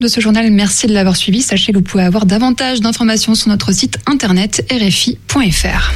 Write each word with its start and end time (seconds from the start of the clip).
de 0.00 0.06
ce 0.06 0.20
journal. 0.20 0.48
Merci 0.52 0.86
de 0.86 0.92
l'avoir 0.92 1.16
suivi. 1.16 1.42
Sachez 1.42 1.72
que 1.72 1.78
vous 1.78 1.82
pouvez 1.82 2.04
avoir 2.04 2.24
davantage 2.24 2.80
d'informations 2.80 3.34
sur 3.34 3.48
notre 3.48 3.72
site 3.72 3.98
internet 4.06 4.64
rfi.fr. 4.70 5.92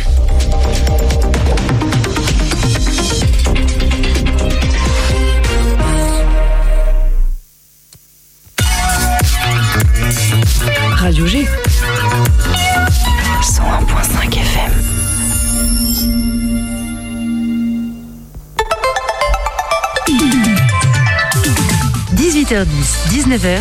Radio 10.96 11.26
G. 11.28 11.46
101.5 13.40 14.34
FM. 14.34 14.72
«18h10, 22.16 22.66
19h, 23.10 23.60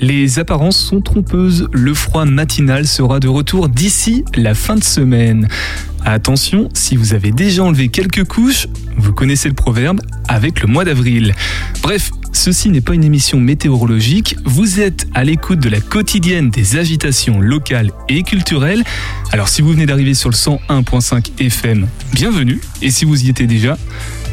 Les 0.00 0.38
apparences 0.38 0.78
sont 0.78 1.00
trompeuses. 1.00 1.68
Le 1.72 1.94
froid 1.94 2.24
matinal 2.24 2.86
sera 2.86 3.18
de 3.18 3.28
retour 3.28 3.68
d'ici 3.68 4.24
la 4.34 4.54
fin 4.54 4.76
de 4.76 4.84
semaine. 4.84 5.48
Attention, 6.04 6.68
si 6.74 6.96
vous 6.96 7.14
avez 7.14 7.32
déjà 7.32 7.64
enlevé 7.64 7.88
quelques 7.88 8.24
couches, 8.24 8.68
vous 8.96 9.12
connaissez 9.12 9.48
le 9.48 9.54
proverbe 9.54 10.00
avec 10.28 10.60
le 10.60 10.68
mois 10.68 10.84
d'avril. 10.84 11.34
Bref, 11.82 12.10
ceci 12.32 12.68
n'est 12.68 12.80
pas 12.80 12.94
une 12.94 13.04
émission 13.04 13.40
météorologique, 13.40 14.36
vous 14.44 14.80
êtes 14.80 15.08
à 15.14 15.24
l'écoute 15.24 15.60
de 15.60 15.68
la 15.68 15.80
quotidienne 15.80 16.50
des 16.50 16.76
agitations 16.76 17.40
locales 17.40 17.90
et 18.08 18.22
culturelles. 18.22 18.84
Alors 19.32 19.48
si 19.48 19.62
vous 19.62 19.72
venez 19.72 19.86
d'arriver 19.86 20.14
sur 20.14 20.28
le 20.28 20.36
101.5 20.36 21.40
FM, 21.40 21.88
bienvenue, 22.12 22.60
et 22.82 22.90
si 22.90 23.04
vous 23.04 23.24
y 23.24 23.30
étiez 23.30 23.46
déjà, 23.46 23.76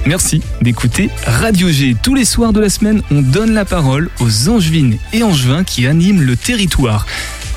Merci 0.06 0.42
d'écouter 0.62 1.10
Radio 1.26 1.70
G. 1.70 1.96
Tous 2.02 2.14
les 2.14 2.26
soirs 2.26 2.52
de 2.52 2.60
la 2.60 2.70
semaine, 2.70 3.02
on 3.10 3.22
donne 3.22 3.54
la 3.54 3.64
parole 3.64 4.10
aux 4.20 4.50
angevines 4.50 4.98
et 5.14 5.24
angevins 5.24 5.64
qui 5.64 5.88
animent 5.88 6.22
le 6.22 6.36
territoire 6.36 7.06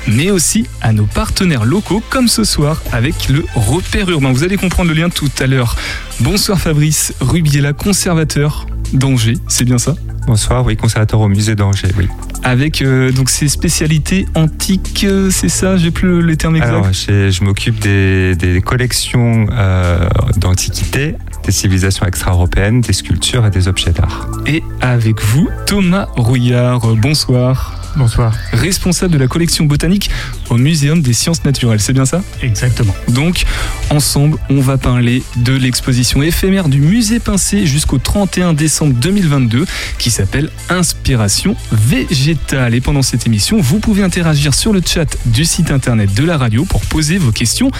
mais 0.07 0.31
aussi 0.31 0.65
à 0.81 0.93
nos 0.93 1.05
partenaires 1.05 1.65
locaux, 1.65 2.01
comme 2.09 2.29
ce 2.29 2.43
soir 2.43 2.81
avec 2.91 3.27
le 3.27 3.43
repère 3.55 4.09
urbain. 4.09 4.31
Vous 4.31 4.43
allez 4.43 4.57
comprendre 4.57 4.89
le 4.89 4.95
lien 4.95 5.09
tout 5.09 5.29
à 5.39 5.47
l'heure. 5.47 5.75
Bonsoir 6.21 6.59
Fabrice 6.59 7.13
Rubiela, 7.19 7.73
conservateur 7.73 8.65
d'Angers, 8.93 9.37
c'est 9.47 9.65
bien 9.65 9.77
ça? 9.77 9.95
Bonsoir, 10.25 10.65
oui, 10.65 10.75
conservateur 10.75 11.21
au 11.21 11.27
musée 11.27 11.55
d'Angers, 11.55 11.89
oui. 11.97 12.07
Avec 12.43 12.81
euh, 12.81 13.11
donc 13.11 13.29
ces 13.29 13.47
spécialités 13.47 14.25
antiques, 14.35 15.05
euh, 15.07 15.29
c'est 15.31 15.49
ça? 15.49 15.77
J'ai 15.77 15.91
plus 15.91 16.25
les 16.25 16.37
termes 16.37 16.55
exacts. 16.55 16.73
Alors, 16.73 16.91
je 16.91 17.43
m'occupe 17.43 17.79
des, 17.79 18.35
des, 18.35 18.61
collections 18.61 19.47
euh, 19.51 20.07
d'antiquités, 20.37 21.15
des 21.45 21.51
civilisations 21.51 22.05
extra-européennes, 22.05 22.81
des 22.81 22.93
sculptures 22.93 23.45
et 23.45 23.49
des 23.49 23.67
objets 23.67 23.91
d'art. 23.91 24.27
Et 24.45 24.63
avec 24.81 25.21
vous, 25.21 25.49
Thomas 25.65 26.07
Rouillard. 26.15 26.95
Bonsoir. 26.95 27.76
Bonsoir. 27.95 28.33
Responsable 28.53 29.13
de 29.13 29.17
la 29.17 29.27
collection 29.27 29.65
botanique 29.65 30.09
au 30.49 30.57
Muséum 30.57 31.01
des 31.01 31.13
sciences 31.13 31.43
naturelles, 31.43 31.79
c'est 31.79 31.93
bien 31.93 32.05
ça? 32.05 32.21
Exactement. 32.41 32.95
Donc, 33.09 33.45
ensemble, 33.89 34.37
on 34.49 34.61
va 34.61 34.77
parler 34.77 35.23
de 35.37 35.53
l'exposition 35.53 36.21
éphémère 36.21 36.69
du 36.69 36.79
musée 36.79 37.19
Pincé 37.19 37.65
jusqu'au 37.65 37.97
31 37.97 38.53
décembre 38.53 38.93
2022 38.93 39.65
qui 39.97 40.11
s'appelle 40.11 40.49
Inspiration 40.69 41.55
végétale. 41.71 42.75
Et 42.75 42.81
pendant 42.81 43.01
cette 43.01 43.25
émission, 43.25 43.59
vous 43.59 43.79
pouvez 43.79 44.03
interagir 44.03 44.53
sur 44.53 44.73
le 44.73 44.81
chat 44.85 45.17
du 45.25 45.45
site 45.45 45.71
internet 45.71 46.13
de 46.13 46.23
la 46.23 46.37
radio 46.37 46.65
pour 46.65 46.81
poser 46.81 47.17
vos 47.17 47.31
questions 47.31 47.71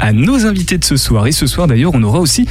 à 0.00 0.12
nos 0.12 0.46
invités 0.46 0.78
de 0.78 0.84
ce 0.84 0.96
soir. 0.96 1.26
Et 1.26 1.32
ce 1.32 1.46
soir, 1.46 1.66
d'ailleurs, 1.66 1.92
on 1.94 2.02
aura 2.02 2.20
aussi 2.20 2.46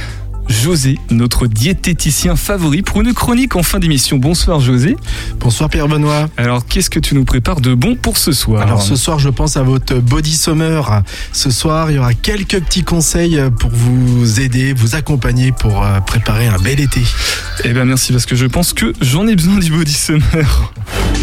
José, 0.48 0.98
notre 1.10 1.46
diététicien 1.46 2.36
favori, 2.36 2.82
pour 2.82 3.00
une 3.00 3.12
chronique 3.12 3.56
en 3.56 3.62
fin 3.62 3.78
d'émission. 3.78 4.18
Bonsoir 4.18 4.60
José. 4.60 4.96
Bonsoir 5.38 5.70
Pierre 5.70 5.88
Benoît. 5.88 6.28
Alors 6.36 6.66
qu'est-ce 6.66 6.90
que 6.90 6.98
tu 6.98 7.14
nous 7.14 7.24
prépares 7.24 7.60
de 7.60 7.74
bon 7.74 7.96
pour 7.96 8.16
ce 8.16 8.32
soir 8.32 8.62
Alors 8.62 8.82
ce 8.82 8.96
soir 8.96 9.18
je 9.18 9.28
pense 9.28 9.56
à 9.56 9.62
votre 9.62 9.94
body 9.96 10.34
summer. 10.34 11.02
Ce 11.32 11.50
soir 11.50 11.90
il 11.90 11.96
y 11.96 11.98
aura 11.98 12.14
quelques 12.14 12.60
petits 12.60 12.84
conseils 12.84 13.40
pour 13.58 13.70
vous 13.70 14.40
aider, 14.40 14.72
vous 14.74 14.94
accompagner 14.94 15.52
pour 15.52 15.82
euh, 15.82 16.00
préparer 16.00 16.46
un 16.46 16.58
bel 16.58 16.80
été. 16.80 17.02
Eh 17.64 17.72
bien 17.72 17.84
merci 17.84 18.12
parce 18.12 18.26
que 18.26 18.36
je 18.36 18.46
pense 18.46 18.72
que 18.72 18.92
j'en 19.00 19.26
ai 19.26 19.36
besoin 19.36 19.58
du 19.58 19.70
body 19.70 19.92
summer. 19.92 20.72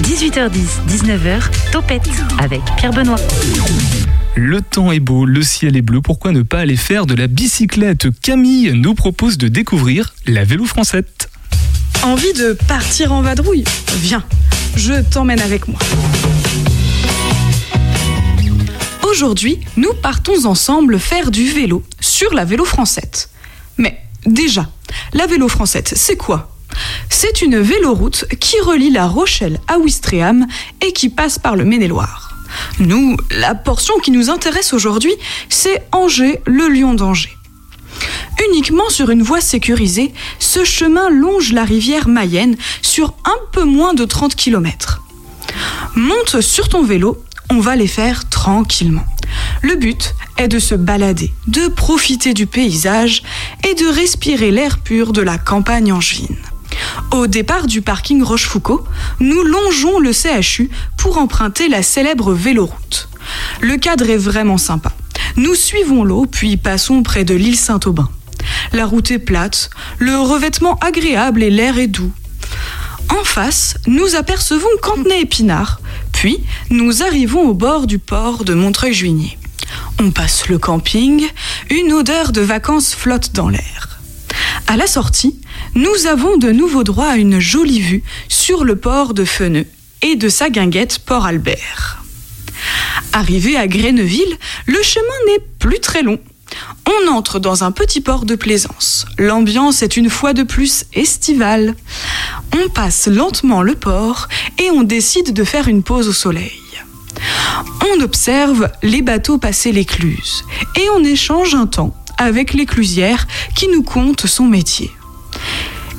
18h10, 0.02 0.50
19h, 0.90 1.42
Topette 1.72 2.10
avec 2.40 2.62
Pierre 2.78 2.94
Benoît. 2.94 3.18
Le 4.36 4.62
temps 4.62 4.94
est 4.94 5.02
beau, 5.02 5.26
le 5.26 5.44
ciel 5.44 5.76
est 5.76 5.82
bleu, 5.82 6.00
pourquoi 6.02 6.32
ne 6.32 6.42
pas 6.42 6.60
aller 6.60 6.78
faire 6.78 7.06
de 7.06 7.14
la 7.16 7.28
bicyclette? 7.28 8.08
Camille 8.22 8.72
nous 8.74 8.96
propose 8.96 9.38
de 9.38 9.50
découvrir 9.50 10.14
la 10.26 10.46
vélo 10.46 10.64
française. 10.64 11.04
Envie 12.02 12.32
de 12.34 12.54
partir 12.54 13.12
en 13.12 13.22
vadrouille? 13.22 13.66
Viens, 13.98 14.24
je 14.78 15.02
t'emmène 15.02 15.42
avec 15.42 15.68
moi. 15.68 15.80
Aujourd'hui, 19.04 19.60
nous 19.76 19.94
partons 20.02 20.46
ensemble 20.46 20.98
faire 20.98 21.30
du 21.30 21.50
vélo 21.50 21.84
sur 22.00 22.34
la 22.34 22.46
vélo 22.46 22.64
française. 22.64 23.30
Mais 23.78 24.02
déjà, 24.26 24.70
la 25.12 25.28
vélo 25.28 25.50
française, 25.50 25.92
c'est 25.94 26.16
quoi? 26.16 26.56
C'est 27.10 27.42
une 27.42 27.60
véloroute 27.60 28.26
qui 28.40 28.56
relie 28.62 28.92
la 28.92 29.08
Rochelle 29.08 29.60
à 29.68 29.78
Ouistreham 29.78 30.48
et 30.80 30.94
qui 30.94 31.10
passe 31.10 31.38
par 31.38 31.58
le 31.58 31.66
Maine-et-Loire. 31.66 32.31
Nous, 32.80 33.18
la 33.32 33.56
portion 33.56 33.98
qui 34.00 34.12
nous 34.12 34.30
intéresse 34.30 34.74
aujourd'hui, 34.74 35.14
c'est 35.50 35.88
Angers, 35.92 36.42
le 36.46 36.68
lion 36.68 36.94
d'Angers. 36.94 37.38
Uniquement 38.50 38.90
sur 38.90 39.10
une 39.10 39.22
voie 39.22 39.42
sécurisée, 39.42 40.14
ce 40.40 40.64
chemin 40.64 41.10
longe 41.10 41.54
la 41.54 41.64
rivière 41.64 42.08
Mayenne 42.08 42.56
sur 42.82 43.14
un 43.26 43.38
peu 43.52 43.64
moins 43.64 43.94
de 43.94 44.06
30 44.06 44.36
km. 44.36 45.02
Monte 45.96 46.42
sur 46.42 46.70
ton 46.70 46.84
vélo, 46.84 47.24
on 47.50 47.60
va 47.60 47.76
les 47.76 47.88
faire 47.88 48.30
tranquillement. 48.30 49.06
Le 49.62 49.76
but 49.76 50.16
est 50.38 50.48
de 50.48 50.60
se 50.60 50.76
balader, 50.76 51.32
de 51.48 51.68
profiter 51.68 52.34
du 52.34 52.48
paysage 52.48 53.24
et 53.68 53.76
de 53.76 53.86
respirer 53.86 54.52
l'air 54.52 54.80
pur 54.80 55.14
de 55.14 55.22
la 55.22 55.38
campagne 55.38 55.94
angevine. 55.94 56.38
Au 57.12 57.28
départ 57.28 57.68
du 57.68 57.82
parking 57.82 58.24
Rochefoucauld, 58.24 58.84
nous 59.20 59.44
longeons 59.44 60.00
le 60.00 60.12
CHU 60.14 60.70
pour 60.98 61.18
emprunter 61.18 61.68
la 61.68 61.84
célèbre 61.84 62.34
véloroute. 62.34 63.10
Le 63.62 63.78
cadre 63.78 64.10
est 64.10 64.18
vraiment 64.18 64.58
sympa. 64.58 64.92
Nous 65.36 65.56
suivons 65.56 66.04
l'eau 66.04 66.26
puis 66.26 66.58
passons 66.58 67.04
près 67.04 67.24
de 67.24 67.36
l'île 67.36 67.58
Saint-Aubin. 67.58 68.10
La 68.74 68.86
route 68.86 69.12
est 69.12 69.20
plate, 69.20 69.70
le 70.00 70.18
revêtement 70.18 70.78
agréable 70.80 71.44
et 71.44 71.50
l'air 71.50 71.78
est 71.78 71.88
doux. 71.88 72.12
En 73.10 73.24
face, 73.24 73.76
nous 73.88 74.16
apercevons 74.16 74.70
Cantenay-Épinard, 74.82 75.82
puis 76.14 76.44
nous 76.70 77.04
arrivons 77.04 77.50
au 77.50 77.54
bord 77.54 77.88
du 77.88 78.00
port 78.00 78.46
de 78.46 78.54
Montreuil-Juigné. 78.54 79.38
On 80.00 80.12
passe 80.12 80.48
le 80.48 80.58
camping, 80.58 81.28
une 81.70 81.94
odeur 81.94 82.32
de 82.32 82.42
vacances 82.42 82.94
flotte 82.94 83.34
dans 83.34 83.50
l'air. 83.50 83.91
À 84.68 84.78
la 84.78 84.88
sortie, 84.88 85.40
nous 85.76 86.08
avons 86.08 86.38
de 86.38 86.52
nouveau 86.52 86.84
droit 86.84 87.08
à 87.08 87.18
une 87.18 87.40
jolie 87.40 87.82
vue 87.82 88.04
sur 88.28 88.64
le 88.64 88.76
port 88.76 89.14
de 89.14 89.26
Feneux 89.26 89.68
et 90.02 90.16
de 90.16 90.30
sa 90.30 90.50
guinguette 90.50 91.00
Port 91.00 91.26
Albert. 91.26 92.04
Arrivé 93.14 93.58
à 93.58 93.68
Greneville, 93.68 94.38
le 94.66 94.82
chemin 94.82 95.06
n'est 95.28 95.44
plus 95.60 95.80
très 95.80 96.04
long. 96.04 96.20
On 96.88 97.12
entre 97.12 97.40
dans 97.40 97.64
un 97.64 97.72
petit 97.72 98.02
port 98.02 98.26
de 98.26 98.36
plaisance. 98.36 99.06
L'ambiance 99.18 99.84
est 99.84 99.98
une 99.98 100.10
fois 100.10 100.34
de 100.34 100.44
plus 100.44 100.86
estivale. 100.94 101.76
On 102.56 102.70
passe 102.70 103.08
lentement 103.08 103.62
le 103.62 103.76
port 103.76 104.28
et 104.58 104.70
on 104.72 104.84
décide 104.84 105.34
de 105.34 105.44
faire 105.44 105.68
une 105.68 105.84
pause 105.84 106.08
au 106.08 106.14
soleil. 106.14 106.60
On 107.94 108.02
observe 108.02 108.70
les 108.84 109.02
bateaux 109.02 109.38
passer 109.38 109.72
l'écluse 109.72 110.44
et 110.78 110.90
on 110.96 111.04
échange 111.04 111.56
un 111.56 111.68
temps 111.68 111.96
avec 112.22 112.54
l'éclusière 112.54 113.28
qui 113.56 113.68
nous 113.68 113.84
conte 113.84 114.28
son 114.28 114.46
métier. 114.46 114.92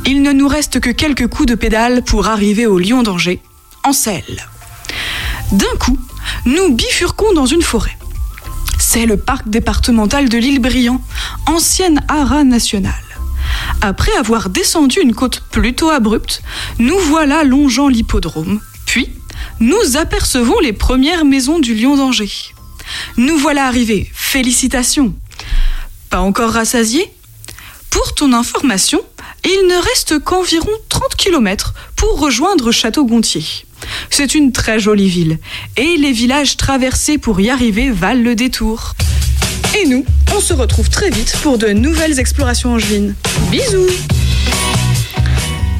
Il 0.07 0.23
ne 0.23 0.33
nous 0.33 0.49
reste 0.49 0.81
que 0.81 0.91
quelques 0.91 1.27
coups 1.27 1.49
de 1.49 1.55
pédale 1.55 2.03
pour 2.03 2.29
arriver 2.29 2.67
au 2.67 2.79
Lion 2.79 3.03
d'Angers, 3.03 3.41
en 3.85 3.93
selle. 3.93 4.47
D'un 5.51 5.77
coup, 5.79 5.99
nous 6.47 6.75
bifurquons 6.75 7.33
dans 7.35 7.47
une 7.47 7.63
forêt. 7.63 7.97
C'est 8.79 9.07
le 9.07 9.17
parc 9.17 9.49
départemental 9.49 10.29
de 10.29 10.39
l'île 10.39 10.61
Briand, 10.61 11.01
ancienne 11.47 12.01
haras 12.09 12.45
nationale. 12.45 12.95
Après 13.81 14.13
avoir 14.17 14.49
descendu 14.49 15.01
une 15.01 15.15
côte 15.15 15.43
plutôt 15.51 15.91
abrupte, 15.91 16.43
nous 16.79 16.99
voilà 16.99 17.43
longeant 17.43 17.89
l'hippodrome. 17.89 18.61
Puis, 18.87 19.11
nous 19.61 19.97
apercevons 19.97 20.59
les 20.61 20.73
premières 20.73 21.25
maisons 21.25 21.59
du 21.59 21.75
Lion 21.75 21.97
d'Angers. 21.97 22.55
Nous 23.17 23.37
voilà 23.39 23.67
arrivés. 23.67 24.11
Félicitations. 24.13 25.15
Pas 26.12 26.20
encore 26.20 26.50
rassasiés 26.50 27.11
Pour 27.88 28.14
ton 28.14 28.35
information, 28.35 29.00
il 29.47 29.67
ne 29.67 29.82
reste 29.82 30.19
qu'environ 30.19 30.69
30 30.91 31.17
km 31.17 31.73
pour 31.97 32.20
rejoindre 32.20 32.70
Château-Gontier. 32.70 33.43
C'est 34.11 34.35
une 34.35 34.53
très 34.53 34.79
jolie 34.79 35.09
ville 35.09 35.38
et 35.79 35.97
les 35.97 36.12
villages 36.12 36.59
traversés 36.59 37.17
pour 37.17 37.41
y 37.41 37.49
arriver 37.49 37.91
valent 37.91 38.23
le 38.23 38.35
détour. 38.35 38.93
Et 39.81 39.87
nous, 39.87 40.05
on 40.37 40.41
se 40.41 40.53
retrouve 40.53 40.91
très 40.91 41.09
vite 41.09 41.35
pour 41.43 41.56
de 41.56 41.69
nouvelles 41.69 42.20
explorations 42.20 42.75
angevines. 42.75 43.15
Bisous 43.50 43.88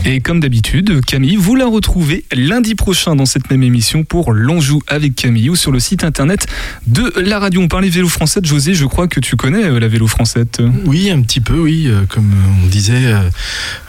Et 0.04 0.20
comme 0.20 0.40
d'habitude, 0.40 1.00
Camille, 1.04 1.37
vous 1.37 1.54
la 1.54 1.66
retrouvez 1.66 2.25
lundi 2.32 2.75
prochain 2.75 3.14
dans 3.14 3.25
cette 3.25 3.49
même 3.50 3.62
émission 3.62 4.02
pour 4.02 4.32
l'Anjou 4.32 4.81
avec 4.88 5.14
Camille 5.14 5.49
ou 5.49 5.54
sur 5.54 5.70
le 5.70 5.78
site 5.78 6.02
internet 6.02 6.49
de 6.88 7.12
la 7.16 7.38
radio. 7.38 7.60
On 7.60 7.69
parlait 7.69 7.88
vélo 7.88 8.08
français. 8.08 8.40
José, 8.43 8.75
je 8.75 8.84
crois 8.84 9.06
que 9.06 9.20
tu 9.20 9.37
connais 9.37 9.62
euh, 9.62 9.78
la 9.78 9.87
vélo 9.87 10.08
française. 10.08 10.46
Oui, 10.87 11.08
un 11.08 11.20
petit 11.22 11.40
peu, 11.40 11.56
oui. 11.56 11.84
Euh, 11.87 12.02
Comme 12.08 12.32
on 12.64 12.66
disait, 12.66 13.12
euh, 13.12 13.20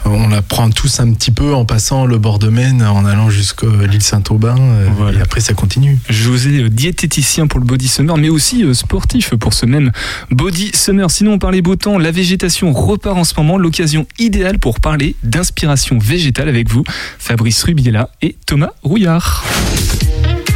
on 0.04 0.28
la 0.28 0.40
prend 0.40 0.70
tous 0.70 1.00
un 1.00 1.12
petit 1.12 1.32
peu 1.32 1.52
en 1.52 1.64
passant 1.64 2.06
le 2.06 2.18
bord 2.18 2.38
de 2.38 2.48
Maine, 2.48 2.82
en 2.82 3.04
allant 3.04 3.28
jusqu'à 3.28 3.66
l'île 3.90 4.02
Saint-Aubin. 4.02 4.54
Voilà. 4.96 5.18
Et 5.18 5.22
après, 5.22 5.40
ça 5.40 5.54
continue. 5.54 5.98
José, 6.08 6.68
diététicien 6.68 7.48
pour 7.48 7.58
le 7.58 7.66
Body 7.66 7.88
Summer, 7.88 8.16
mais 8.18 8.28
aussi 8.28 8.64
sportif 8.72 9.34
pour 9.34 9.52
ce 9.52 9.66
même 9.66 9.90
Body 10.30 10.70
Summer. 10.74 11.10
Sinon, 11.10 11.32
on 11.32 11.38
parlait 11.38 11.62
beau 11.62 11.74
temps, 11.74 11.98
la 11.98 12.12
végétation 12.12 12.72
repart 12.72 13.18
en 13.18 13.24
ce 13.24 13.34
moment, 13.36 13.58
l'occasion 13.58 14.06
idéale 14.20 14.60
pour 14.60 14.78
parler 14.78 15.16
d'inspiration 15.24 15.98
végétale 16.04 16.48
avec 16.48 16.68
vous, 16.68 16.84
Fabrice 17.18 17.62
Rubiela 17.62 18.10
et 18.20 18.36
Thomas 18.46 18.70
Rouillard. 18.82 19.44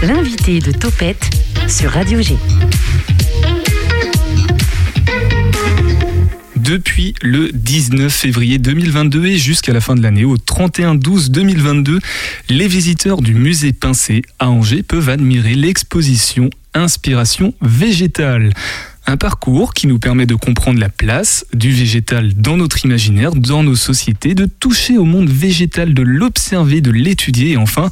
L'invité 0.02 0.60
de 0.60 0.72
Topette 0.72 1.30
sur 1.66 1.90
Radio 1.90 2.20
G. 2.20 2.36
Depuis 6.56 7.14
le 7.22 7.50
19 7.50 8.12
février 8.12 8.58
2022 8.58 9.24
et 9.24 9.38
jusqu'à 9.38 9.72
la 9.72 9.80
fin 9.80 9.94
de 9.94 10.02
l'année, 10.02 10.26
au 10.26 10.36
31-12-2022, 10.36 11.98
les 12.50 12.68
visiteurs 12.68 13.22
du 13.22 13.32
musée 13.32 13.72
Pincé 13.72 14.20
à 14.38 14.50
Angers 14.50 14.82
peuvent 14.82 15.08
admirer 15.08 15.54
l'exposition 15.54 16.50
Inspiration 16.74 17.54
végétale. 17.62 18.52
Un 19.10 19.16
parcours 19.16 19.72
qui 19.72 19.86
nous 19.86 19.98
permet 19.98 20.26
de 20.26 20.34
comprendre 20.34 20.78
la 20.78 20.90
place 20.90 21.46
du 21.54 21.72
végétal 21.72 22.34
dans 22.34 22.58
notre 22.58 22.84
imaginaire, 22.84 23.34
dans 23.34 23.62
nos 23.62 23.74
sociétés, 23.74 24.34
de 24.34 24.44
toucher 24.44 24.98
au 24.98 25.06
monde 25.06 25.30
végétal, 25.30 25.94
de 25.94 26.02
l'observer, 26.02 26.82
de 26.82 26.90
l'étudier 26.90 27.52
et 27.52 27.56
enfin 27.56 27.90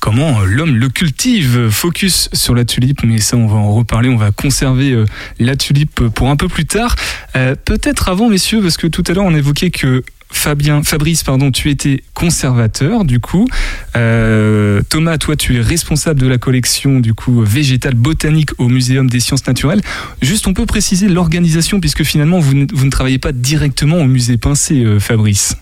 comment 0.00 0.40
l'homme 0.40 0.74
le 0.74 0.88
cultive. 0.88 1.68
Focus 1.70 2.28
sur 2.32 2.56
la 2.56 2.64
tulipe, 2.64 3.04
mais 3.04 3.18
ça 3.18 3.36
on 3.36 3.46
va 3.46 3.58
en 3.58 3.72
reparler, 3.74 4.08
on 4.08 4.16
va 4.16 4.32
conserver 4.32 4.90
euh, 4.90 5.04
la 5.38 5.54
tulipe 5.54 6.08
pour 6.08 6.30
un 6.30 6.36
peu 6.36 6.48
plus 6.48 6.66
tard. 6.66 6.96
Euh, 7.36 7.54
Peut-être 7.64 8.08
avant 8.08 8.28
messieurs, 8.28 8.60
parce 8.60 8.76
que 8.76 8.88
tout 8.88 9.04
à 9.06 9.12
l'heure 9.12 9.24
on 9.24 9.36
évoquait 9.36 9.70
que 9.70 10.02
Fabien, 10.36 10.82
Fabrice, 10.82 11.22
pardon, 11.24 11.50
tu 11.50 11.70
étais 11.70 12.02
conservateur 12.14 13.04
du 13.04 13.20
coup. 13.20 13.48
Euh, 13.96 14.82
Thomas, 14.88 15.18
toi, 15.18 15.34
tu 15.34 15.56
es 15.56 15.60
responsable 15.60 16.20
de 16.20 16.26
la 16.26 16.38
collection 16.38 17.00
du 17.00 17.14
coup 17.14 17.42
végétale 17.42 17.94
botanique 17.94 18.50
au 18.58 18.68
Muséum 18.68 19.08
des 19.08 19.18
sciences 19.20 19.46
naturelles. 19.46 19.80
Juste, 20.22 20.46
on 20.46 20.52
peut 20.54 20.66
préciser 20.66 21.08
l'organisation 21.08 21.80
puisque 21.80 22.04
finalement 22.04 22.38
vous, 22.38 22.54
ne- 22.54 22.90
travaillez 22.90 23.18
pas 23.18 23.32
directement 23.32 23.96
au 23.96 24.04
musée 24.04 24.36
Pincé, 24.36 24.84
euh, 24.84 25.00
Fabrice. 25.00 25.56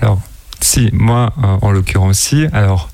Alors, 0.00 0.20
si, 0.60 0.90
moi, 0.92 1.32
euh, 1.38 1.58
en 1.62 1.70
l'occurrence, 1.70 2.18
si. 2.18 2.46
Alors, 2.52 2.90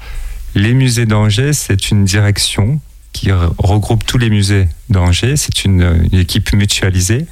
les 0.55 0.75
musées 0.75 1.07
d'Angers, 1.07 1.53
c'est 1.55 1.91
une 1.91 2.05
direction 2.05 2.81
qui 3.13 3.29
re- 3.29 3.53
regroupe 3.59 4.05
tous 4.05 4.19
les 4.19 4.29
musées 4.29 4.69
d'Angers. 4.91 5.37
C'est 5.37 5.65
une, 5.65 6.09
équipe 6.13 6.53
mutualisée 6.53 7.27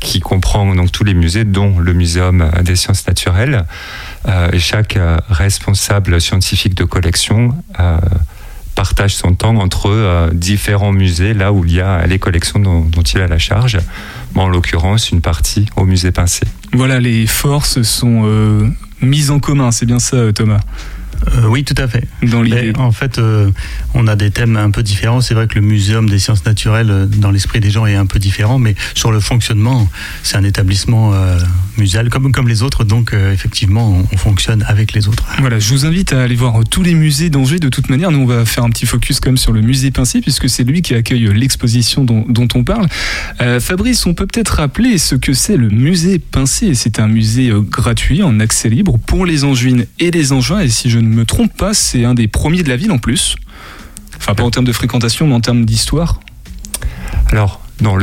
qui 0.00 0.20
comprend 0.20 0.74
donc 0.74 0.92
tous 0.92 1.04
les 1.04 1.14
musées, 1.14 1.44
dont 1.44 1.78
le 1.78 1.92
Muséum 1.92 2.50
des 2.62 2.76
sciences 2.76 3.06
naturelles. 3.06 3.64
Euh, 4.28 4.50
et 4.52 4.58
chaque 4.58 4.96
euh, 4.96 5.16
responsable 5.28 6.20
scientifique 6.20 6.74
de 6.74 6.84
collection 6.84 7.54
euh, 7.78 7.98
partage 8.74 9.14
son 9.14 9.34
temps 9.34 9.56
entre 9.56 9.90
euh, 9.90 10.30
différents 10.32 10.92
musées, 10.92 11.34
là 11.34 11.52
où 11.52 11.64
il 11.64 11.72
y 11.72 11.80
a 11.80 12.06
les 12.06 12.18
collections 12.18 12.58
dont, 12.58 12.88
il 12.88 13.20
a 13.20 13.26
la 13.26 13.38
charge. 13.38 13.78
En 14.34 14.48
l'occurrence, 14.48 15.10
une 15.10 15.20
partie 15.20 15.66
au 15.76 15.84
musée 15.84 16.12
Pincé. 16.12 16.46
Voilà, 16.72 17.00
les 17.00 17.26
forces 17.26 17.82
sont 17.82 18.22
euh, 18.24 18.68
mises 19.02 19.30
en 19.30 19.38
commun, 19.38 19.70
c'est 19.70 19.86
bien 19.86 19.98
ça, 19.98 20.16
euh, 20.16 20.32
Thomas, 20.32 20.60
Euh, 21.28 21.46
oui, 21.48 21.64
tout 21.64 21.74
à 21.76 21.88
fait. 21.88 22.04
dans 22.22 22.42
l'idée. 22.42 22.72
En 22.76 22.92
fait, 22.92 23.18
euh, 23.18 23.50
on 23.94 24.06
a 24.06 24.16
des 24.16 24.30
thèmes 24.30 24.56
un 24.56 24.70
peu 24.70 24.82
différents. 24.82 25.20
C'est 25.20 25.34
vrai 25.34 25.46
que 25.46 25.54
le 25.54 25.60
Muséum 25.60 26.08
des 26.08 26.18
sciences 26.18 26.44
naturelles, 26.44 26.90
euh, 26.90 27.06
dans 27.06 27.30
l'esprit 27.30 27.60
des 27.60 27.70
gens, 27.70 27.86
est 27.86 27.94
un 27.94 28.06
peu 28.06 28.18
différent, 28.18 28.58
mais 28.58 28.74
sur 28.94 29.12
le 29.12 29.20
fonctionnement, 29.20 29.88
c'est 30.22 30.36
un 30.36 30.44
établissement 30.44 31.12
euh, 31.14 31.38
muséal 31.76 32.08
comme, 32.08 32.32
comme 32.32 32.48
les 32.48 32.62
autres. 32.62 32.84
Donc, 32.84 33.14
effectivement, 33.32 33.90
on, 33.90 34.06
on 34.12 34.16
fonctionne 34.16 34.64
avec 34.66 34.92
les 34.92 35.08
autres. 35.08 35.24
Voilà, 35.38 35.58
je 35.58 35.70
vous 35.70 35.86
invite 35.86 36.12
à 36.12 36.22
aller 36.22 36.34
voir 36.34 36.54
tous 36.68 36.82
les 36.82 36.94
musées 36.94 37.30
d'Angers. 37.30 37.58
De 37.58 37.68
toute 37.68 37.90
manière, 37.90 38.10
nous, 38.10 38.20
on 38.20 38.26
va 38.26 38.44
faire 38.44 38.64
un 38.64 38.70
petit 38.70 38.86
focus 38.86 39.20
même 39.24 39.36
sur 39.36 39.52
le 39.52 39.60
musée 39.60 39.90
Pincé, 39.90 40.20
puisque 40.20 40.48
c'est 40.48 40.64
lui 40.64 40.82
qui 40.82 40.94
accueille 40.94 41.28
l'exposition 41.34 42.04
dont, 42.04 42.24
dont 42.28 42.48
on 42.54 42.64
parle. 42.64 42.86
Fabrice, 43.60 44.06
on 44.06 44.14
peut 44.14 44.26
peut-être 44.26 44.56
rappeler 44.56 44.98
ce 44.98 45.14
que 45.14 45.32
c'est 45.32 45.56
le 45.56 45.68
musée 45.68 46.18
Pincé. 46.18 46.74
C'est 46.74 47.00
un 47.00 47.08
musée 47.08 47.52
gratuit, 47.70 48.22
en 48.22 48.40
accès 48.40 48.68
libre, 48.68 48.98
pour 49.06 49.26
les 49.26 49.44
Angevines 49.44 49.86
et 49.98 50.10
les 50.10 50.32
Angevins. 50.32 50.60
Et 50.60 50.68
si 50.68 50.90
je 50.90 50.98
ne 50.98 51.08
me 51.10 51.24
trompe 51.24 51.56
pas, 51.56 51.74
c'est 51.74 52.04
un 52.04 52.14
des 52.14 52.28
premiers 52.28 52.62
de 52.62 52.68
la 52.68 52.76
ville 52.76 52.92
en 52.92 52.98
plus. 52.98 53.36
Enfin, 54.16 54.34
pas 54.34 54.42
en 54.42 54.50
termes 54.50 54.66
de 54.66 54.72
fréquentation, 54.72 55.26
mais 55.26 55.34
en 55.34 55.40
termes 55.40 55.64
d'histoire. 55.64 56.20
Alors, 57.30 57.60
non, 57.82 57.96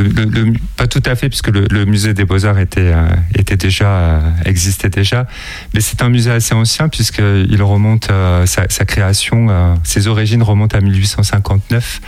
pas 0.76 0.88
tout 0.88 1.04
à 1.06 1.16
fait, 1.16 1.30
puisque 1.30 1.50
le, 1.50 1.86
musée 1.86 2.14
des 2.14 2.26
Beaux-Arts 2.26 2.60
était, 2.60 2.82
euh, 2.82 3.08
était 3.36 3.58
déjà, 3.58 3.88
euh, 3.88 4.20
existait 4.46 4.90
déjà. 4.90 5.28
Mais 5.74 5.82
c'est 5.82 6.02
un 6.02 6.10
musée 6.10 6.32
assez 6.32 6.54
ancien, 6.56 6.90
puisqu'il 6.90 7.62
remonte, 7.62 8.10
euh, 8.10 8.46
sa, 8.46 8.68
création, 8.86 9.78
ses 9.84 10.08
origines 10.08 10.42
remontent 10.42 10.78
à 10.78 10.82
1859, 10.82 12.02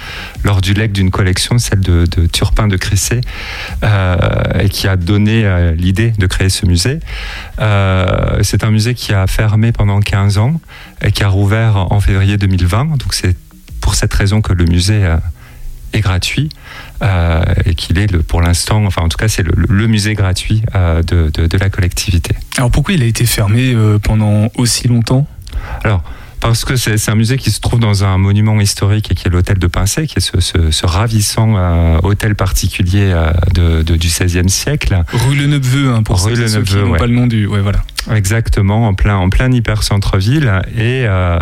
lors 0.44 0.62
du 0.62 0.74
legs 0.74 0.92
d'une 0.92 1.12
collection, 1.12 1.58
celle 1.58 1.82
de, 1.82 2.06
Turpin 2.32 2.68
de 2.68 2.78
Crissé, 2.78 3.22
euh, 3.84 4.18
et 4.60 4.70
qui 4.70 4.88
a 4.88 4.96
donné 4.96 5.74
l'idée 5.76 6.12
de 6.18 6.28
créer 6.28 6.50
ce 6.50 6.66
musée. 6.66 7.00
C'est 8.42 8.64
un 8.64 8.72
musée 8.72 8.94
qui 8.94 9.14
a 9.14 9.28
fermé 9.28 9.72
pendant 9.72 10.00
15 10.00 10.38
ans, 10.38 10.60
et 11.02 11.12
qui 11.12 11.24
a 11.24 11.28
rouvert 11.28 11.92
en 11.92 12.00
février 12.00 12.38
2020. 12.38 12.98
Donc 12.98 13.14
c'est 13.14 13.36
pour 13.82 13.96
cette 13.96 14.14
raison 14.14 14.42
que 14.42 14.54
le 14.54 14.66
musée 14.66 15.08
est 15.94 16.02
gratuit 16.02 16.50
euh, 17.02 17.44
et 17.66 17.76
qu'il 17.76 17.98
est 17.98 18.12
le, 18.12 18.22
pour 18.24 18.42
l'instant, 18.42 18.86
enfin 18.86 19.02
en 19.02 19.10
tout 19.10 19.18
cas 19.18 19.28
c'est 19.28 19.44
le, 19.44 19.54
le 19.56 19.88
musée 19.88 20.14
gratuit 20.14 20.62
euh, 20.76 21.02
de, 21.04 21.30
de- 21.34 21.48
de 21.48 21.58
la 21.58 21.70
collectivité. 21.70 22.36
Alors 22.58 22.72
pourquoi 22.72 22.94
il 22.94 23.02
a 23.04 23.06
été 23.06 23.26
fermé 23.26 23.74
euh, 23.74 23.98
pendant 24.00 24.50
aussi 24.56 24.88
longtemps? 24.88 25.28
Alors 25.84 26.04
parce 26.42 26.64
que 26.64 26.78
c'est 26.78 27.10
un 27.10 27.16
musée 27.16 27.36
qui 27.36 27.52
se 27.52 27.60
trouve 27.60 27.82
dans 27.82 28.06
un 28.06 28.18
monument 28.18 28.62
historique 28.62 29.12
et 29.12 29.14
qui 29.16 29.28
est 29.28 29.30
l'hôtel 29.30 29.60
de 29.60 29.68
Pincé, 29.68 30.08
qui 30.08 30.20
est 30.20 30.22
ce, 30.22 30.40
ce- 30.40 30.72
ce 30.72 30.86
ravissant 30.86 31.56
euh, 31.58 31.98
hôtel 32.02 32.34
particulier 32.36 33.12
euh, 33.14 33.32
de- 33.54 33.82
de- 33.82 33.98
du 33.98 34.08
XVIe 34.08 34.50
siècle. 34.50 35.04
Rue 35.12 35.36
Le 35.36 35.48
Neveu, 35.48 35.92
hein, 35.94 36.02
pour 36.02 36.24
Rue 36.24 36.36
ceux, 36.38 36.42
Le 36.44 36.48
ceux 36.48 36.62
qui 36.62 36.76
n'ont 36.78 36.92
ouais. 36.92 36.98
pas 36.98 37.08
le 37.08 37.14
nom 37.14 37.28
du. 37.28 37.46
Ouais, 37.46 37.60
voilà. 37.60 37.80
Exactement, 38.10 38.88
en 38.88 38.94
plein, 38.94 39.18
en 39.18 39.30
plein 39.30 39.52
hyper 39.52 39.84
centre-ville. 39.84 40.62
Et, 40.78 41.04
euh, 41.06 41.38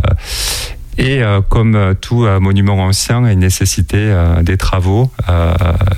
et 0.97 1.21
euh, 1.21 1.41
comme 1.41 1.75
euh, 1.75 1.93
tout 1.93 2.25
euh, 2.25 2.39
monument 2.39 2.79
ancien, 2.79 3.29
il 3.29 3.37
nécessitait 3.37 4.13
des 4.41 4.57
travaux 4.57 5.11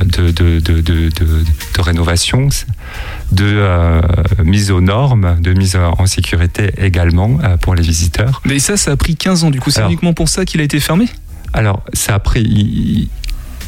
de, 0.04 0.32
de, 0.32 1.82
rénovation, 1.82 2.50
de 3.32 4.02
mise 4.44 4.72
aux 4.72 4.82
normes, 4.82 5.38
de 5.40 5.54
mise 5.54 5.76
en 5.76 6.06
sécurité 6.06 6.72
également 6.78 7.40
pour 7.62 7.76
les 7.76 7.84
visiteurs. 7.84 8.42
Mais 8.46 8.60
ça, 8.60 8.78
ça 8.78 8.92
a 8.92 8.98
pris 8.98 9.16
15 9.16 9.46
ans. 9.46 9.50
Du 9.50 9.60
coup, 9.60 9.72
c'est 9.72 9.84
uniquement 9.84 10.14
pour 10.14 10.30
ça 10.30 10.46
qu'il 10.46 10.62
a 10.62 10.64
été 10.64 10.80
fermé? 10.80 11.06
Alors, 11.54 11.84
ça 11.94 12.16
a 12.16 12.20
pris. 12.20 13.10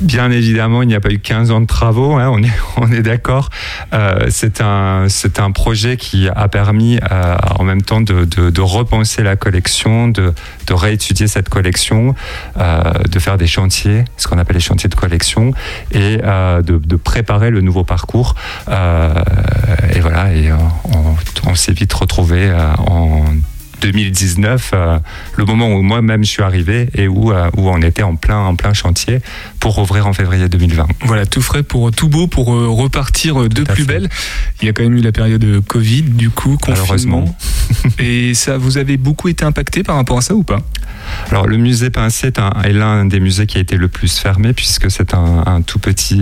Bien 0.01 0.31
évidemment, 0.31 0.81
il 0.81 0.87
n'y 0.87 0.95
a 0.95 0.99
pas 0.99 1.11
eu 1.11 1.19
15 1.19 1.51
ans 1.51 1.61
de 1.61 1.67
travaux, 1.67 2.13
hein, 2.13 2.31
on 2.77 2.91
est, 2.91 3.01
d'accord. 3.03 3.49
Euh, 3.93 4.27
c'est 4.29 4.59
un, 4.61 5.51
projet 5.53 5.95
qui 5.95 6.27
a 6.27 6.47
permis 6.47 6.97
euh, 7.11 7.35
en 7.59 7.63
même 7.63 7.83
temps 7.83 8.01
de, 8.01 8.61
repenser 8.61 9.21
la 9.21 9.35
collection, 9.35 10.07
de, 10.07 10.33
réétudier 10.71 11.27
cette 11.27 11.49
collection, 11.49 12.15
euh, 12.57 12.81
de 13.09 13.19
faire 13.19 13.37
des 13.37 13.45
chantiers, 13.47 14.05
ce 14.17 14.27
qu'on 14.27 14.39
appelle 14.39 14.55
les 14.55 14.61
chantiers 14.61 14.89
de 14.89 14.95
collection, 14.95 15.53
et 15.91 16.17
de, 16.17 16.95
préparer 16.95 17.51
le 17.51 17.61
nouveau 17.61 17.83
parcours. 17.83 18.35
Et 18.67 19.99
voilà, 19.99 20.33
et 20.33 20.51
on, 20.51 21.15
on 21.47 21.55
s'est 21.55 21.73
vite 21.73 21.93
retrouvé 21.93 22.51
en 22.79 23.25
2019, 23.81 24.71
euh, 24.73 24.99
le 25.37 25.45
moment 25.45 25.67
où 25.69 25.81
moi-même 25.81 26.23
je 26.23 26.29
suis 26.29 26.43
arrivé 26.43 26.89
et 26.95 27.07
où, 27.07 27.31
euh, 27.31 27.49
où 27.57 27.69
on 27.69 27.81
était 27.81 28.03
en 28.03 28.15
plein, 28.15 28.37
en 28.39 28.55
plein 28.55 28.73
chantier 28.73 29.19
pour 29.59 29.77
ouvrir 29.79 30.07
en 30.07 30.13
février 30.13 30.47
2020. 30.49 30.87
Voilà, 31.05 31.25
tout 31.25 31.41
frais 31.41 31.63
pour 31.63 31.91
tout 31.91 32.07
beau 32.07 32.27
pour 32.27 32.53
euh, 32.53 32.67
repartir 32.69 33.49
de 33.49 33.63
plus 33.63 33.83
fait. 33.83 33.93
belle. 33.93 34.09
Il 34.61 34.65
y 34.67 34.69
a 34.69 34.73
quand 34.73 34.83
même 34.83 34.95
eu 34.97 35.01
la 35.01 35.11
période 35.11 35.43
euh, 35.43 35.61
Covid, 35.61 36.03
du 36.03 36.29
coup, 36.29 36.57
confinement. 36.57 37.25
Malheureusement. 37.25 37.37
Et 37.99 38.33
ça, 38.33 38.57
vous 38.57 38.77
avez 38.77 38.97
beaucoup 38.97 39.27
été 39.27 39.43
impacté 39.45 39.83
par 39.83 39.95
rapport 39.95 40.17
à 40.17 40.21
ça 40.21 40.35
ou 40.35 40.43
pas? 40.43 40.61
Alors 41.31 41.47
le 41.47 41.57
musée 41.57 41.89
Pincé 41.89 42.27
est, 42.27 42.39
un- 42.39 42.51
est 42.63 42.73
l'un 42.73 43.05
des 43.05 43.19
musées 43.19 43.47
qui 43.47 43.57
a 43.57 43.61
été 43.61 43.75
le 43.75 43.87
plus 43.87 44.17
fermé 44.19 44.53
puisque 44.53 44.91
c'est 44.91 45.13
un, 45.15 45.43
un 45.47 45.61
tout 45.61 45.79
petit 45.79 46.21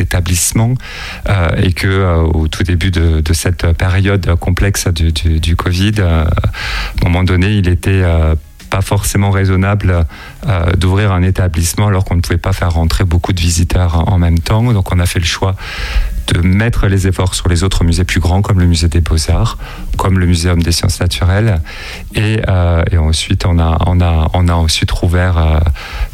établissement 0.00 0.74
euh, 1.28 1.48
et 1.56 1.72
que 1.72 1.86
euh, 1.86 2.16
au 2.22 2.48
tout 2.48 2.62
début 2.62 2.90
de, 2.90 3.22
cette 3.32 3.72
période 3.72 4.34
complexe 4.36 4.88
du, 4.88 5.56
Covid, 5.56 5.92
euh, 5.98 6.24
à 6.24 6.26
un 6.26 7.04
moment 7.04 7.24
donné, 7.24 7.52
il 7.52 7.68
était 7.68 8.02
pas 8.70 8.80
forcément 8.80 9.30
raisonnable 9.30 10.06
d'ouvrir 10.76 11.12
un 11.12 11.22
établissement 11.22 11.86
alors 11.86 12.04
qu'on 12.04 12.16
ne 12.16 12.20
pouvait 12.20 12.38
pas 12.38 12.52
faire 12.52 12.72
rentrer 12.72 13.04
beaucoup 13.04 13.32
de 13.32 13.40
visiteurs 13.40 14.08
en 14.08 14.18
même 14.18 14.38
temps. 14.38 14.72
Donc 14.72 14.92
on 14.92 14.98
a 14.98 15.06
fait 15.06 15.20
le 15.20 15.24
choix 15.24 15.54
de 16.32 16.40
mettre 16.40 16.86
les 16.86 17.06
efforts 17.06 17.34
sur 17.34 17.48
les 17.48 17.64
autres 17.64 17.84
musées 17.84 18.04
plus 18.04 18.20
grands, 18.20 18.42
comme 18.42 18.60
le 18.60 18.66
musée 18.66 18.88
des 18.88 19.00
beaux-arts, 19.00 19.58
comme 19.96 20.18
le 20.18 20.26
muséum 20.26 20.62
des 20.62 20.72
sciences 20.72 21.00
naturelles. 21.00 21.60
Et, 22.14 22.40
euh, 22.48 22.82
et 22.90 22.98
ensuite, 22.98 23.46
on 23.46 23.58
a, 23.58 23.78
on, 23.86 24.00
a, 24.00 24.30
on 24.34 24.48
a 24.48 24.54
ensuite 24.54 24.90
rouvert. 24.90 25.38
Euh, 25.38 25.58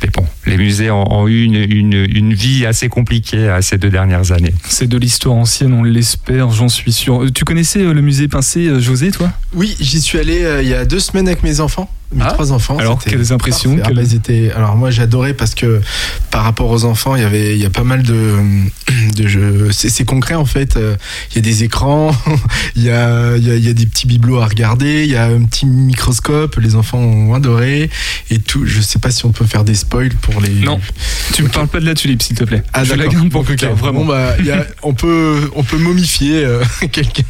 mais 0.03 0.11
bon, 0.11 0.25
les 0.47 0.57
musées 0.57 0.91
ont, 0.91 1.13
ont 1.13 1.29
eu 1.29 1.45
une, 1.45 1.55
une, 1.55 1.93
une, 1.95 2.35
vie 2.35 2.67
assez 2.67 2.89
compliquée 2.89 3.49
à 3.49 3.63
ces 3.63 3.79
deux 3.79 3.91
dernières 3.91 4.33
années. 4.33 4.55
C'est 4.69 4.89
de 4.89 4.99
l'histoire 4.99 5.37
ancienne, 5.37 5.73
on 5.73 5.83
l'espère, 5.83 6.51
j'en 6.51 6.69
suis 6.69 6.93
sûr. 6.93 7.25
Euh, 7.25 7.31
tu 7.31 7.45
connaissais 7.45 7.81
le 7.81 8.01
musée 8.01 8.29
Pincé, 8.29 8.81
José, 8.81 9.11
toi? 9.11 9.31
Oui, 9.55 9.77
j'y 9.81 10.01
suis 10.01 10.19
allé 10.19 10.45
il 10.63 10.69
y 10.69 10.75
a 10.75 10.85
deux 10.85 11.01
semaines 11.01 11.29
avec 11.29 11.43
mes 11.43 11.61
enfants 11.61 11.91
mes 12.15 12.23
ah, 12.25 12.33
trois 12.33 12.53
enfants. 12.53 12.79
Alors, 12.79 13.03
quelles 13.03 13.33
impressions 13.33 13.77
ah, 13.83 13.91
bah, 13.93 14.03
étaient... 14.03 14.51
Alors, 14.55 14.77
moi, 14.77 14.91
j'adorais 14.91 15.35
parce 15.35 15.55
que 15.55 15.81
par 16.31 16.45
rapport 16.45 16.71
aux 16.71 16.85
enfants, 16.85 17.17
il 17.17 17.23
y 17.23 17.25
avait, 17.25 17.55
il 17.55 17.63
y 17.63 17.67
a 17.67 17.71
pas 17.71 17.85
mal 17.85 18.03
de, 18.03 18.35
de 19.17 19.27
jeux. 19.27 19.69
C'est 19.73 20.05
concret, 20.05 20.35
en 20.35 20.45
fait. 20.45 20.79
Il 21.31 21.37
y 21.37 21.39
a 21.39 21.43
des 21.43 21.65
écrans, 21.65 22.13
il, 22.77 22.83
y 22.83 22.91
a, 22.91 23.37
il, 23.37 23.47
y 23.47 23.51
a, 23.51 23.57
il 23.57 23.65
y 23.65 23.69
a 23.69 23.73
des 23.73 23.87
petits 23.87 24.07
bibelots 24.07 24.41
à 24.41 24.47
regarder, 24.47 25.05
il 25.05 25.11
y 25.11 25.17
a 25.17 25.25
un 25.27 25.43
petit 25.45 25.67
microscope, 25.67 26.57
les 26.57 26.77
enfants 26.77 26.99
ont 26.99 27.35
adoré. 27.35 27.91
Et 28.31 28.39
tout, 28.39 28.67
je 28.67 28.81
sais 28.81 28.99
pas 28.99 29.11
si 29.11 29.25
on 29.27 29.33
peut 29.33 29.47
faire 29.47 29.65
des 29.65 29.75
spoils 29.75 30.15
pour 30.15 30.41
les. 30.41 30.51
Non, 30.51 30.81
tu 31.33 31.43
me 31.43 31.49
parles 31.49 31.69
pas 31.69 31.81
de 31.81 31.87
la 31.87 31.95
tulipe, 31.95 32.23
s'il 32.23 32.37
te 32.37 32.45
plaît. 32.45 32.63
Ah, 32.73 32.85
je 32.85 32.95
la 32.95 33.07
garde 33.07 33.29
pour 33.31 33.45
tard, 33.45 33.75
vraiment. 33.75 34.01
Bon, 34.01 34.07
bah, 34.07 34.35
y 34.43 34.51
a, 34.51 34.67
on, 34.83 34.95
peut, 34.95 35.51
on 35.55 35.63
peut 35.63 35.79
momifier 35.79 36.45
euh, 36.45 36.63
quelqu'un 36.93 37.25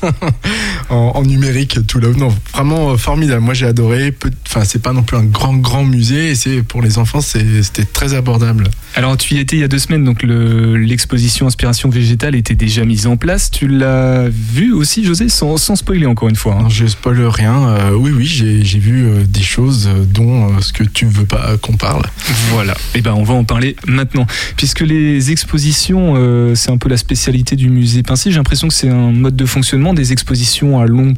en, 0.88 1.12
en, 1.14 1.22
numérique 1.22 1.86
tout 1.86 2.00
là. 2.00 2.08
Non, 2.16 2.34
vraiment 2.52 2.96
formidable. 2.96 3.42
Moi, 3.42 3.54
j'ai 3.54 3.66
adoré. 3.66 4.14
Enfin, 4.46 4.64
c'est 4.74 4.82
pas 4.82 4.92
non 4.92 5.04
plus 5.04 5.16
un 5.16 5.22
grand, 5.22 5.54
grand 5.54 5.84
musée. 5.84 6.30
Et 6.30 6.34
c'est 6.34 6.64
pour 6.64 6.82
les 6.82 6.98
enfants, 6.98 7.20
c'était 7.20 7.84
très 7.84 8.12
abordable. 8.14 8.68
Alors, 8.96 9.16
tu 9.16 9.34
y 9.34 9.38
étais 9.38 9.54
il 9.54 9.60
y 9.60 9.62
a 9.62 9.68
deux 9.68 9.78
semaines, 9.78 10.02
donc 10.02 10.24
l'exposition 10.24 11.46
Inspiration 11.46 11.90
végétale 11.90 12.34
était 12.34 12.56
déjà 12.56 12.84
mise 12.84 13.06
en 13.06 13.16
place. 13.16 13.52
Tu 13.52 13.68
l'as 13.68 14.28
vu 14.28 14.72
aussi, 14.72 15.04
José, 15.04 15.28
sans, 15.28 15.58
sans 15.58 15.76
spoiler 15.76 16.06
encore 16.06 16.28
une 16.28 16.34
fois. 16.34 16.58
Hein. 16.60 16.68
je 16.70 16.86
spoil 16.86 17.24
rien. 17.24 17.68
Euh, 17.68 17.92
oui, 17.92 18.10
oui, 18.10 18.26
j'ai 18.26 18.78
vu 18.80 19.04
euh, 19.04 19.24
des 19.24 19.42
choses 19.42 19.86
euh, 19.86 20.04
dont 20.04 20.60
ce 20.60 20.72
que 20.72 20.82
tu 20.82 21.04
ne 21.04 21.10
veux 21.10 21.26
pas 21.26 21.56
qu'on 21.58 21.76
parle. 21.76 22.02
Voilà. 22.50 22.72
Et 22.72 22.98
eh 22.98 23.00
ben, 23.00 23.12
on 23.12 23.22
va 23.22 23.34
en 23.34 23.44
parler 23.44 23.76
maintenant, 23.86 24.26
puisque 24.56 24.80
les 24.80 25.30
expositions, 25.30 26.16
c'est 26.56 26.72
un 26.72 26.78
peu 26.78 26.88
la 26.88 26.96
spécialité 26.96 27.54
du 27.54 27.68
musée 27.68 28.02
Pincé. 28.02 28.32
J'ai 28.32 28.38
l'impression 28.38 28.66
que 28.66 28.74
c'est 28.74 28.88
un 28.88 29.12
mode 29.12 29.36
de 29.36 29.46
fonctionnement 29.46 29.94
des 29.94 30.10
expositions 30.10 30.80
à 30.80 30.86
long 30.86 31.14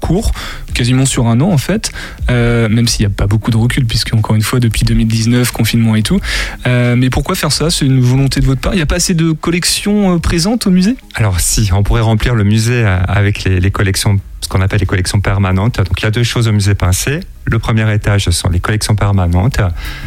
court, 0.00 0.32
quasiment 0.74 1.06
sur 1.06 1.28
un 1.28 1.40
an 1.40 1.50
en 1.50 1.58
fait, 1.58 1.92
euh, 2.30 2.68
même 2.68 2.88
s'il 2.88 3.06
n'y 3.06 3.12
a 3.12 3.14
pas 3.14 3.26
beaucoup 3.26 3.50
de 3.50 3.56
recul, 3.56 3.86
puisque 3.86 4.14
encore 4.14 4.34
une 4.34 4.42
fois, 4.42 4.58
depuis 4.58 4.84
2019, 4.84 5.52
confinement 5.52 5.94
et 5.94 6.02
tout. 6.02 6.18
Euh, 6.66 6.96
mais 6.96 7.10
pourquoi 7.10 7.34
faire 7.34 7.52
ça? 7.52 7.70
C'est 7.70 7.86
une 7.86 8.00
volonté 8.00 8.40
de 8.40 8.46
votre 8.46 8.60
part? 8.60 8.72
Il 8.72 8.76
n'y 8.76 8.82
a 8.82 8.86
pas 8.86 8.96
assez 8.96 9.14
de 9.14 9.32
collections 9.32 10.16
euh, 10.16 10.18
présentes 10.18 10.66
au 10.66 10.70
musée? 10.70 10.96
Alors 11.14 11.38
si, 11.38 11.70
on 11.72 11.82
pourrait 11.82 12.00
remplir 12.00 12.34
le 12.34 12.44
musée 12.44 12.84
avec 12.84 13.44
les, 13.44 13.70
collections 13.70 14.18
ce 14.40 14.48
qu'on 14.48 14.62
appelle 14.62 14.80
les 14.80 14.86
collections 14.86 15.20
permanentes. 15.20 15.76
Donc 15.76 16.00
il 16.00 16.04
y 16.04 16.06
a 16.06 16.10
deux 16.10 16.24
choses 16.24 16.48
au 16.48 16.52
musée 16.52 16.74
Pincé. 16.74 17.20
Le 17.44 17.58
premier 17.58 17.92
étage 17.92 18.30
sont 18.30 18.48
les 18.48 18.60
collections 18.60 18.94
permanentes 18.94 19.60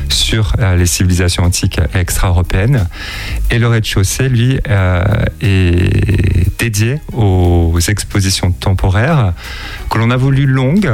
sur 0.09 0.53
les 0.77 0.85
civilisations 0.85 1.43
antiques 1.43 1.79
extra-européennes. 1.93 2.87
Et 3.51 3.59
le 3.59 3.67
rez-de-chaussée, 3.67 4.29
lui, 4.29 4.59
est 5.41 6.42
dédié 6.63 7.01
aux 7.11 7.77
expositions 7.89 8.53
temporaires 8.53 9.33
que 9.89 9.97
l'on 9.97 10.09
a 10.11 10.15
voulu 10.15 10.45
longues. 10.45 10.89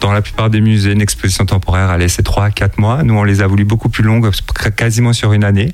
Dans 0.00 0.12
la 0.12 0.20
plupart 0.20 0.50
des 0.50 0.60
musées, 0.60 0.92
une 0.92 1.00
exposition 1.00 1.46
temporaire 1.46 1.88
a 1.88 1.96
laissé 1.96 2.22
3 2.22 2.44
à 2.44 2.50
4 2.50 2.78
mois. 2.78 3.02
Nous, 3.02 3.14
on 3.14 3.24
les 3.24 3.40
a 3.40 3.46
voulu 3.46 3.64
beaucoup 3.64 3.88
plus 3.88 4.04
longues, 4.04 4.30
quasiment 4.76 5.14
sur 5.14 5.32
une 5.32 5.42
année, 5.42 5.72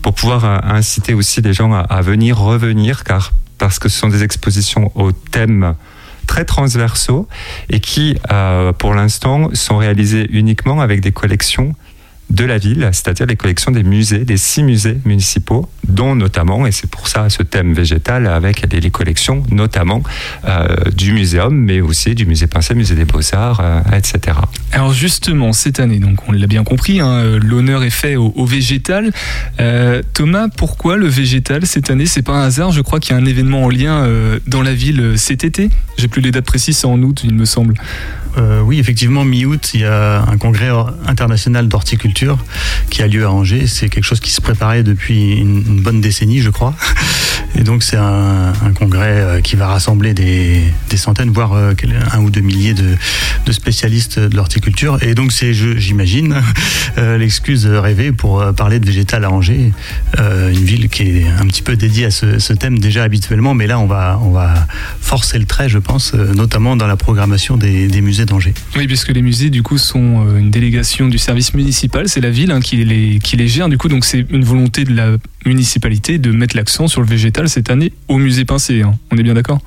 pour 0.00 0.14
pouvoir 0.14 0.44
euh, 0.46 0.58
inciter 0.64 1.12
aussi 1.12 1.42
des 1.42 1.52
gens 1.52 1.70
à, 1.72 2.00
venir, 2.00 2.38
revenir, 2.38 3.04
car 3.04 3.32
parce 3.58 3.78
que 3.78 3.90
ce 3.90 3.98
sont 3.98 4.08
des 4.08 4.22
expositions 4.22 4.90
au 4.94 5.12
thème 5.12 5.74
très 6.26 6.46
transversaux 6.46 7.28
et 7.68 7.80
qui, 7.80 8.16
euh, 8.32 8.72
pour 8.72 8.94
l'instant, 8.94 9.50
sont 9.52 9.76
réalisés 9.76 10.26
uniquement 10.30 10.80
avec 10.80 11.02
des 11.02 11.12
collections 11.12 11.74
de 12.30 12.44
la 12.44 12.58
ville, 12.58 12.88
c'est-à-dire 12.92 13.26
les 13.26 13.36
collections 13.36 13.72
des 13.72 13.82
musées, 13.82 14.24
des 14.24 14.36
six 14.36 14.62
musées 14.62 14.98
municipaux, 15.04 15.68
dont 15.88 16.14
notamment, 16.14 16.66
et 16.66 16.72
c'est 16.72 16.88
pour 16.88 17.08
ça 17.08 17.28
ce 17.28 17.42
thème 17.42 17.74
végétal, 17.74 18.26
avec 18.26 18.64
les, 18.72 18.90
collections 18.90 19.42
notamment 19.50 20.02
euh, 20.46 20.68
du 20.96 21.12
muséum, 21.12 21.54
mais 21.54 21.80
aussi 21.80 22.14
du 22.14 22.26
musée 22.26 22.46
Pincé, 22.46 22.74
musée 22.74 22.94
des 22.94 23.04
Beaux-Arts, 23.04 23.60
euh, 23.60 23.80
etc. 23.96 24.38
Alors 24.72 24.92
justement, 24.92 25.52
cette 25.52 25.80
année, 25.80 25.98
donc 25.98 26.28
on 26.28 26.32
l'a 26.32 26.46
bien 26.46 26.64
compris, 26.64 27.00
hein, 27.00 27.38
l'honneur 27.38 27.82
est 27.82 27.90
fait 27.90 28.16
au, 28.16 28.44
végétal. 28.44 29.10
Euh, 29.60 30.02
Thomas, 30.14 30.48
pourquoi 30.56 30.96
le 30.96 31.06
végétal 31.06 31.66
cette 31.66 31.90
année? 31.90 32.06
C'est 32.06 32.22
pas 32.22 32.32
un 32.32 32.46
hasard, 32.46 32.72
je 32.72 32.80
crois 32.80 33.00
qu'il 33.00 33.14
y 33.14 33.18
a 33.18 33.22
un 33.22 33.26
événement 33.26 33.64
en 33.64 33.68
lien 33.68 34.08
dans 34.46 34.62
la 34.62 34.74
ville 34.74 35.14
cet 35.16 35.44
été? 35.44 35.70
J'ai 35.98 36.08
plus 36.08 36.22
les 36.22 36.30
dates 36.30 36.46
précises, 36.46 36.78
c'est 36.78 36.86
en 36.86 37.00
août, 37.02 37.22
il 37.24 37.34
me 37.34 37.44
semble. 37.44 37.74
Euh, 38.38 38.60
oui, 38.60 38.78
effectivement, 38.78 39.24
mi-août, 39.24 39.70
il 39.74 39.80
y 39.80 39.84
a 39.84 40.22
un 40.22 40.36
congrès 40.36 40.70
international 41.06 41.68
d'horticulture 41.68 42.38
qui 42.90 43.02
a 43.02 43.06
lieu 43.06 43.24
à 43.24 43.30
Angers. 43.30 43.66
C'est 43.66 43.88
quelque 43.88 44.04
chose 44.04 44.20
qui 44.20 44.30
se 44.30 44.40
préparait 44.40 44.82
depuis 44.82 45.36
une, 45.36 45.80
bonne 45.80 46.00
décennie, 46.00 46.40
je 46.40 46.50
crois. 46.50 46.74
Et 47.56 47.64
donc, 47.64 47.82
c'est 47.82 47.96
un, 47.96 48.52
congrès 48.78 49.20
euh, 49.20 49.40
qui 49.40 49.56
va 49.56 49.66
rassembler 49.66 50.14
des, 50.14 50.62
centaines, 50.96 51.30
voire 51.30 51.54
euh, 51.54 51.74
un 52.12 52.20
ou 52.20 52.30
deux 52.30 52.40
milliers 52.40 52.74
de, 52.74 52.96
spécialistes 53.50 54.20
de 54.20 54.36
l'horticulture. 54.36 55.02
Et 55.02 55.14
donc, 55.14 55.32
c'est, 55.32 55.52
j'imagine, 55.52 56.36
l'excuse 56.96 57.66
rêvée 57.66 58.12
pour 58.12 58.44
parler 58.54 58.78
de 58.78 58.86
végétal 58.86 59.24
à 59.24 59.30
Angers, 59.30 59.72
une 60.16 60.52
ville 60.52 60.88
qui 60.88 61.02
est 61.02 61.26
un 61.26 61.46
petit 61.46 61.62
peu 61.62 61.74
dédiée 61.74 62.04
à 62.04 62.10
ce, 62.12 62.52
thème 62.52 62.78
déjà 62.78 63.02
habituellement. 63.02 63.54
Mais 63.54 63.66
là, 63.66 63.80
on 63.80 63.86
va, 63.86 64.20
on 64.22 64.30
va 64.30 64.68
forcer 65.00 65.38
le 65.40 65.46
trait, 65.46 65.68
je 65.68 65.78
pense, 65.78 66.14
notamment 66.14 66.76
dans 66.76 66.86
la 66.86 66.96
programmation 66.96 67.56
des 67.56 68.00
musées 68.00 68.19
Oui, 68.76 68.86
puisque 68.86 69.10
les 69.10 69.22
musées, 69.22 69.50
du 69.50 69.62
coup, 69.62 69.78
sont 69.78 70.26
euh, 70.26 70.38
une 70.38 70.50
délégation 70.50 71.08
du 71.08 71.18
service 71.18 71.54
municipal. 71.54 72.08
C'est 72.08 72.20
la 72.20 72.30
ville 72.30 72.50
hein, 72.50 72.60
qui, 72.60 72.84
les, 72.84 73.18
qui 73.18 73.36
les 73.36 73.48
gère. 73.48 73.68
Du 73.68 73.78
coup, 73.78 73.88
donc 73.88 74.04
c'est 74.04 74.26
une 74.30 74.44
volonté 74.44 74.84
de 74.84 74.94
la 74.94 75.16
municipalité 75.46 76.18
de 76.18 76.30
mettre 76.30 76.56
l'accent 76.56 76.88
sur 76.88 77.00
le 77.00 77.06
végétal 77.06 77.48
cette 77.48 77.70
année 77.70 77.92
au 78.08 78.18
musée 78.18 78.44
Pincé. 78.44 78.82
Hein. 78.82 78.98
On 79.10 79.16
est 79.16 79.22
bien 79.22 79.34
d'accord? 79.34 79.60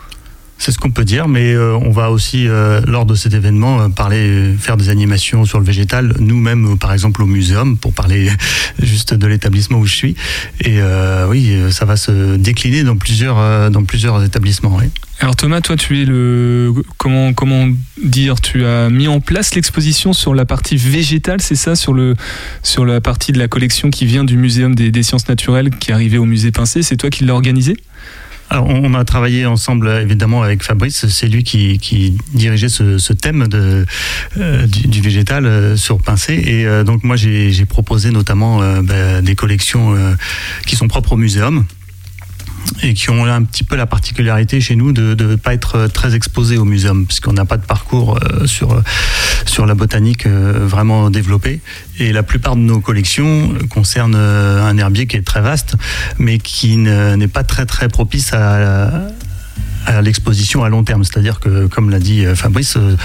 C'est 0.64 0.72
ce 0.72 0.78
qu'on 0.78 0.92
peut 0.92 1.04
dire, 1.04 1.28
mais 1.28 1.52
euh, 1.52 1.76
on 1.76 1.92
va 1.92 2.10
aussi, 2.10 2.48
euh, 2.48 2.80
lors 2.88 3.06
de 3.06 3.16
cet 3.16 3.34
événement, 3.34 3.82
euh, 3.82 3.90
parler, 3.90 4.56
faire 4.58 4.78
des 4.78 4.88
animations 4.88 5.44
sur 5.44 5.60
le 5.60 5.66
végétal, 5.66 6.16
nous-mêmes, 6.20 6.78
par 6.78 6.94
exemple, 6.94 7.22
au 7.22 7.26
muséum, 7.26 7.78
pour 7.78 7.92
parler 7.92 8.30
juste 8.82 9.14
de 9.14 9.28
l'établissement 9.28 9.80
où 9.80 9.86
je 9.86 9.94
suis. 9.94 10.16
Et 10.62 10.80
oui, 11.28 11.54
ça 11.72 11.84
va 11.84 11.98
se 11.98 12.38
décliner 12.38 12.84
dans 12.84 12.96
plusieurs, 12.96 13.70
dans 13.72 13.84
plusieurs 13.84 14.24
établissements. 14.24 14.80
Alors 15.20 15.36
Thomas, 15.36 15.62
toi, 15.62 15.76
tu 15.76 16.02
es 16.02 16.06
le 16.06 16.74
comment 16.98 17.34
comment 17.34 17.68
dire 18.04 18.40
Tu 18.42 18.66
as 18.66 18.90
mis 18.90 19.08
en 19.08 19.20
place 19.20 19.56
l'exposition 19.56 20.14
sur 20.14 20.34
la 20.34 20.46
partie 20.46 20.78
végétale, 20.78 21.42
c'est 21.42 21.56
ça, 21.56 21.76
sur 21.76 21.94
le 21.94 22.16
sur 22.62 22.86
la 22.86 23.02
partie 23.02 23.32
de 23.32 23.40
la 23.40 23.48
collection 23.48 23.90
qui 23.90 24.06
vient 24.06 24.24
du 24.24 24.38
muséum 24.38 24.76
des, 24.76 24.92
des 24.92 25.04
sciences 25.04 25.28
naturelles 25.28 25.72
qui 25.72 25.92
est 25.92 25.94
arrivée 25.94 26.18
au 26.18 26.26
musée 26.26 26.52
Pincé. 26.52 26.84
C'est 26.84 26.98
toi 26.98 27.10
qui 27.10 27.26
l'as 27.26 27.36
on 28.62 28.94
a 28.94 29.04
travaillé 29.06 29.46
ensemble 29.46 29.90
évidemment 29.90 30.44
avec 30.44 30.64
Fabrice, 30.64 31.08
c'est 31.08 31.28
lui 31.28 31.44
qui, 31.44 32.18
dirigeait 32.34 32.70
ce, 32.70 33.14
thème 33.14 33.48
euh, 33.54 34.68
du, 34.68 35.02
végétal 35.02 35.46
euh, 35.46 35.76
sur 35.78 36.00
Pincé. 36.00 36.34
Et 36.34 36.66
euh, 36.66 36.84
donc 36.84 37.04
moi 37.04 37.16
j'ai 37.16 37.66
proposé 37.66 38.12
notamment 38.12 38.60
bah, 38.82 39.22
des 39.22 39.36
collections 39.36 39.96
qui 40.66 40.76
sont 40.76 40.88
propres 40.88 41.14
au 41.14 41.18
muséum 41.18 41.66
et 42.82 42.94
qui 42.94 43.10
ont 43.10 43.26
un 43.26 43.44
petit 43.44 43.64
peu 43.64 43.76
la 43.76 43.86
particularité 43.86 44.62
chez 44.62 44.76
nous 44.76 44.92
de 44.92 45.16
ne 45.16 45.36
pas 45.36 45.54
être 45.54 45.88
très 45.88 46.16
exposés 46.16 46.58
au 46.58 46.66
muséum, 46.66 47.06
puisqu'on 47.06 47.34
n'a 47.34 47.46
pas 47.46 47.58
de 47.58 47.66
parcours 47.66 48.18
euh, 48.18 48.46
sur, 48.46 48.82
sur 49.46 49.66
la 49.66 49.76
botanique 49.76 50.26
euh, 50.26 50.66
vraiment 50.66 51.10
développé. 51.10 51.62
Et 52.00 52.12
la 52.12 52.24
plupart 52.24 52.56
de 52.56 52.62
nos 52.62 52.80
collections 52.80 53.54
concernent 53.70 54.16
euh, 54.16 54.64
un 54.64 54.78
herbier 54.78 55.08
qui 55.08 55.18
est 55.18 55.26
très 55.26 55.42
vaste, 55.42 55.76
mais 56.20 56.40
qui 56.40 56.78
n'est 56.78 57.28
pas 57.28 57.44
très 57.44 57.66
très 57.66 57.88
propice 57.88 58.34
à, 58.34 58.90
à 59.86 60.02
l'exposition 60.02 60.64
à 60.64 60.70
long 60.70 60.84
terme. 60.84 61.04
C'est-à-dire 61.04 61.40
que, 61.40 61.68
comme 61.68 61.90
l'a 61.90 62.00
dit 62.00 62.26
euh, 62.26 62.36
Fabrice, 62.36 62.74
il 62.76 62.82
euh, 62.82 62.96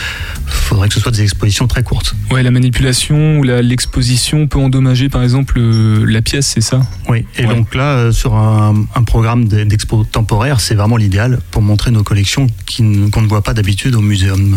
faudrait 0.46 0.88
que 0.88 0.94
ce 0.94 1.00
soit 1.00 1.12
des 1.12 1.22
expositions 1.22 1.66
très 1.66 1.82
courtes. 1.82 2.14
Ouais, 2.30 2.42
la 2.42 2.50
manipulation 2.50 3.38
ou 3.38 3.42
l'exposition 3.42 4.46
peut 4.46 4.58
endommager, 4.58 5.08
par 5.08 5.22
exemple, 5.22 5.54
euh, 5.58 6.04
la 6.06 6.22
pièce, 6.22 6.46
c'est 6.46 6.60
ça? 6.60 6.80
Oui, 7.08 7.24
et 7.36 7.44
donc 7.44 7.74
là, 7.74 8.12
sur 8.12 8.34
un, 8.34 8.74
programme 9.06 9.48
d'expo 9.48 10.04
temporaire, 10.04 10.60
c'est 10.60 10.74
vraiment 10.74 10.98
l'idéal 10.98 11.38
pour 11.50 11.62
montrer 11.62 11.90
nos 11.90 12.02
collections 12.02 12.46
qu'on 12.76 12.82
ne 13.22 13.26
voit 13.26 13.40
pas 13.40 13.54
d'habitude 13.54 13.94
au 13.94 14.02
muséum. 14.02 14.56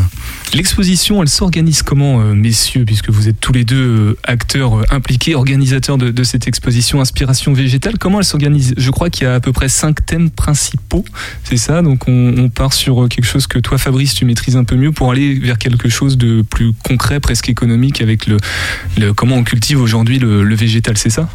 L'exposition, 0.54 1.22
elle 1.22 1.30
s'organise 1.30 1.84
comment, 1.84 2.20
messieurs, 2.36 2.84
puisque 2.84 3.10
vous 3.10 3.30
êtes 3.30 3.40
tous 3.40 3.54
les 3.54 3.64
deux 3.64 4.18
acteurs 4.24 4.84
impliqués, 4.92 5.36
organisateurs 5.36 5.98
de, 5.98 6.12
de 6.12 6.24
cette 6.24 6.48
exposition 6.48 7.00
Inspiration 7.00 7.54
végétale? 7.54 7.98
Comment 7.98 8.20
elle 8.20 8.26
s'organise? 8.26 8.74
Je 8.78 8.92
crois 8.92 9.10
qu'il 9.10 9.24
y 9.24 9.28
a 9.28 9.36
à 9.36 9.40
peu 9.40 9.54
près 9.54 9.70
cinq 9.70 10.06
thèmes 10.06 10.30
principaux, 10.30 11.06
c'est 11.44 11.58
ça? 11.58 11.82
Donc 11.82 12.08
on, 12.08 12.11
part 12.54 12.74
sur 12.74 13.08
quelque 13.10 13.26
chose 13.26 13.48
que 13.48 13.60
toi, 13.60 13.78
Fabrice, 13.78 14.14
tu 14.14 14.26
maîtrises 14.26 14.58
un 14.58 14.64
peu 14.64 14.76
mieux 14.76 14.92
pour 14.92 15.12
aller 15.12 15.40
vers 15.40 15.58
quelque 15.58 15.90
chose 15.90 16.18
de 16.18 16.42
plus 16.42 16.74
concret, 16.74 17.20
presque 17.20 17.50
économique, 17.50 18.02
avec 18.02 18.28
le, 18.28 19.14
comment 19.14 19.36
on 19.36 19.44
cultive 19.44 19.82
aujourd'hui 19.82 20.20
le, 20.20 20.56
végétal, 20.56 20.98
c'est 20.98 21.10
ça? 21.10 21.30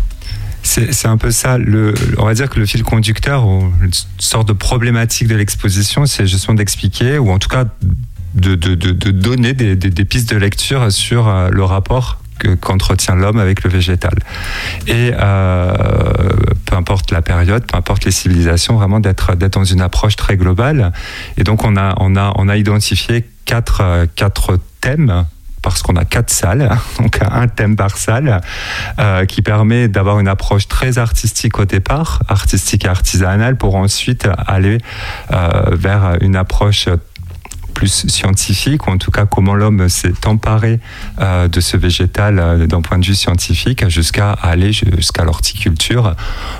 C'est 0.62 1.06
un 1.06 1.16
peu 1.16 1.30
ça. 1.30 1.58
On 2.18 2.26
va 2.26 2.34
dire 2.34 2.50
que 2.50 2.58
le 2.58 2.66
fil 2.66 2.82
conducteur, 2.82 3.44
une 3.44 3.92
sorte 4.18 4.48
de 4.48 4.52
problématique 4.52 5.28
de 5.28 5.36
l'exposition, 5.36 6.06
c'est 6.06 6.26
justement 6.26 6.54
d'expliquer, 6.54 7.18
ou 7.18 7.30
en 7.30 7.38
tout 7.38 7.48
cas 7.48 7.66
de, 8.34 8.54
donner 9.10 9.54
des, 9.54 9.76
des, 9.76 10.04
pistes 10.04 10.30
de 10.30 10.36
lecture 10.36 10.90
sur 10.92 11.28
euh, 11.28 11.48
le 11.50 11.64
rapport 11.64 12.20
qu'entretient 12.60 13.14
l'homme 13.14 13.38
avec 13.38 13.64
le 13.64 13.70
végétal. 13.70 14.14
Et 14.86 15.12
euh, 15.18 15.72
peu 16.66 16.76
importe 16.76 17.10
la 17.12 17.22
période, 17.22 17.64
peu 17.66 17.76
importe 17.76 18.04
les 18.04 18.10
civilisations, 18.10 18.76
vraiment 18.76 19.00
d'être 19.00 19.34
dans 19.34 19.64
une 19.64 19.80
approche 19.80 20.16
très 20.16 20.36
globale. 20.36 20.92
Et 21.38 21.44
donc 21.44 21.64
on 21.64 21.76
a, 21.76 22.56
identifié 22.56 23.24
quatre, 23.44 23.80
euh, 23.80 24.06
quatre 24.14 24.58
thèmes 24.80 25.24
parce 25.62 25.82
qu'on 25.82 25.96
a 25.96 26.04
quatre 26.04 26.30
salles, 26.30 26.70
donc 27.00 27.18
un 27.20 27.48
thème 27.48 27.74
par 27.74 27.96
salle, 27.96 28.40
euh, 29.00 29.24
qui 29.24 29.42
permet 29.42 29.88
d'avoir 29.88 30.20
une 30.20 30.28
approche 30.28 30.68
très 30.68 30.98
artistique 30.98 31.58
au 31.58 31.64
départ, 31.64 32.22
artistique 32.28 32.84
et 32.84 32.88
artisanale, 32.88 33.56
pour 33.56 33.74
ensuite 33.74 34.28
aller 34.46 34.78
euh, 35.32 35.62
vers 35.72 36.18
une 36.20 36.36
approche 36.36 36.88
plus 37.76 38.06
scientifique, 38.08 38.86
ou 38.86 38.90
en 38.90 38.96
tout 38.96 39.10
cas 39.10 39.26
comment 39.26 39.54
l'homme 39.54 39.90
s'est 39.90 40.26
emparé 40.26 40.80
euh, 41.20 41.46
de 41.46 41.60
ce 41.60 41.76
végétal 41.76 42.38
euh, 42.38 42.66
d'un 42.66 42.80
point 42.80 42.98
de 42.98 43.04
vue 43.04 43.14
scientifique, 43.14 43.86
jusqu'à 43.90 44.32
aller 44.32 44.72
jusqu'à 44.72 45.24
l'horticulture, 45.24 46.16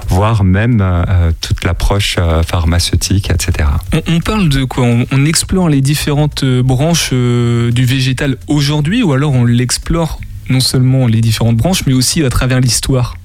voire 0.09 0.45
même 0.45 0.81
euh, 0.83 1.33
toute 1.41 1.65
l'approche 1.65 2.19
pharmaceutique, 2.47 3.31
etc. 3.31 3.67
On, 4.07 4.21
parle 4.21 4.51
de 4.51 4.65
quoi? 4.65 4.85
On, 4.85 5.25
explore 5.25 5.71
les 5.71 5.81
différentes 5.81 6.45
branches 6.45 7.13
du 7.13 7.85
végétal 7.87 8.37
aujourd'hui, 8.47 9.03
ou 9.03 9.15
alors 9.15 9.33
on 9.33 9.47
l'explore 9.47 10.21
non 10.51 10.61
seulement 10.61 11.07
les 11.07 11.23
différentes 11.23 11.57
branches, 11.57 11.87
mais 11.87 11.95
aussi 11.95 12.23
à 12.25 12.29
travers 12.29 12.61
l'histoire? 12.61 13.17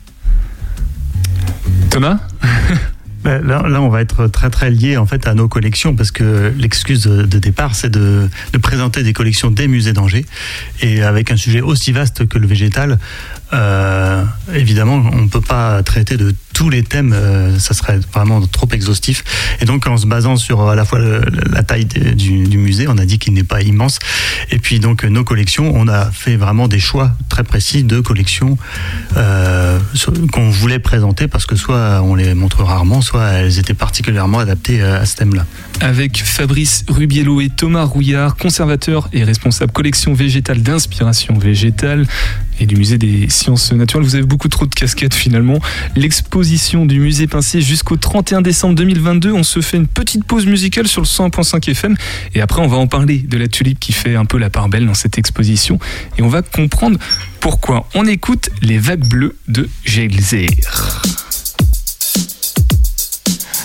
Thomas? 1.89 2.19
là, 3.23 3.67
là, 3.67 3.81
on 3.81 3.89
va 3.89 4.01
être 4.01 4.27
très 4.27 4.49
très 4.49 4.69
lié 4.69 4.97
en 4.97 5.05
fait 5.05 5.27
à 5.27 5.33
nos 5.33 5.47
collections 5.47 5.95
parce 5.95 6.11
que 6.11 6.53
l'excuse 6.57 7.03
de, 7.03 7.39
départ, 7.39 7.75
c'est 7.75 7.89
de, 7.89 8.29
de, 8.53 8.57
présenter 8.57 9.03
des 9.03 9.13
collections 9.13 9.51
des 9.51 9.67
musées 9.67 9.93
d'Angers 9.93 10.25
et 10.81 11.01
avec 11.01 11.31
un 11.31 11.37
sujet 11.37 11.61
aussi 11.61 11.91
vaste 11.91 12.27
que 12.27 12.37
le 12.37 12.47
végétal, 12.47 12.99
euh, 13.53 14.23
évidemment, 14.53 15.03
on 15.11 15.23
ne 15.23 15.27
peut 15.27 15.41
pas 15.41 15.83
traiter 15.83 16.17
de 16.17 16.33
tous 16.53 16.69
les 16.69 16.83
thèmes, 16.83 17.13
euh, 17.13 17.57
ça 17.59 17.73
serait 17.73 17.99
vraiment 18.13 18.41
trop 18.41 18.67
exhaustif. 18.71 19.23
Et 19.61 19.65
donc, 19.65 19.87
en 19.87 19.97
se 19.97 20.05
basant 20.05 20.35
sur 20.35 20.69
à 20.69 20.75
la 20.75 20.85
fois 20.85 20.99
la 20.99 21.63
taille 21.63 21.85
du, 21.85 22.57
musée, 22.57 22.87
on 22.87 22.97
a 22.97 23.05
dit 23.05 23.19
qu'il 23.19 23.33
n'est 23.33 23.43
pas 23.43 23.61
immense, 23.61 23.99
et 24.51 24.59
puis 24.59 24.79
donc 24.79 25.03
nos 25.03 25.23
collections, 25.23 25.71
on 25.75 25.87
a 25.87 26.11
fait 26.11 26.35
vraiment 26.35 26.67
des 26.67 26.79
choix 26.79 27.11
très 27.29 27.43
précis 27.43 27.83
de 27.83 27.99
collections 27.99 28.57
euh, 29.17 29.79
qu'on 30.31 30.49
voulait 30.49 30.79
présenter 30.79 31.27
parce 31.27 31.45
que 31.45 31.55
soit 31.55 32.01
on 32.03 32.15
les 32.15 32.33
montre 32.33 32.63
rarement, 32.63 33.01
soit 33.01 33.27
elles 33.27 33.59
étaient 33.59 33.73
particulièrement 33.73 34.39
adaptées 34.39 34.81
à 34.81 35.05
ce 35.05 35.15
thème-là. 35.15 35.45
Avec 35.79 36.23
Fabrice 36.23 36.85
Rubiello 36.87 37.41
et 37.41 37.49
Thomas 37.49 37.83
Rouillard, 37.83 38.35
conservateur 38.35 39.09
et 39.13 39.23
responsable 39.23 39.71
collection 39.71 40.13
végétale 40.13 40.61
d'inspiration 40.61 41.37
végétale 41.37 42.05
et 42.59 42.65
du 42.65 42.75
musée 42.75 42.97
des 42.97 43.27
sciences 43.41 43.71
naturelles. 43.71 44.05
Vous 44.05 44.15
avez 44.15 44.25
beaucoup 44.25 44.47
trop 44.49 44.65
de 44.65 44.75
casquettes 44.75 45.15
finalement. 45.15 45.59
L'exposition 45.95 46.85
du 46.85 46.99
musée 46.99 47.27
Pincé 47.27 47.61
jusqu'au 47.61 47.97
31 47.97 48.41
décembre 48.41 48.75
2022. 48.75 49.31
On 49.31 49.43
se 49.43 49.61
fait 49.61 49.77
une 49.77 49.87
petite 49.87 50.23
pause 50.23 50.45
musicale 50.45 50.87
sur 50.87 51.01
le 51.01 51.07
100.5 51.07 51.69
FM 51.71 51.95
et 52.35 52.41
après 52.41 52.61
on 52.61 52.67
va 52.67 52.77
en 52.77 52.87
parler 52.87 53.17
de 53.17 53.37
la 53.37 53.47
tulipe 53.47 53.79
qui 53.79 53.93
fait 53.93 54.15
un 54.15 54.25
peu 54.25 54.37
la 54.37 54.49
part 54.49 54.69
belle 54.69 54.85
dans 54.85 54.93
cette 54.93 55.17
exposition 55.17 55.79
et 56.17 56.21
on 56.21 56.27
va 56.27 56.43
comprendre 56.43 56.99
pourquoi. 57.39 57.87
On 57.95 58.05
écoute 58.05 58.49
les 58.61 58.77
vagues 58.77 59.07
bleues 59.07 59.35
de 59.47 59.67
Gelzer. 59.85 60.47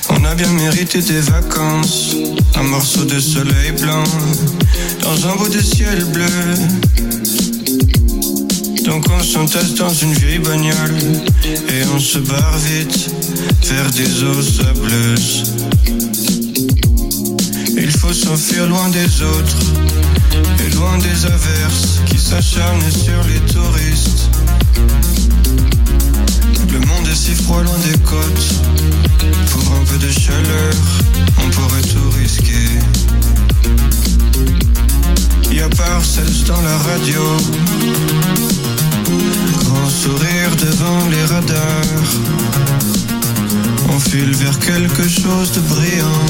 On 0.09 0.25
a 0.25 0.35
bien 0.35 0.53
mérité 0.53 1.03
des 1.03 1.21
vacances, 1.21 2.17
un 2.55 2.63
morceau 2.63 3.05
de 3.05 3.19
soleil 3.19 3.73
blanc 3.81 4.05
dans 5.03 5.29
un 5.29 5.37
bout 5.37 5.49
de 5.49 5.61
ciel 5.61 6.05
bleu. 6.07 7.56
Donc 8.87 9.05
on 9.11 9.21
s'entasse 9.21 9.75
dans 9.75 9.93
une 9.93 10.13
vieille 10.13 10.39
bagnole 10.39 10.95
et 11.45 11.85
on 11.93 11.99
se 11.99 12.19
barre 12.19 12.59
vite 12.59 13.11
vers 13.65 13.91
des 13.91 14.23
eaux 14.23 14.43
sableuses. 14.43 15.55
Il 17.77 17.91
faut 17.91 18.13
s'enfuir 18.13 18.69
loin 18.69 18.89
des 18.91 19.23
autres 19.23 19.59
et 20.65 20.75
loin 20.77 20.97
des 20.99 21.27
averses 21.27 22.01
qui 22.07 22.17
s'acharnent 22.17 22.91
sur 22.91 23.21
les 23.25 23.41
touristes. 23.53 24.31
Le 26.73 26.79
monde 26.87 27.09
est 27.11 27.17
si 27.17 27.35
froid 27.35 27.63
loin 27.65 27.79
des 27.91 27.99
côtes. 27.99 28.55
Pour 29.51 29.75
un 29.75 29.85
peu 29.85 29.99
de 29.99 30.13
chaleur, 30.13 30.75
on 31.45 31.51
pourrait 31.51 31.83
tout 31.83 32.11
risquer. 32.21 32.79
Y 35.51 35.61
a 35.61 35.69
Parcells 35.71 36.45
dans 36.47 36.61
la 36.61 36.79
radio 36.79 37.37
Grand 39.87 39.95
sourire 39.95 40.57
devant 40.57 41.07
les 41.11 41.25
radars. 41.27 42.11
On 43.89 44.01
file 44.01 44.35
vers 44.35 44.59
quelque 44.59 45.09
chose 45.09 45.53
de 45.53 45.61
brillant. 45.61 46.27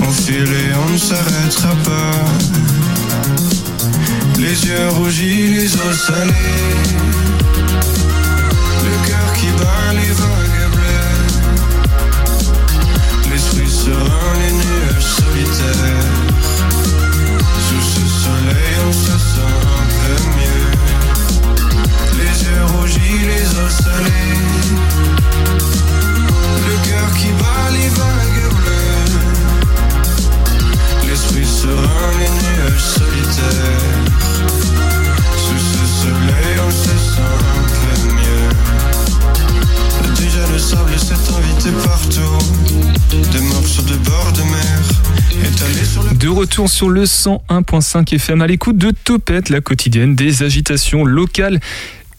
On 0.00 0.10
file 0.10 0.52
et 0.52 0.74
on 0.74 0.88
ne 0.92 0.98
s'arrêtera 0.98 1.76
pas. 1.84 2.24
Les 4.36 4.66
yeux 4.66 4.88
rougis, 4.98 5.54
les 5.54 5.72
os 5.76 5.96
salés. 6.04 6.32
Le 8.84 9.06
cœur 9.06 9.32
qui 9.34 9.46
bat 9.60 9.92
les 9.92 10.10
vagues 10.10 10.70
bleues. 10.74 11.22
L'esprit 13.30 13.70
serein, 13.70 14.34
les 14.40 14.52
nuages 14.60 15.08
solitaires. 15.20 16.10
Sous 17.68 17.84
ce 17.94 18.04
soleil, 18.24 18.74
on 18.88 18.92
se 18.92 19.16
sent 19.18 19.54
un 19.78 19.86
peu 20.02 20.16
mieux 20.36 20.93
les 22.42 23.46
os 23.58 23.72
salés. 23.72 24.34
Le 26.66 26.74
cœur 26.86 27.08
qui 27.16 27.28
bat 27.40 27.68
les 27.72 27.88
vagues 27.88 28.48
bleues. 28.58 29.10
L'esprit 31.08 31.46
serein, 31.46 32.10
les 32.18 32.30
nuages 32.30 32.82
solitaires. 32.82 34.02
Sous 35.36 35.62
ce 35.72 35.84
soleil, 36.02 36.56
on 36.66 36.70
se 36.70 36.94
sent 37.14 37.36
un 37.56 37.66
peu 37.80 37.96
mieux. 38.14 38.48
Déjà 40.16 40.44
le 40.52 40.58
sable 40.58 40.98
s'est 40.98 41.26
invité 41.36 41.70
partout. 41.84 42.38
Des 43.32 43.42
morceaux 43.42 43.82
de 43.82 43.96
bord 43.96 44.32
de 44.32 44.42
mer. 44.42 44.82
De 46.18 46.28
retour 46.28 46.68
sur 46.70 46.88
le 46.88 47.04
101.5 47.04 48.14
FM 48.14 48.40
à 48.40 48.46
l'écoute 48.46 48.78
de 48.78 48.92
Topette, 48.92 49.48
la 49.50 49.60
quotidienne 49.60 50.14
des 50.14 50.42
agitations 50.42 51.04
locales 51.04 51.60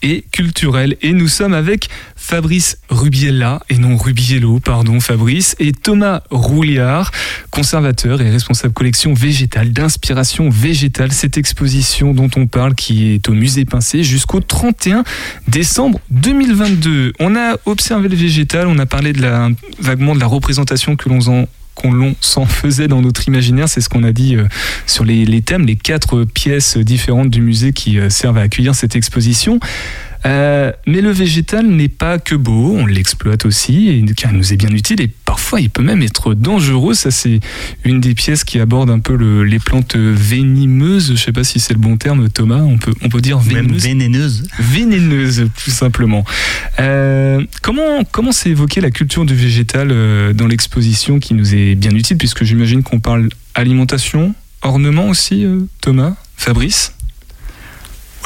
et 0.06 0.24
culturel. 0.32 0.96
Et 1.02 1.14
nous 1.14 1.28
sommes 1.28 1.56
avec 1.56 1.90
Fabrice 2.16 2.78
Rubiella, 2.90 3.60
et 3.70 3.78
non 3.78 3.98
Rubiello, 3.98 4.60
pardon 4.60 5.00
Fabrice, 5.00 5.56
et 5.60 5.72
Thomas 5.72 6.22
Rouliard, 6.30 7.12
conservateur 7.50 8.22
et 8.22 8.30
responsable 8.30 8.74
collection 8.74 9.14
végétale, 9.14 9.74
d'inspiration 9.74 10.50
végétale. 10.50 11.12
Cette 11.12 11.38
exposition 11.38 12.14
dont 12.14 12.30
on 12.38 12.46
parle 12.46 12.76
qui 12.76 13.14
est 13.14 13.28
au 13.28 13.34
musée 13.34 13.66
Pincé 13.66 14.04
jusqu'au 14.04 14.42
31 14.42 15.04
décembre 15.48 16.00
2022. 16.12 17.14
On 17.20 17.36
a 17.36 17.58
observé 17.66 18.08
le 18.08 18.16
végétal, 18.16 18.68
on 18.68 18.78
a 18.78 18.86
parlé 18.86 19.12
de 19.12 19.24
la, 19.24 19.50
vaguement 19.80 20.14
de 20.14 20.20
la 20.20 20.28
représentation 20.28 20.96
que 20.96 21.10
l'on 21.10 21.28
en 21.28 21.48
qu'on 21.76 22.16
s'en 22.22 22.46
faisait 22.46 22.88
dans 22.88 23.02
notre 23.02 23.28
imaginaire. 23.28 23.70
C'est 23.70 23.82
ce 23.82 23.90
qu'on 23.90 24.04
a 24.04 24.12
dit 24.12 24.36
euh, 24.36 24.46
sur 24.88 25.04
les, 25.04 25.42
thèmes, 25.42 25.66
les 25.66 25.76
quatre 25.76 26.24
pièces 26.24 26.78
différentes 26.78 27.30
du 27.30 27.42
musée 27.42 27.74
qui 27.74 28.00
euh, 28.00 28.10
servent 28.10 28.38
à 28.38 28.42
accueillir 28.42 28.74
cette 28.74 28.96
exposition. 28.96 29.60
Euh, 30.26 30.72
mais 30.88 31.02
le 31.02 31.12
végétal 31.12 31.68
n'est 31.68 31.88
pas 31.90 32.18
que 32.18 32.36
beau, 32.36 32.76
on 32.76 32.86
l'exploite 32.86 33.46
aussi, 33.46 33.90
et, 33.90 34.04
car 34.16 34.32
il 34.32 34.38
nous 34.38 34.54
est 34.54 34.58
bien 34.58 34.70
utile, 34.70 35.02
et 35.02 35.08
parfois 35.08 35.62
il 35.62 35.70
peut 35.70 35.84
même 35.84 36.02
être 36.02 36.34
dangereux. 36.34 36.94
Ça, 36.94 37.12
c'est 37.12 37.40
une 37.84 38.02
des 38.02 38.16
pièces 38.16 38.44
qui 38.44 38.60
aborde 38.60 38.90
un 38.90 39.00
peu 39.00 39.14
les 39.44 39.60
plantes 39.60 39.96
venimeuses. 39.96 41.08
Je 41.08 41.12
ne 41.14 41.18
sais 41.18 41.32
pas 41.32 41.44
si 41.44 41.60
c'est 41.60 41.74
le 41.74 41.80
bon 41.80 41.98
terme, 41.98 42.30
Thomas. 42.30 42.62
On 42.62 42.78
peut, 42.78 42.94
on 43.02 43.10
peut 43.10 43.22
dire 43.22 43.38
vénéneuse. 43.40 43.84
vénéneuse. 43.84 44.48
Vénéneuse, 44.60 45.50
tout 45.64 45.72
simplement. 45.72 46.26
Euh, 46.80 47.44
comment 47.62 48.04
comment 48.12 48.32
s'est 48.32 48.50
évoquée 48.50 48.82
la 48.82 48.92
culture 48.92 49.26
du 49.26 49.36
végétal 49.36 49.90
euh, 49.92 50.34
dans 50.34 50.48
l'exposition 50.48 51.20
qui 51.20 51.34
nous 51.36 51.54
est 51.54 51.76
bien 51.76 51.92
utile, 51.92 52.18
puisque 52.18 52.44
j'imagine 52.44 52.82
qu'on 52.82 53.00
parle 53.00 53.30
alimentation, 53.54 54.34
ornement 54.62 55.08
aussi, 55.08 55.46
Thomas, 55.82 56.16
Fabrice? 56.36 56.95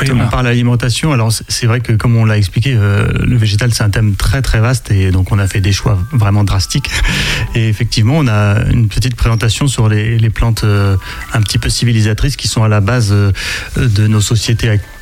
Oui, 0.01 0.07
on 0.11 0.27
parle 0.27 0.45
d'alimentation. 0.45 1.11
Alors 1.11 1.31
c'est 1.31 1.67
vrai 1.67 1.79
que 1.81 1.93
comme 1.93 2.15
on 2.15 2.25
l'a 2.25 2.37
expliqué, 2.37 2.73
euh, 2.75 3.07
le 3.23 3.37
végétal 3.37 3.73
c'est 3.73 3.83
un 3.83 3.89
thème 3.89 4.15
très 4.15 4.41
très 4.41 4.59
vaste 4.59 4.91
et 4.91 5.11
donc 5.11 5.31
on 5.31 5.39
a 5.39 5.47
fait 5.47 5.61
des 5.61 5.71
choix 5.71 5.97
vraiment 6.11 6.43
drastiques. 6.43 6.89
Et 7.55 7.67
effectivement, 7.67 8.17
on 8.17 8.27
a 8.27 8.63
une 8.71 8.87
petite 8.87 9.15
présentation 9.15 9.67
sur 9.67 9.89
les, 9.89 10.17
les 10.17 10.29
plantes 10.29 10.63
euh, 10.63 10.95
un 11.33 11.41
petit 11.41 11.57
peu 11.57 11.69
civilisatrices 11.69 12.35
qui 12.35 12.47
sont 12.47 12.63
à 12.63 12.67
la 12.67 12.79
base 12.79 13.09
euh, 13.11 13.31
de 13.75 14.07
nos 14.07 14.21
sociétés 14.21 14.69
actuelles 14.69 14.95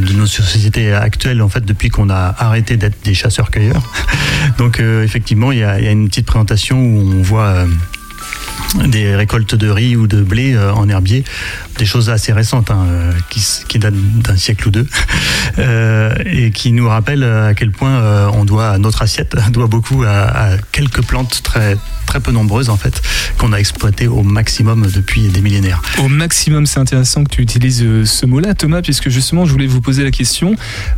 de 0.00 0.14
nos 0.14 0.26
sociétés 0.26 0.92
actuelles 0.92 1.40
en 1.40 1.48
fait 1.48 1.64
depuis 1.64 1.90
qu'on 1.90 2.10
a 2.10 2.34
arrêté 2.38 2.76
d'être 2.76 2.96
des 3.04 3.14
chasseurs-cueilleurs. 3.14 3.82
Donc 4.58 4.80
effectivement 4.80 5.52
il 5.52 5.58
y, 5.58 5.60
y, 5.60 5.64
a, 5.64 5.90
une 5.90 6.08
petite 6.08 6.26
présentation 6.26 6.80
où 6.80 7.12
on 7.14 7.22
voit 7.22 7.66
des 8.74 9.14
récoltes 9.14 9.54
de 9.54 9.68
riz 9.68 9.96
ou 9.96 10.06
de 10.06 10.22
blé 10.22 10.54
euh, 10.54 10.72
en 10.72 10.88
herbier, 10.88 11.24
des 11.78 11.86
choses 11.86 12.10
assez 12.10 12.32
récentes 12.32 12.70
hein, 12.70 12.86
euh, 12.88 13.12
qui, 13.30 13.78
datent 13.78 13.94
d'un 13.94 14.36
siècle 14.36 14.68
ou 14.68 14.70
deux, 14.70 14.86
euh, 15.58 16.14
et 16.24 16.50
qui 16.50 16.72
nous 16.72 16.88
rappellent 16.88 17.24
à 17.24 17.54
quel 17.54 17.70
point 17.70 18.28
on 18.32 18.44
doit 18.44 18.78
notre 18.78 19.02
assiette 19.02 19.36
doit 19.50 19.66
beaucoup 19.66 20.02
à, 20.04 20.56
quelques 20.72 21.02
plantes 21.02 21.42
très 21.42 21.76
très 22.06 22.20
peu 22.20 22.30
nombreuses 22.30 22.70
en 22.70 22.76
fait 22.76 23.02
qu'on 23.36 23.52
a 23.52 23.56
exploitées 23.56 24.06
au 24.06 24.22
maximum 24.22 24.86
depuis 24.94 25.22
des 25.22 25.40
millénaires. 25.40 25.82
Au 25.98 26.06
maximum, 26.06 26.64
c'est 26.64 26.78
intéressant 26.78 27.24
que 27.24 27.30
tu 27.30 27.42
utilises 27.42 27.84
ce 28.04 28.26
mot-là, 28.26 28.54
Thomas, 28.54 28.80
puisque 28.80 29.08
justement 29.08 29.44
je 29.44 29.50
voulais 29.50 29.66
vous 29.66 29.80
poser 29.80 30.04
la 30.04 30.12
question. 30.12 30.54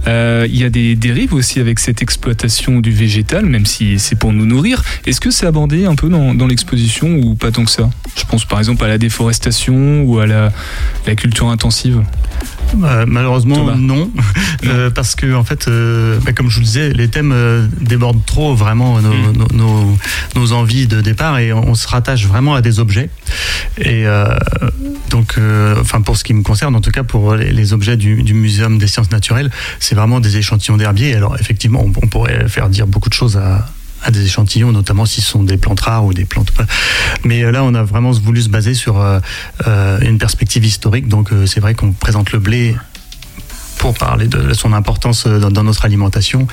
Il 0.06 0.56
y 0.56 0.64
a 0.64 0.70
des 0.70 0.96
dérives 0.96 1.32
aussi 1.32 1.60
avec 1.60 1.78
cette 1.78 2.02
exploitation 2.02 2.80
du 2.80 2.90
végétal, 2.90 3.46
même 3.46 3.64
si 3.64 3.98
c'est 3.98 4.16
pour 4.16 4.34
nous 4.34 4.44
nourrir. 4.44 4.82
Est-ce 5.06 5.20
que 5.20 5.30
c'est 5.30 5.46
abordé 5.46 5.86
un 5.86 5.94
peu 5.94 6.10
dans, 6.10 6.34
dans 6.34 6.46
l'exposition 6.46 7.08
ou 7.08 7.34
pas 7.34 7.50
tant 7.58 7.64
que 7.64 7.70
ça 7.70 7.90
Je 8.16 8.24
pense 8.24 8.44
par 8.44 8.58
exemple 8.60 8.84
à 8.84 8.88
la 8.88 8.98
déforestation 8.98 10.02
ou 10.02 10.20
à 10.20 10.26
la, 10.26 10.52
la 11.06 11.14
culture 11.16 11.48
intensive. 11.48 12.02
Euh, 12.84 13.04
malheureusement 13.08 13.56
Thomas. 13.56 13.74
non, 13.76 14.10
euh, 14.66 14.90
parce 14.90 15.14
que 15.16 15.34
en 15.34 15.42
fait, 15.42 15.66
euh, 15.66 16.18
bah, 16.24 16.32
comme 16.32 16.50
je 16.50 16.54
vous 16.56 16.60
le 16.60 16.66
disais, 16.66 16.92
les 16.92 17.08
thèmes 17.08 17.32
euh, 17.32 17.66
débordent 17.80 18.24
trop 18.26 18.54
vraiment 18.54 19.00
nos, 19.00 19.08
Mm. 19.08 19.32
nos, 19.32 19.46
nos, 19.54 19.98
nos 20.36 20.52
envies 20.52 20.86
de 20.86 21.00
départ 21.00 21.38
et 21.38 21.52
on, 21.52 21.70
on 21.70 21.74
se 21.74 21.88
rattache 21.88 22.26
vraiment 22.26 22.54
à 22.54 22.60
des 22.60 22.78
objets. 22.78 23.10
Et 23.78 24.04
donc, 25.10 25.38
enfin 25.80 26.02
pour 26.02 26.16
ce 26.16 26.24
qui 26.24 26.34
me 26.34 26.42
concerne, 26.42 26.76
en 26.76 26.80
tout 26.80 26.90
cas 26.90 27.02
pour 27.02 27.34
les, 27.34 27.50
les 27.52 27.72
objets 27.72 27.96
du, 27.96 28.22
du 28.22 28.34
muséum 28.34 28.78
des 28.78 28.86
sciences 28.86 29.10
naturelles, 29.10 29.50
c'est 29.80 29.94
vraiment 29.94 30.20
des 30.20 30.36
échantillons 30.36 30.76
d'herbier. 30.76 31.14
Alors 31.14 31.36
effectivement, 31.40 31.82
on, 31.84 31.92
on 32.02 32.06
pourrait 32.06 32.48
faire 32.48 32.68
dire 32.68 32.86
beaucoup 32.86 33.08
de 33.08 33.14
choses 33.14 33.36
à 33.36 33.66
à 34.02 34.10
des 34.10 34.24
échantillons, 34.24 34.72
notamment 34.72 35.06
si 35.06 35.20
ce 35.20 35.30
sont 35.30 35.42
des 35.42 35.56
plantes 35.56 35.80
rares 35.80 36.04
ou 36.04 36.14
des 36.14 36.24
plantes. 36.24 36.52
Mais 37.24 37.42
euh, 37.42 37.50
là, 37.50 37.64
on 37.64 37.74
a 37.74 37.82
vraiment 37.82 38.10
voulu 38.12 38.42
se 38.42 38.48
baser 38.48 38.74
sur 38.74 39.00
euh, 39.00 39.20
euh, 39.66 39.98
une 40.00 40.18
perspective 40.18 40.64
historique. 40.64 41.08
Donc, 41.08 41.30
c'est 41.46 41.60
vrai 41.60 41.74
qu'on 41.74 41.92
présente 41.92 42.32
le 42.32 42.38
blé 42.38 42.76
pour 43.78 43.94
parler 43.94 44.26
de 44.26 44.52
son 44.52 44.72
importance 44.72 45.26
euh, 45.26 45.38
dans, 45.38 45.50
dans 45.50 45.62
notre 45.62 45.84
alimentation. 45.84 46.46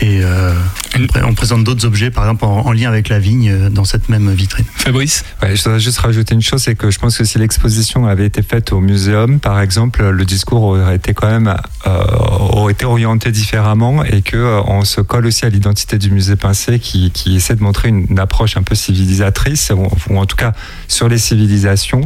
Et 0.00 0.20
euh, 0.22 0.52
on, 0.96 1.06
pré 1.06 1.22
on, 1.24 1.34
présente 1.34 1.64
d'autres 1.64 1.86
objets, 1.86 2.10
par 2.10 2.24
exemple 2.24 2.44
en, 2.44 2.66
en, 2.66 2.72
lien 2.72 2.88
avec 2.88 3.08
la 3.08 3.18
vigne, 3.18 3.50
euh, 3.50 3.70
dans 3.70 3.84
cette 3.84 4.08
même 4.08 4.30
vitrine. 4.32 4.66
Fabrice? 4.76 5.24
Ouais, 5.42 5.56
Je 5.56 5.62
voudrais 5.62 5.80
juste 5.80 5.98
rajouter 5.98 6.34
une 6.34 6.42
chose, 6.42 6.62
c'est 6.62 6.74
que 6.74 6.90
je 6.90 6.98
pense 6.98 7.16
que 7.16 7.24
si 7.24 7.38
l'exposition 7.38 8.06
avait 8.06 8.26
été 8.26 8.42
faite 8.42 8.72
au 8.72 8.80
muséum, 8.80 9.40
par 9.40 9.60
exemple, 9.60 10.08
le 10.08 10.24
discours 10.24 10.62
aurait 10.62 10.96
été 10.96 11.14
quand 11.14 11.28
même 11.28 11.54
euh, 11.86 12.04
aurait 12.50 12.72
été 12.72 12.84
orienté 12.84 13.30
différemment 13.30 14.04
et 14.04 14.22
que 14.22 14.36
euh, 14.36 14.60
on 14.66 14.84
se 14.84 15.00
colle 15.00 15.26
aussi 15.26 15.44
à 15.46 15.48
l'identité 15.48 15.96
du 15.96 16.10
musée 16.10 16.36
Pincé 16.36 16.78
qui, 16.78 17.10
qui, 17.12 17.36
essaie 17.36 17.54
de 17.54 17.62
montrer 17.62 17.88
une, 17.88 18.06
une 18.10 18.18
approche 18.18 18.56
un 18.56 18.62
peu 18.62 18.74
civilisatrice 18.74 19.72
ou, 19.74 19.88
ou, 20.10 20.18
en 20.18 20.26
tout 20.26 20.36
cas 20.36 20.52
sur 20.88 21.08
les 21.08 21.18
civilisations 21.18 22.00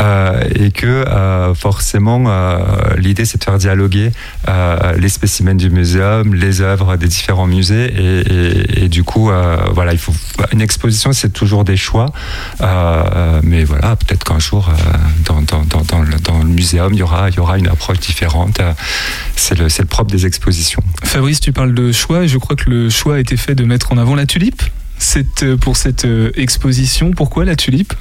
euh, 0.00 0.42
et 0.54 0.70
que 0.70 0.86
euh, 0.86 1.54
forcément 1.54 2.28
l'idée 2.96 3.24
c'est 3.24 3.38
de 3.38 3.44
faire 3.44 3.58
dialoguer 3.58 3.97
euh, 4.48 4.92
les 4.96 5.08
spécimens 5.08 5.54
du 5.54 5.70
muséum, 5.70 6.34
les 6.34 6.60
œuvres 6.60 6.96
des 6.96 7.08
différents 7.08 7.46
musées. 7.46 7.92
Et, 8.82 8.88
du 8.88 9.04
coup 9.04 9.30
euh, 9.30 9.56
voilà 9.74 9.92
il 9.92 9.98
faut 9.98 10.14
une 10.52 10.62
exposition 10.62 11.12
c'est 11.12 11.32
toujours 11.32 11.64
des 11.64 11.76
choix. 11.76 12.12
Euh, 12.60 13.40
mais 13.42 13.64
voilà 13.64 13.96
peut-être 13.96 14.24
qu'un 14.24 14.38
jour 14.38 14.70
dans, 15.26 15.40
le, 16.02 16.18
dans 16.20 16.44
muséum 16.44 16.92
il 16.94 17.00
y 17.00 17.02
aura 17.02 17.28
y 17.30 17.38
aura 17.38 17.58
une 17.58 17.68
approche 17.68 18.00
différente. 18.00 18.60
C'est 19.36 19.58
le, 19.58 19.66
le 19.66 19.84
propre 19.84 20.10
des 20.10 20.26
expositions. 20.26 20.82
Fabrice 21.04 21.40
tu 21.40 21.52
parles 21.52 21.74
de 21.74 21.92
choix. 21.92 22.26
Je 22.26 22.38
crois 22.38 22.56
que 22.56 22.70
le 22.70 22.90
choix 22.90 23.16
a 23.16 23.18
été 23.18 23.36
fait 23.36 23.54
de 23.54 23.64
mettre 23.64 23.92
en 23.92 23.98
avant 23.98 24.14
la 24.14 24.26
tulipe. 24.26 24.62
Pour 25.60 25.76
cette 25.76 26.06
exposition 26.34 27.12
pourquoi 27.12 27.44
la 27.44 27.56
tulipe? 27.56 27.94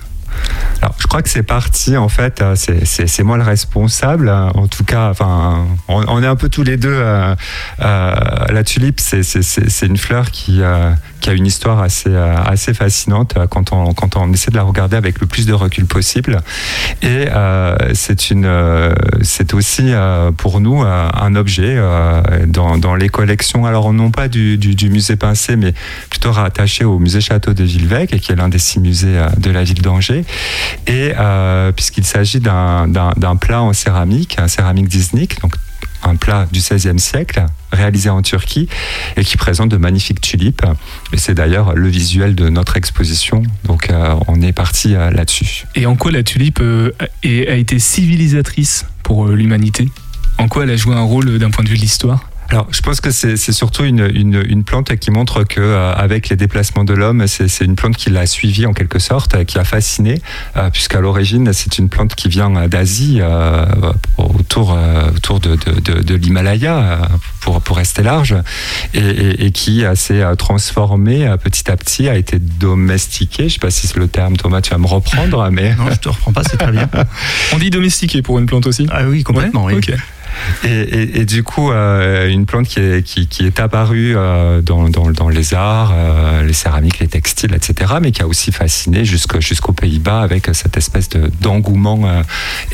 Alors, 0.82 0.96
je 1.00 1.08
crois 1.08 1.22
que 1.22 1.30
c'est 1.30 1.44
parti, 1.44 1.98
en 1.98 2.10
fait, 2.10 2.42
euh, 2.42 2.56
c'est 2.56 3.24
moi 3.24 3.38
le 3.38 3.44
responsable. 3.44 4.30
En 4.30 4.68
tout 4.68 4.84
cas, 4.84 5.10
enfin, 5.10 5.66
on, 5.88 6.22
est 6.22 6.28
un 6.28 6.36
peu 6.36 6.50
tous 6.50 6.64
les 6.64 6.78
deux. 6.78 6.94
Euh, 6.94 7.36
euh, 7.82 8.16
la 8.50 8.64
tulipe, 8.64 9.00
c'est 9.00 9.86
une 9.86 9.98
fleur 9.98 10.32
qui, 10.32 10.62
euh, 10.62 10.92
qui, 11.20 11.30
a 11.30 11.34
une 11.34 11.46
histoire 11.46 11.82
assez, 11.82 12.10
euh, 12.10 12.36
assez 12.46 12.74
fascinante 12.74 13.36
quand 13.50 13.74
on, 13.74 13.94
quand 13.94 14.16
on 14.18 14.32
essaie 14.34 14.52
de 14.52 14.56
la 14.56 14.64
regarder 14.64 14.96
avec 14.98 15.20
le 15.20 15.28
plus 15.28 15.46
de 15.46 15.54
recul 15.54 15.86
possible. 15.86 16.42
Et 17.02 17.28
euh, 17.30 17.76
c'est 17.94 19.54
aussi 19.54 19.92
pour 20.38 20.60
nous 20.60 20.82
un 20.82 21.36
objet 21.36 21.80
dans, 22.48 22.78
dans, 22.78 22.96
les 22.96 23.10
collections, 23.10 23.66
alors 23.66 23.94
non 23.94 24.12
pas 24.12 24.28
du, 24.28 24.58
du, 24.58 24.90
musée 24.90 25.16
Pincé, 25.16 25.56
mais 25.56 25.74
plutôt 26.10 26.32
rattaché 26.32 26.86
au 26.86 27.00
musée 27.00 27.22
Château 27.22 27.54
de 27.54 27.64
Villevêque, 27.64 28.20
qui 28.20 28.32
est 28.32 28.36
l'un 28.36 28.50
des 28.50 28.60
six 28.60 28.80
musées 28.80 29.20
de 29.38 29.52
la 29.52 29.64
ville 29.64 29.82
d'Angers 29.82 30.26
et 30.86 31.14
euh, 31.18 31.72
puisqu'il 31.72 32.06
s'agit 32.06 32.40
d'un 32.40 33.36
plat 33.40 33.62
en 33.62 33.74
céramique, 33.74 34.38
un 34.40 34.48
céramique 34.48 34.88
Disnik, 34.88 35.42
donc 35.42 35.54
un 36.08 36.16
plat 36.16 36.48
du 36.52 36.60
XVIe 36.60 37.00
siècle 37.00 37.46
réalisé 37.72 38.10
en 38.10 38.22
Turquie 38.22 38.68
et 39.16 39.24
qui 39.24 39.38
présente 39.38 39.70
de 39.70 39.78
magnifiques 39.78 40.22
tulipes. 40.22 40.64
Et 41.14 41.18
c'est 41.18 41.34
d'ailleurs 41.34 41.76
le 41.76 41.88
visuel 41.88 42.36
de 42.36 42.50
notre 42.50 42.78
exposition. 42.78 43.44
Donc 43.66 43.90
euh, 43.90 44.16
on 44.28 44.42
est 44.42 44.54
parti 44.54 44.96
euh, 44.96 45.12
là-dessus. 45.12 45.66
Et 45.76 45.86
en 45.86 45.96
quoi 45.96 46.12
la 46.12 46.24
tulipe 46.24 46.60
euh, 46.62 46.92
a 47.24 47.56
été 47.56 47.80
civilisatrice 47.80 48.86
pour 49.04 49.28
l'humanité? 49.28 49.90
En 50.38 50.48
quoi 50.48 50.64
elle 50.64 50.72
a 50.72 50.76
joué 50.76 50.96
un 50.96 51.04
rôle 51.04 51.40
d'un 51.40 51.50
point 51.50 51.64
de 51.64 51.70
vue 51.70 51.78
de 51.78 51.82
l'histoire? 51.82 52.30
Alors, 52.50 52.68
je 52.72 52.82
pense 52.82 53.02
que 53.02 53.12
c'est 53.12 53.38
surtout 53.52 53.84
une, 53.84 54.10
une, 54.14 54.42
une, 54.48 54.64
plante 54.64 54.96
qui 54.96 55.12
montre 55.12 55.44
que 55.44 55.60
euh, 55.60 55.94
avec 55.94 56.30
les 56.30 56.38
déplacements 56.38 56.86
de 56.86 56.94
l'homme, 56.94 57.28
c'est 57.28 57.62
une 57.62 57.76
plante 57.76 57.98
qui 57.98 58.10
l'a 58.10 58.26
suivi 58.26 58.66
en 58.66 58.74
quelque 58.74 59.00
sorte, 59.00 59.44
qui 59.46 59.58
a 59.58 59.66
fasciné, 59.66 60.22
euh, 60.56 60.70
puisqu'à 60.70 61.02
l'origine, 61.02 61.52
c'est 61.52 61.78
une 61.78 61.90
plante 61.90 62.16
qui 62.16 62.30
vient 62.30 62.50
d'Asie, 62.68 63.20
euh, 63.22 63.66
autour, 64.18 64.78
autour 65.16 65.40
de, 65.42 65.56
de, 65.56 65.80
de, 65.80 66.02
de 66.02 66.16
l'Himalaya, 66.16 67.10
pour, 67.42 67.62
pour 67.62 67.78
rester 67.78 68.02
large, 68.02 68.36
et, 68.94 69.00
et, 69.00 69.46
et 69.48 69.52
qui 69.52 69.84
s'est 69.96 70.24
transformée 70.38 71.30
petit 71.44 71.70
à 71.70 71.76
petit, 71.76 72.08
a 72.08 72.16
été 72.16 72.40
domestiquée. 72.40 73.44
Je 73.44 73.44
ne 73.44 73.50
sais 73.50 73.60
pas 73.60 73.72
si 73.72 73.88
c'est 73.88 73.98
le 73.98 74.08
terme, 74.08 74.38
Thomas, 74.38 74.62
tu 74.62 74.72
vas 74.72 74.78
me 74.78 74.88
reprendre, 74.88 75.50
mais 75.52 75.76
non, 75.76 75.90
je 75.92 75.96
te 75.96 76.10
reprends 76.10 76.32
pas, 76.32 76.44
c'est 76.44 76.58
très 76.58 76.72
bien. 76.72 76.90
On 77.54 77.58
dit 77.58 77.70
domestiquée 77.70 78.22
pour 78.22 78.40
une 78.40 78.46
plante 78.46 78.68
aussi? 78.68 78.88
Ah 78.90 79.04
oui, 79.06 79.24
complètement. 79.24 79.66
Ouais 79.66 79.74
oui. 79.74 79.80
Okay. 79.80 79.96
Et, 80.64 81.26
du 81.26 81.44
coup, 81.44 81.72
euh, 81.72 82.30
une 82.30 82.46
plante 82.46 82.68
qui 82.68 82.80
est, 82.80 83.60
apparue 83.60 84.14
euh, 84.16 84.62
dans, 84.62 85.30
les 85.30 85.54
arts, 85.54 85.94
euh, 85.94 86.44
les 86.44 86.54
céramiques, 86.54 87.00
les 87.00 87.08
textiles, 87.08 87.54
etc., 87.54 87.94
mais 88.02 88.12
qui 88.12 88.22
a 88.22 88.28
aussi 88.28 88.52
fasciné 88.52 89.06
jusqu'aux 89.06 89.42
jusqu 89.42 89.72
Pays-Bas 89.74 90.22
avec 90.22 90.50
cette 90.54 90.78
espèce 90.78 91.10
d'engouement 91.42 92.06
de, 92.06 92.24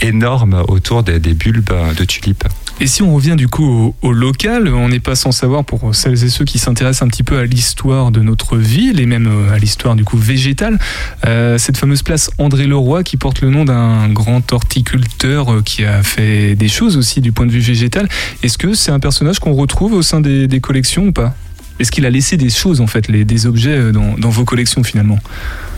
énorme 0.01 0.63
autour 0.67 1.03
des, 1.03 1.19
bulbes 1.19 1.73
de 1.97 2.05
tulipes. 2.05 2.45
Et 2.79 2.87
si 2.87 3.01
on 3.01 3.13
revient 3.13 3.35
du 3.37 3.47
coup 3.47 3.95
au, 4.01 4.11
local, 4.11 4.67
on 4.67 4.89
n'est 4.89 4.99
pas 4.99 5.15
sans 5.15 5.31
savoir 5.31 5.63
pour 5.63 5.95
celles 5.95 6.23
et 6.23 6.29
ceux 6.29 6.43
qui 6.43 6.59
s'intéressent 6.59 7.03
un 7.03 7.07
petit 7.07 7.23
peu 7.23 7.37
à 7.37 7.45
l'histoire 7.45 8.11
de 8.11 8.19
notre 8.19 8.57
ville 8.57 8.99
et 8.99 9.05
même 9.05 9.29
à 9.53 9.57
l'histoire 9.57 9.95
du 9.95 10.03
coup 10.03 10.17
végétale, 10.17 10.79
euh, 11.25 11.57
cette 11.57 11.77
fameuse 11.77 12.01
place 12.01 12.29
André 12.39 12.65
Leroy 12.65 13.03
qui 13.03 13.15
porte 13.15 13.41
le 13.41 13.49
nom 13.49 13.63
d'un 13.63 14.09
grand 14.09 14.51
horticulteur 14.51 15.63
qui 15.63 15.85
a 15.85 16.03
fait 16.03 16.55
des 16.55 16.67
choses 16.67 16.97
aussi 16.97 17.21
du 17.21 17.31
point 17.31 17.45
de 17.45 17.51
vue 17.51 17.59
végétal. 17.59 18.09
Est-ce 18.41 18.57
que 18.57 18.73
c'est 18.73 18.91
un 18.91 18.99
personnage 18.99 19.39
qu'on 19.39 19.53
retrouve 19.53 19.93
au 19.93 20.01
sein 20.01 20.19
des 20.19 20.59
collections 20.59 21.07
ou 21.07 21.11
pas? 21.11 21.35
Est-ce 21.79 21.91
qu'il 21.91 22.05
a 22.05 22.09
laissé 22.09 22.37
des 22.37 22.49
choses 22.49 22.81
en 22.81 22.87
fait, 22.87 23.07
les, 23.07 23.25
des 23.25 23.45
objets 23.45 23.91
dans, 23.91 24.15
dans 24.17 24.29
vos 24.29 24.45
collections 24.45 24.83
finalement 24.83 25.19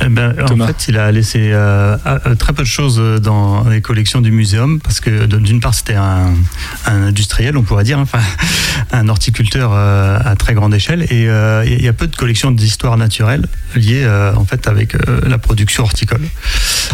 eh 0.02 0.10
ben, 0.10 0.36
en 0.42 0.68
fait, 0.68 0.88
il 0.90 0.98
a 0.98 1.10
laissé 1.12 1.52
euh, 1.54 1.98
très 2.38 2.52
peu 2.52 2.64
de 2.64 2.68
choses 2.68 3.02
dans 3.22 3.68
les 3.70 3.82
collections 3.82 4.20
du 4.20 4.32
muséum 4.32 4.80
parce 4.82 5.00
que 5.00 5.26
d'une 5.26 5.62
part, 5.62 5.74
c'était 5.74 5.96
un, 5.96 6.34
un, 6.86 7.04
industriel, 7.04 7.58
on 7.58 7.64
pourrait 7.64 7.86
dire, 7.86 8.00
enfin, 8.00 8.20
un 8.92 9.08
horticulteur 9.08 9.72
euh, 9.74 10.20
à 10.24 10.36
très 10.36 10.54
grande 10.54 10.74
échelle, 10.74 11.04
et 11.04 11.30
euh, 11.30 11.64
il 11.66 11.82
y 11.82 11.88
a 11.88 11.94
peu 11.94 12.08
de 12.08 12.16
collections 12.16 12.52
d'histoire 12.52 12.98
naturelle 12.98 13.48
liées 13.76 14.04
euh, 14.04 14.34
en 14.36 14.46
fait 14.46 14.68
avec 14.68 14.96
euh, 14.96 15.22
la 15.28 15.38
production 15.38 15.84
horticole. 15.84 16.22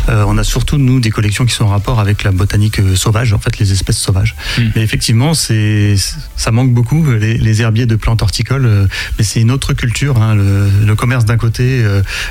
Euh, 0.09 0.23
on 0.27 0.37
a 0.37 0.43
surtout 0.43 0.77
nous 0.77 0.99
des 0.99 1.11
collections 1.11 1.45
qui 1.45 1.53
sont 1.53 1.65
en 1.65 1.69
rapport 1.69 1.99
avec 1.99 2.23
la 2.23 2.31
botanique 2.31 2.79
euh, 2.79 2.95
sauvage, 2.95 3.33
en 3.33 3.39
fait, 3.39 3.59
les 3.59 3.71
espèces 3.71 3.97
sauvages. 3.97 4.35
Hmm. 4.57 4.61
Mm. 4.61 4.71
Mais 4.75 4.81
effectivement, 4.83 5.33
c'est 5.33 5.95
ça 6.35 6.51
manque 6.51 6.73
beaucoup. 6.73 7.05
Les, 7.11 7.37
les, 7.37 7.61
herbiers 7.61 7.85
de 7.85 7.95
plantes 7.95 8.21
horticoles, 8.21 8.87
mais 9.17 9.23
c'est 9.23 9.41
une 9.41 9.51
autre 9.51 9.73
culture. 9.73 10.21
Hein, 10.21 10.35
le, 10.35 10.95
commerce 10.95 11.25
d'un 11.25 11.37
côté, 11.37 11.83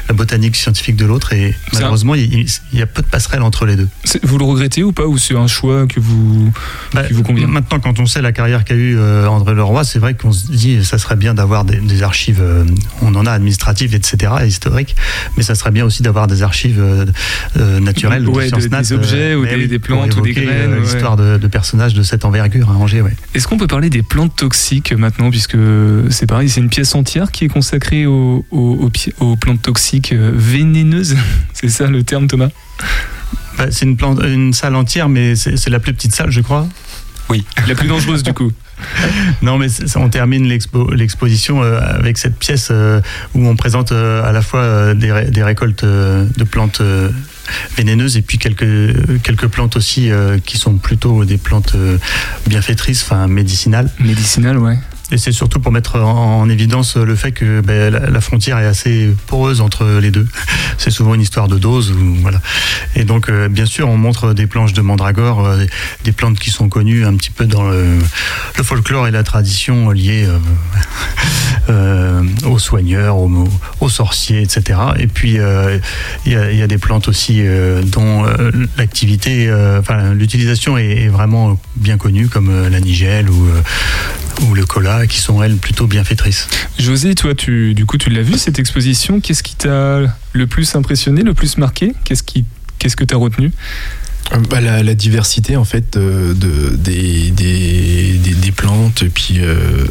la 0.08 0.14
botanique 0.14 0.54
scientifique 0.54 0.96
de 0.96 1.04
l'autre, 1.04 1.32
et 1.32 1.54
malheureusement, 1.72 2.14
il, 2.14 2.46
y 2.72 2.82
a 2.82 2.86
peu 2.86 3.02
de 3.02 3.06
passerelles 3.06 3.42
entre 3.42 3.66
les 3.66 3.76
deux. 3.76 3.88
Vous 4.22 4.38
le 4.38 4.44
regrettez 4.44 4.82
ou 4.82 4.92
pas, 4.92 5.06
ou 5.06 5.18
c'est 5.18 5.36
un 5.36 5.46
choix 5.46 5.86
que 5.86 5.98
vous, 5.98 6.52
bah, 6.94 7.04
qui 7.04 7.12
vous 7.12 7.22
convient? 7.22 7.46
Maintenant, 7.46 7.80
quand 7.80 7.98
on 7.98 8.06
sait 8.06 8.22
la 8.22 8.32
carrière 8.32 8.64
qu'a 8.64 8.74
eu 8.74 8.98
André 9.26 9.54
Leroy, 9.54 9.84
c'est 9.84 9.98
vrai 9.98 10.14
qu'on 10.14 10.32
se 10.32 10.46
dit, 10.46 10.84
ça 10.84 10.98
serait 10.98 11.16
bien 11.16 11.34
d'avoir 11.34 11.64
des, 11.64 12.02
archives. 12.02 12.42
on 13.02 13.14
en 13.14 13.26
a 13.26 13.32
administratives, 13.32 13.94
etc., 13.94 14.32
historiques, 14.46 14.96
mais 15.36 15.42
ça 15.42 15.54
serait 15.54 15.70
bien 15.70 15.84
aussi 15.84 16.02
d'avoir 16.02 16.26
des 16.26 16.42
archives 16.42 16.82
naturelles, 17.56 18.24
des 18.24 18.92
objets 18.92 19.34
ou 19.34 19.44
des, 19.44 19.78
plantes 19.78 20.16
ou 20.16 20.20
des 20.20 20.32
graines, 20.32 20.80
l'histoire 20.80 21.16
de, 21.16 21.38
de, 21.38 21.46
personnages 21.46 21.94
de 21.94 22.02
cette 22.02 22.24
envergure 22.24 22.70
à 22.70 22.74
Angers. 22.74 23.02
Est-ce 23.34 23.48
qu'on 23.48 23.58
peut 23.58 23.66
parler 23.66 23.90
des 23.90 24.02
plantes 24.02 24.36
toxiques 24.36 24.92
maintenant, 24.92 25.30
puisque 25.30 25.56
c'est 26.10 26.26
pareil, 26.26 26.48
c'est 26.48 26.60
une 26.60 26.68
pièce 26.68 26.94
entière 26.94 27.30
qui 27.30 27.44
est 27.44 27.48
consacrée 27.48 28.06
aux, 28.06 28.44
plantes 29.40 29.62
toxiques 29.62 30.12
euh, 30.12 30.32
vénéneuses 30.34 31.16
C'est 31.52 31.68
ça 31.68 31.86
le 31.86 32.02
terme, 32.02 32.26
Thomas? 32.26 32.48
Bah, 33.58 33.66
C'est 33.70 33.84
une, 33.84 33.96
plante, 33.96 34.20
une 34.22 34.52
salle 34.52 34.74
entière, 34.74 35.08
mais 35.08 35.34
c'est 35.36 35.68
la 35.70 35.80
plus 35.80 35.92
petite 35.92 36.14
salle, 36.14 36.30
je 36.30 36.40
crois. 36.40 36.66
Oui, 37.28 37.44
la 37.68 37.74
plus 37.74 37.86
dangereuse 37.86 38.24
du 38.24 38.32
coup. 38.32 38.50
non, 39.42 39.58
mais 39.58 39.68
on 39.94 40.08
termine 40.08 40.48
l'exposition 40.48 41.62
euh, 41.62 41.78
avec 41.78 42.18
cette 42.18 42.36
pièce 42.36 42.68
euh, 42.72 43.00
où 43.34 43.46
on 43.46 43.54
présente 43.54 43.92
à 43.92 44.32
la 44.32 44.42
fois 44.42 44.94
des, 44.94 45.42
récoltes 45.42 45.84
de 45.84 46.44
plantes 46.44 46.82
vénéneuses 47.76 48.16
et 48.16 48.22
puis 48.22 48.38
quelques, 48.38 49.22
quelques 49.22 49.48
plantes 49.48 49.76
aussi 49.76 50.10
euh, 50.10 50.38
qui 50.44 50.58
sont 50.58 50.74
plutôt 50.74 51.24
des 51.24 51.38
plantes 51.38 51.72
euh, 51.74 51.98
bienfaitrices, 52.46 53.02
enfin 53.02 53.26
médicinales. 53.26 53.90
Médicinales, 53.98 54.58
ouais. 54.58 54.78
Et 55.12 55.18
c'est 55.18 55.32
surtout 55.32 55.58
pour 55.58 55.72
mettre 55.72 55.98
en, 56.00 56.48
évidence 56.48 56.96
le 56.96 57.16
fait 57.16 57.32
que 57.32 57.60
ben, 57.60 57.92
la, 57.92 58.20
frontière 58.20 58.58
est 58.58 58.66
assez 58.66 59.14
poreuse 59.26 59.60
entre 59.60 59.98
les 60.00 60.10
deux. 60.10 60.26
C'est 60.78 60.90
souvent 60.90 61.14
une 61.14 61.20
histoire 61.20 61.48
de 61.48 61.58
dose. 61.58 61.92
voilà. 62.22 62.40
Et 62.96 63.04
donc, 63.04 63.28
euh, 63.28 63.48
bien 63.48 63.66
sûr, 63.66 63.88
on 63.88 63.96
montre 63.96 64.34
des 64.34 64.46
planches 64.46 64.72
de 64.72 64.80
mandragore, 64.80 65.46
euh, 65.46 65.64
des 66.04 66.12
plantes 66.12 66.38
qui 66.38 66.50
sont 66.50 66.68
connues 66.68 67.04
un 67.04 67.14
petit 67.16 67.30
peu 67.30 67.46
dans 67.46 67.68
le, 67.68 67.98
folklore 68.62 69.08
et 69.08 69.10
la 69.10 69.22
tradition 69.22 69.90
liée 69.90 70.28
euh, 71.70 72.22
aux 72.44 72.58
soigneurs, 72.58 73.16
aux, 73.16 73.88
sorciers, 73.88 74.42
etc. 74.42 74.78
Et 74.98 75.06
puis, 75.06 75.38
il 76.26 76.32
y, 76.32 76.62
a 76.62 76.66
des 76.66 76.78
plantes 76.78 77.08
aussi 77.08 77.42
dont 77.84 78.24
l'activité, 78.76 79.50
enfin, 79.78 80.12
l'utilisation 80.12 80.78
est, 80.78 81.08
vraiment 81.08 81.58
bien 81.76 81.96
connue, 81.96 82.28
comme 82.28 82.68
la 82.68 82.80
nigelle 82.80 83.30
ou, 83.30 83.48
ou 84.42 84.54
le 84.54 84.64
cola 84.64 85.06
qui 85.06 85.18
sont 85.18 85.42
elles 85.42 85.56
plutôt 85.56 85.86
bienfaitrices. 85.86 86.48
José, 86.78 87.14
toi, 87.14 87.34
tu, 87.34 87.74
du 87.74 87.86
coup, 87.86 87.98
tu 87.98 88.10
l'as 88.10 88.22
vu 88.22 88.38
cette 88.38 88.58
exposition. 88.58 89.20
Qu'est-ce 89.20 89.42
qui 89.42 89.56
t'a 89.56 90.00
le 90.32 90.46
plus 90.46 90.74
impressionné, 90.74 91.22
le 91.22 91.34
plus 91.34 91.58
marqué? 91.58 91.94
Qu'est-ce 92.04 92.22
qui, 92.22 92.44
qu'est-ce 92.78 92.96
que 92.96 93.04
tu 93.04 93.14
as 93.14 93.18
retenu? 93.18 93.52
Bah, 94.48 94.60
la, 94.60 94.94
diversité 94.94 95.56
en 95.56 95.64
fait 95.64 95.98
de, 95.98 96.34
des, 96.76 97.30
des, 97.30 98.18
des, 98.18 98.52
plantes 98.52 99.02
et 99.02 99.08
puis 99.08 99.38
euh, 99.38 99.86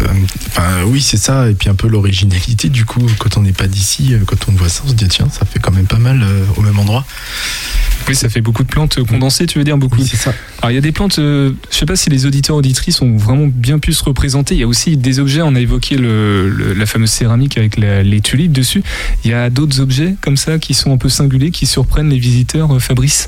enfin 0.47 0.83
oui 0.85 1.01
c'est 1.01 1.17
ça 1.17 1.49
et 1.49 1.53
puis 1.53 1.69
un 1.69 1.75
peu 1.75 1.87
l'originalité 1.87 2.69
du 2.69 2.85
coup 2.85 3.01
quand 3.17 3.37
on 3.37 3.41
n'est 3.41 3.53
pas 3.53 3.67
d'ici 3.67 4.13
euh, 4.13 4.19
quand 4.25 4.47
on 4.47 4.51
voit 4.53 4.69
ça 4.69 4.83
on 4.85 4.89
se 4.89 4.93
dit 4.93 5.07
tiens 5.07 5.27
ça 5.29 5.45
fait 5.45 5.59
quand 5.59 5.71
même 5.71 5.87
pas 5.87 5.97
mal 5.97 6.23
au 6.55 6.61
même 6.61 6.77
endroit 6.79 7.05
oui, 8.07 8.15
ça 8.15 8.29
fait 8.29 8.41
beaucoup 8.41 8.63
de 8.63 8.69
plantes 8.69 9.03
condensées, 9.03 9.45
tu 9.45 9.59
veux 9.59 9.63
dire 9.63 9.77
beaucoup. 9.77 10.01
c'est 10.03 10.17
ça. 10.17 10.33
Alors 10.61 10.71
il 10.71 10.75
y 10.75 10.77
a 10.77 10.81
des 10.81 10.91
plantes, 10.91 11.17
je 11.17 11.53
je 11.69 11.77
sais 11.77 11.85
pas 11.85 11.95
si 11.95 12.09
les 12.09 12.25
auditeurs 12.25 12.55
auditrices 12.55 13.01
ont 13.01 13.15
vraiment 13.17 13.47
bien 13.47 13.77
pu 13.77 13.93
se 13.93 14.03
représenter. 14.03 14.55
Il 14.55 14.61
y 14.61 14.63
a 14.63 14.67
aussi 14.67 14.97
des 14.97 15.19
objets. 15.19 15.41
On 15.41 15.53
a 15.53 15.59
évoqué 15.59 15.95
le, 15.95 16.73
la 16.73 16.85
fameuse 16.85 17.11
céramique 17.11 17.57
avec 17.57 17.77
les 17.77 18.21
tulipes 18.21 18.51
dessus. 18.51 18.83
Il 19.23 19.31
y 19.31 19.33
a 19.33 19.49
d'autres 19.49 19.79
objets 19.79 20.15
comme 20.21 20.37
ça 20.37 20.57
qui 20.57 20.73
sont 20.73 20.91
un 20.91 20.97
peu 20.97 21.09
singuliers, 21.09 21.51
qui 21.51 21.65
surprennent 21.67 22.09
les 22.09 22.19
visiteurs. 22.19 22.81
Fabrice? 22.81 23.27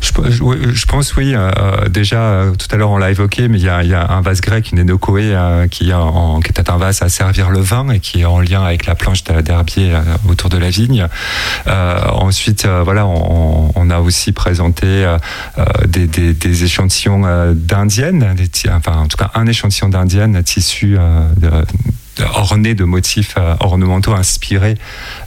Je, 0.00 0.86
pense, 0.86 1.16
oui. 1.16 1.32
Euh, 1.34 1.88
déjà, 1.88 2.20
euh, 2.20 2.52
tout 2.52 2.66
à 2.70 2.76
l'heure, 2.76 2.90
on 2.90 2.98
l'a 2.98 3.10
évoqué, 3.10 3.48
mais 3.48 3.58
il 3.58 3.64
y, 3.64 3.68
a, 3.68 4.10
un 4.10 4.20
vase 4.20 4.40
grec, 4.40 4.70
une 4.72 4.78
énocoé, 4.78 5.34
euh, 5.34 5.66
qui, 5.66 5.92
en, 5.92 6.40
qui 6.40 6.50
était 6.50 6.70
un 6.70 6.76
vase 6.76 7.02
à 7.02 7.08
servir 7.08 7.50
le 7.50 7.60
vin 7.60 7.88
et 7.90 8.00
qui 8.00 8.20
est 8.20 8.24
en 8.24 8.40
lien 8.40 8.62
avec 8.62 8.86
la 8.86 8.94
planche 8.94 9.24
d'herbier 9.24 9.98
autour 10.28 10.50
de 10.50 10.58
la 10.58 10.70
vigne. 10.70 11.06
ensuite, 11.66 12.66
voilà, 12.66 13.06
on, 13.06 13.90
a 13.90 14.00
aussi 14.00 14.32
présenté 14.32 15.06
des, 15.86 16.06
des, 16.06 16.64
échantillons 16.64 17.52
d'indiennes, 17.54 18.36
enfin, 18.70 18.98
en 18.98 19.06
tout 19.06 19.16
cas, 19.16 19.30
un 19.34 19.46
échantillon 19.46 19.88
d'indienne 19.88 20.42
tissu 20.42 20.98
de 21.36 21.50
orné 22.34 22.74
de 22.74 22.84
motifs 22.84 23.34
euh, 23.36 23.54
ornementaux 23.60 24.12
inspirés 24.12 24.76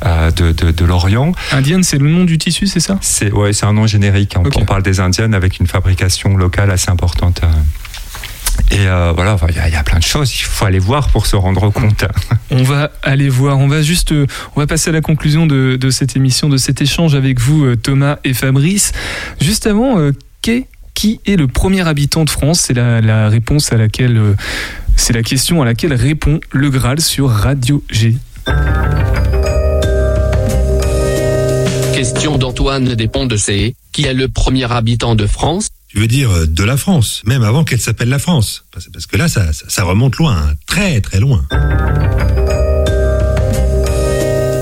euh, 0.06 0.32
de, 0.32 0.52
de, 0.52 0.86
l'Orient. 0.86 1.32
Indienne, 1.52 1.84
c'est 1.84 1.98
le 1.98 2.10
nom 2.10 2.24
du 2.24 2.38
tissu, 2.38 2.68
c'est 2.68 2.80
ça? 2.80 2.98
C'est 3.02 3.32
ouais, 3.32 3.54
c'est 3.54 3.66
un 3.66 3.74
nom 3.74 3.88
générique. 3.88 4.36
On, 4.38 4.66
parle 4.66 4.84
des 4.84 5.00
Indiennes 5.00 5.34
avec 5.34 5.60
une 5.60 5.68
fabrication 5.68 6.36
locale 6.36 6.72
assez 6.72 6.90
importante. 6.90 7.42
Euh. 7.44 7.48
Et 8.72 8.86
voilà, 9.16 9.38
il 9.50 9.56
y, 9.56 9.76
a 9.76 9.84
plein 9.84 9.98
de 9.98 10.04
choses. 10.04 10.34
Il 10.34 10.44
faut 10.44 10.66
aller 10.66 10.80
voir 10.80 11.10
pour 11.10 11.26
se 11.26 11.36
rendre 11.36 11.70
compte. 11.72 12.06
On 12.52 12.64
va 12.64 12.92
aller 13.02 13.28
voir. 13.28 13.58
On 13.58 13.68
va 13.68 13.82
juste, 13.82 14.14
on 14.14 14.60
va 14.60 14.68
passer 14.68 14.90
à 14.90 14.94
la 14.94 15.02
conclusion 15.02 15.46
de, 15.46 15.78
de 15.78 15.90
cette 15.90 16.16
émission, 16.16 16.48
de 16.48 16.58
cet 16.58 16.82
échange 16.82 17.16
avec 17.16 17.40
vous, 17.40 17.76
Thomas 17.76 18.18
et 18.24 18.34
Fabrice. 18.34 18.92
Juste 19.40 19.68
avant, 19.68 19.98
qui 20.94 21.20
est 21.26 21.36
le 21.36 21.48
premier 21.48 21.88
habitant 21.88 22.26
de 22.26 22.30
France? 22.30 22.62
C'est 22.62 22.74
la, 22.74 23.02
la, 23.02 23.30
réponse 23.30 23.72
à 23.72 23.78
laquelle 23.78 24.20
c'est 24.96 25.14
la 25.14 25.24
question 25.24 25.62
à 25.62 25.66
laquelle 25.66 25.94
répond 25.94 26.40
le 26.52 26.70
Graal 26.70 27.02
sur 27.02 27.30
Radio 27.30 27.84
G. 27.90 28.16
Question 31.94 32.38
d'Antoine 32.38 32.96
Despont 32.96 33.26
de 33.26 33.38
C. 33.38 33.76
Qui 33.92 34.06
est 34.06 34.14
le 34.14 34.28
premier 34.28 34.72
habitant 34.72 35.16
de 35.16 35.28
France? 35.28 35.70
Tu 35.88 36.00
veux 36.00 36.08
dire 36.08 36.32
euh, 36.32 36.48
de 36.48 36.64
la 36.64 36.78
France, 36.78 37.22
même 37.26 37.44
avant 37.44 37.64
qu'elle 37.64 37.82
s'appelle 37.82 38.10
la 38.10 38.20
France 38.20 38.64
Parce 38.72 39.06
que 39.06 39.18
là, 39.18 39.28
ça, 39.28 39.52
ça 39.54 39.84
remonte 39.84 40.16
loin, 40.16 40.38
hein. 40.38 40.54
très 40.66 41.02
très 41.02 41.20
loin. 41.20 41.46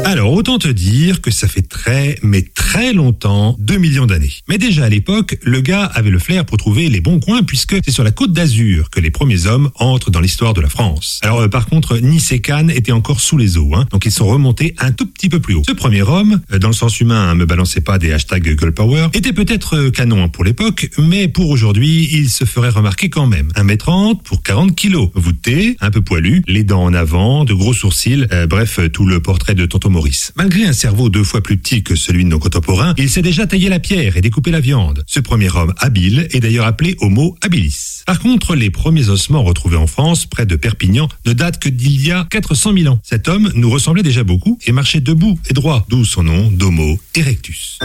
Alors, 0.05 0.33
autant 0.33 0.57
te 0.57 0.67
dire 0.67 1.21
que 1.21 1.29
ça 1.29 1.47
fait 1.47 1.61
très, 1.61 2.17
mais 2.23 2.41
très 2.41 2.68
longtemps, 2.93 3.55
2 3.59 3.77
millions 3.77 4.05
d'années. 4.05 4.31
Mais 4.47 4.57
déjà 4.57 4.85
à 4.85 4.89
l'époque, 4.89 5.37
le 5.43 5.61
gars 5.61 5.85
avait 5.85 6.09
le 6.09 6.19
flair 6.19 6.45
pour 6.45 6.57
trouver 6.57 6.89
les 6.89 7.01
bons 7.01 7.19
coins 7.19 7.43
puisque 7.43 7.75
c'est 7.83 7.91
sur 7.91 8.03
la 8.03 8.11
côte 8.11 8.31
d'Azur 8.31 8.89
que 8.89 8.99
les 8.99 9.11
premiers 9.11 9.47
hommes 9.47 9.69
entrent 9.75 10.11
dans 10.11 10.21
l'histoire 10.21 10.53
de 10.53 10.61
la 10.61 10.69
France. 10.69 11.19
Alors, 11.23 11.41
euh, 11.41 11.47
par 11.47 11.65
contre, 11.65 11.97
Nice 11.97 12.31
et 12.31 12.39
Cannes 12.39 12.69
étaient 12.69 12.91
encore 12.91 13.19
sous 13.19 13.37
les 13.37 13.57
eaux, 13.57 13.75
hein, 13.75 13.85
donc 13.91 14.05
ils 14.05 14.11
sont 14.11 14.27
remontés 14.27 14.75
un 14.77 14.91
tout 14.91 15.05
petit 15.05 15.29
peu 15.29 15.39
plus 15.39 15.55
haut. 15.55 15.63
Ce 15.67 15.73
premier 15.73 16.01
homme, 16.01 16.39
euh, 16.51 16.59
dans 16.59 16.69
le 16.69 16.73
sens 16.73 16.99
humain, 16.99 17.29
hein, 17.29 17.35
me 17.35 17.45
balancez 17.45 17.81
pas 17.81 17.99
des 17.99 18.11
hashtags 18.11 18.57
Girl 18.57 18.71
Power, 18.71 19.07
était 19.13 19.33
peut-être 19.33 19.75
euh, 19.75 19.91
canon 19.91 20.29
pour 20.29 20.43
l'époque, 20.43 20.89
mais 20.97 21.27
pour 21.27 21.49
aujourd'hui, 21.49 22.09
il 22.11 22.29
se 22.29 22.45
ferait 22.45 22.69
remarquer 22.69 23.09
quand 23.09 23.27
même. 23.27 23.49
1m30 23.55 24.21
pour 24.23 24.43
40 24.43 24.75
kilos, 24.75 25.09
voûté, 25.15 25.75
un 25.81 25.91
peu 25.91 26.01
poilu, 26.01 26.43
les 26.47 26.63
dents 26.63 26.83
en 26.83 26.93
avant, 26.93 27.43
de 27.43 27.53
gros 27.53 27.73
sourcils, 27.73 28.25
bref, 28.47 28.79
tout 28.93 29.05
le 29.05 29.19
portrait 29.21 29.55
de 29.55 29.65
Tonton 29.65 29.89
Malgré 30.35 30.65
un 30.65 30.73
cerveau 30.73 31.09
deux 31.09 31.23
fois 31.23 31.41
plus 31.41 31.57
petit 31.57 31.83
que 31.83 31.95
celui 31.95 32.23
de 32.23 32.29
nos 32.29 32.39
contemporains, 32.39 32.58
il 32.97 33.09
sait 33.09 33.21
déjà 33.21 33.47
tailler 33.47 33.69
la 33.69 33.79
pierre 33.79 34.17
et 34.17 34.21
découper 34.21 34.51
la 34.51 34.59
viande. 34.59 35.03
Ce 35.07 35.19
premier 35.19 35.49
homme 35.55 35.73
habile 35.77 36.27
est 36.31 36.39
d'ailleurs 36.39 36.65
appelé 36.65 36.95
Homo 36.99 37.37
habilis. 37.41 38.03
Par 38.05 38.19
contre, 38.19 38.55
les 38.55 38.69
premiers 38.69 39.09
ossements 39.09 39.43
retrouvés 39.43 39.77
en 39.77 39.87
France, 39.87 40.25
près 40.25 40.45
de 40.45 40.55
Perpignan, 40.55 41.07
ne 41.25 41.33
datent 41.33 41.59
que 41.59 41.69
d'il 41.69 42.05
y 42.05 42.11
a 42.11 42.27
400 42.29 42.73
000 42.77 42.93
ans. 42.93 42.99
Cet 43.03 43.27
homme 43.27 43.51
nous 43.55 43.69
ressemblait 43.69 44.03
déjà 44.03 44.23
beaucoup 44.23 44.57
et 44.65 44.71
marchait 44.71 45.01
debout 45.01 45.39
et 45.49 45.53
droit, 45.53 45.85
d'où 45.89 46.05
son 46.05 46.23
nom 46.23 46.51
d'Homo 46.51 46.99
erectus. 47.15 47.79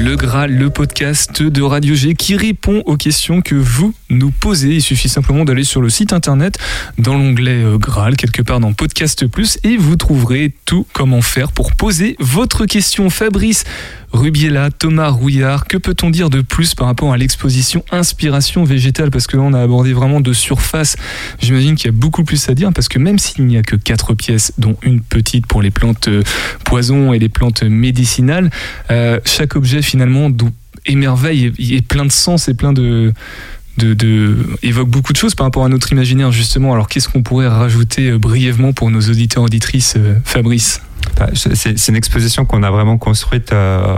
Le 0.00 0.16
Graal, 0.16 0.56
le 0.56 0.70
podcast 0.70 1.42
de 1.42 1.60
Radio 1.60 1.94
G 1.94 2.14
qui 2.14 2.34
répond 2.34 2.82
aux 2.86 2.96
questions 2.96 3.42
que 3.42 3.54
vous 3.54 3.92
nous 4.08 4.30
posez. 4.30 4.76
Il 4.76 4.80
suffit 4.80 5.10
simplement 5.10 5.44
d'aller 5.44 5.62
sur 5.62 5.82
le 5.82 5.90
site 5.90 6.14
internet 6.14 6.58
dans 6.96 7.18
l'onglet 7.18 7.62
euh, 7.62 7.76
Graal, 7.76 8.16
quelque 8.16 8.40
part 8.40 8.60
dans 8.60 8.72
Podcast 8.72 9.26
Plus, 9.26 9.58
et 9.62 9.76
vous 9.76 9.96
trouverez 9.96 10.54
tout 10.64 10.86
comment 10.94 11.20
faire 11.20 11.52
pour 11.52 11.74
poser 11.74 12.16
votre 12.18 12.64
question. 12.64 13.10
Fabrice, 13.10 13.64
Rubiella, 14.12 14.70
Thomas 14.70 15.08
Rouillard, 15.08 15.66
que 15.66 15.76
peut-on 15.76 16.10
dire 16.10 16.30
de 16.30 16.40
plus 16.40 16.74
par 16.74 16.86
rapport 16.86 17.12
à 17.12 17.16
l'exposition 17.16 17.84
Inspiration 17.90 18.64
végétale? 18.64 19.10
Parce 19.10 19.26
que 19.26 19.36
là, 19.36 19.42
on 19.44 19.52
a 19.52 19.62
abordé 19.62 19.92
vraiment 19.92 20.20
de 20.20 20.32
surface. 20.32 20.96
J'imagine 21.40 21.76
qu'il 21.76 21.86
y 21.86 21.88
a 21.88 21.96
beaucoup 21.96 22.24
plus 22.24 22.48
à 22.48 22.54
dire 22.54 22.72
parce 22.72 22.88
que 22.88 22.98
même 22.98 23.18
s'il 23.18 23.46
n'y 23.46 23.56
a 23.56 23.62
que 23.62 23.76
quatre 23.76 24.14
pièces, 24.14 24.52
dont 24.58 24.76
une 24.82 25.00
petite 25.00 25.46
pour 25.46 25.62
les 25.62 25.70
plantes 25.70 26.08
euh, 26.08 26.22
poison 26.64 27.12
et 27.12 27.18
les 27.18 27.28
plantes 27.28 27.62
médicinales, 27.62 28.50
euh, 28.90 29.20
chaque 29.24 29.56
objet 29.56 29.82
finalement 29.82 30.30
émerveille 30.86 31.52
et 31.58 31.82
plein 31.82 32.04
de 32.04 32.12
sens 32.12 32.48
et 32.48 32.54
plein 32.54 32.72
de, 32.72 33.12
évoque 34.62 34.88
beaucoup 34.88 35.12
de 35.12 35.18
choses 35.18 35.34
par 35.34 35.46
rapport 35.46 35.64
à 35.64 35.68
notre 35.68 35.92
imaginaire 35.92 36.32
justement. 36.32 36.72
Alors 36.72 36.88
qu'est-ce 36.88 37.08
qu'on 37.08 37.22
pourrait 37.22 37.48
rajouter 37.48 38.10
euh, 38.10 38.18
brièvement 38.18 38.72
pour 38.72 38.90
nos 38.90 39.00
auditeurs 39.00 39.44
auditrices, 39.44 39.96
Fabrice? 40.24 40.80
C'est 41.34 41.88
une 41.88 41.96
exposition 41.96 42.44
qu'on 42.44 42.62
a 42.62 42.70
vraiment 42.70 42.98
construite. 42.98 43.52
Euh, 43.52 43.96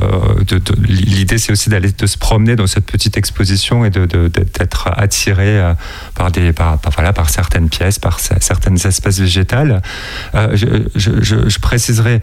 l'idée, 0.87 1.39
c'est 1.39 1.53
aussi 1.53 1.71
d'aller 1.71 1.91
de 1.93 2.07
se 2.07 2.19
promener 2.19 2.57
dans 2.57 2.67
cette 2.67 2.87
petite 2.87 3.17
exposition 3.17 3.85
et 3.85 3.91
d'être 3.91 4.91
attiré 4.97 5.61
euh, 5.61 5.75
par 6.15 6.31
des, 6.31 6.53
par, 6.53 6.79
voilà, 6.95 7.13
par 7.13 7.31
certaines 7.31 7.69
pièces, 7.69 7.99
par 7.99 8.19
certaines 8.21 8.79
espèces 8.87 9.21
végétales. 9.21 9.83
Euh, 10.35 10.57
je, 10.57 11.59
préciserai 11.63 12.21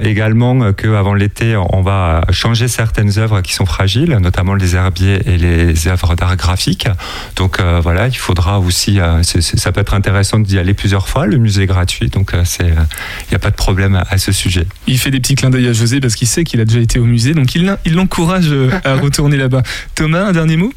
également 0.00 0.72
que 0.72 0.94
avant 0.94 1.12
l'été, 1.12 1.56
on 1.56 1.82
va 1.82 2.22
changer 2.30 2.68
certaines 2.68 3.18
œuvres 3.18 3.42
qui 3.42 3.52
sont 3.52 3.66
fragiles, 3.66 4.16
notamment 4.16 4.54
les 4.54 4.76
herbiers 4.76 5.20
et 5.26 5.36
les 5.36 5.88
œuvres 5.88 6.14
d'art 6.14 6.36
graphique. 6.36 6.88
Donc 7.36 7.60
voilà, 7.60 8.08
il 8.08 8.16
faudra 8.16 8.60
aussi. 8.60 8.98
ça 9.22 9.72
peut 9.72 9.80
être 9.80 9.94
intéressant 9.94 10.38
d'y 10.38 10.58
aller 10.58 10.74
plusieurs 10.74 11.08
fois. 11.08 11.26
Le 11.26 11.36
musée 11.36 11.64
est 11.64 11.66
gratuit, 11.66 12.08
donc 12.08 12.32
il 12.32 12.66
n'y 12.66 13.36
a 13.36 13.38
pas 13.38 13.50
de 13.50 13.56
problème 13.56 14.02
à 14.08 14.17
ce 14.18 14.32
sujet. 14.32 14.66
Il 14.86 14.98
fait 14.98 15.10
des 15.10 15.20
petits 15.20 15.34
clins 15.34 15.50
d'œil 15.50 15.68
à 15.68 15.72
José 15.72 16.00
parce 16.00 16.14
qu'il 16.14 16.28
sait 16.28 16.44
qu'il 16.44 16.60
a 16.60 16.64
déjà 16.64 16.80
été 16.80 16.98
au 16.98 17.04
musée, 17.04 17.34
donc 17.34 17.54
il 17.54 17.64
l'encourage 17.94 18.48
euh, 18.50 18.70
à 18.84 18.94
retourner 19.00 19.36
là-bas. 19.36 19.62
Thomas, 19.94 20.26
un 20.26 20.32
dernier 20.32 20.56
mot? 20.56 20.72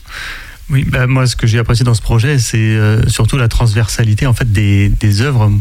Oui, 0.69 0.85
bah 0.87 1.05
moi, 1.05 1.27
ce 1.27 1.35
que 1.35 1.47
j'ai 1.47 1.59
apprécié 1.59 1.83
dans 1.83 1.93
ce 1.93 2.01
projet, 2.01 2.39
c'est 2.39 2.57
euh, 2.57 3.05
surtout 3.09 3.35
la 3.35 3.49
transversalité 3.49 4.25
en 4.25 4.33
fait 4.33 4.49
des, 4.49 4.87
des, 4.87 5.21
œuvres. 5.21 5.51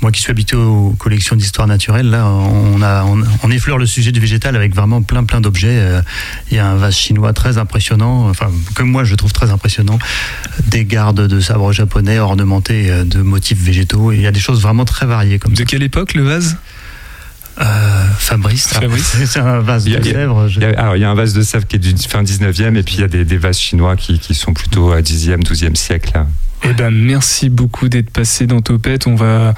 Moi, 0.00 0.10
qui 0.10 0.22
suis 0.22 0.30
habitué 0.30 0.56
aux 0.56 0.94
collections 0.98 1.36
d'histoire 1.36 1.68
naturelle, 1.68 2.08
là, 2.08 2.26
on 2.26 2.80
a 2.80 3.04
on, 3.42 3.50
effleure 3.50 3.76
le 3.76 3.84
sujet 3.84 4.10
du 4.10 4.20
végétal 4.20 4.56
avec 4.56 4.74
vraiment 4.74 5.02
plein 5.02 5.24
plein 5.24 5.42
d'objets. 5.42 5.78
Euh, 5.78 6.00
il 6.50 6.56
y 6.56 6.60
a 6.60 6.66
un 6.66 6.76
vase 6.76 6.96
chinois 6.96 7.34
très 7.34 7.58
impressionnant, 7.58 8.26
enfin 8.30 8.50
comme 8.74 8.90
moi, 8.90 9.04
je 9.04 9.14
trouve 9.16 9.34
très 9.34 9.50
impressionnant. 9.50 9.98
Des 10.68 10.86
gardes 10.86 11.26
de 11.26 11.40
sabre 11.40 11.70
japonais 11.72 12.18
ornementés 12.18 12.90
de 13.04 13.20
motifs 13.20 13.60
végétaux. 13.60 14.12
il 14.12 14.22
y 14.22 14.26
a 14.26 14.32
des 14.32 14.40
choses 14.40 14.62
vraiment 14.62 14.86
très 14.86 15.04
variées 15.04 15.38
comme 15.38 15.52
de 15.52 15.58
ça. 15.58 15.64
quelle 15.66 15.82
époque 15.82 16.14
le 16.14 16.22
vase? 16.22 16.56
Euh, 17.60 18.04
Fabrice, 18.18 18.68
c'est 19.26 19.38
un 19.38 19.60
vase 19.60 19.84
de 19.84 20.02
sèvres. 20.02 20.48
Il 20.56 20.62
y, 20.62 20.64
a, 20.64 20.96
il 20.96 21.00
y 21.00 21.04
a 21.04 21.10
un 21.10 21.14
vase 21.14 21.34
de 21.34 21.42
sèvres 21.42 21.66
qui 21.66 21.76
est 21.76 21.78
du 21.78 21.94
fin 22.08 22.22
19e 22.22 22.76
et 22.76 22.82
puis 22.82 22.96
il 22.96 23.00
y 23.00 23.04
a 23.04 23.08
des, 23.08 23.24
des 23.24 23.38
vases 23.38 23.58
chinois 23.58 23.96
qui, 23.96 24.18
qui, 24.18 24.34
sont 24.34 24.52
plutôt 24.52 24.92
à 24.92 25.00
10e, 25.00 25.42
12e 25.42 25.76
siècle. 25.76 26.12
Eh 26.66 26.72
ben, 26.72 26.90
merci 26.90 27.50
beaucoup 27.50 27.90
d'être 27.90 28.08
passé 28.08 28.46
dans 28.46 28.62
Topette. 28.62 29.06
On 29.06 29.14
va, 29.14 29.54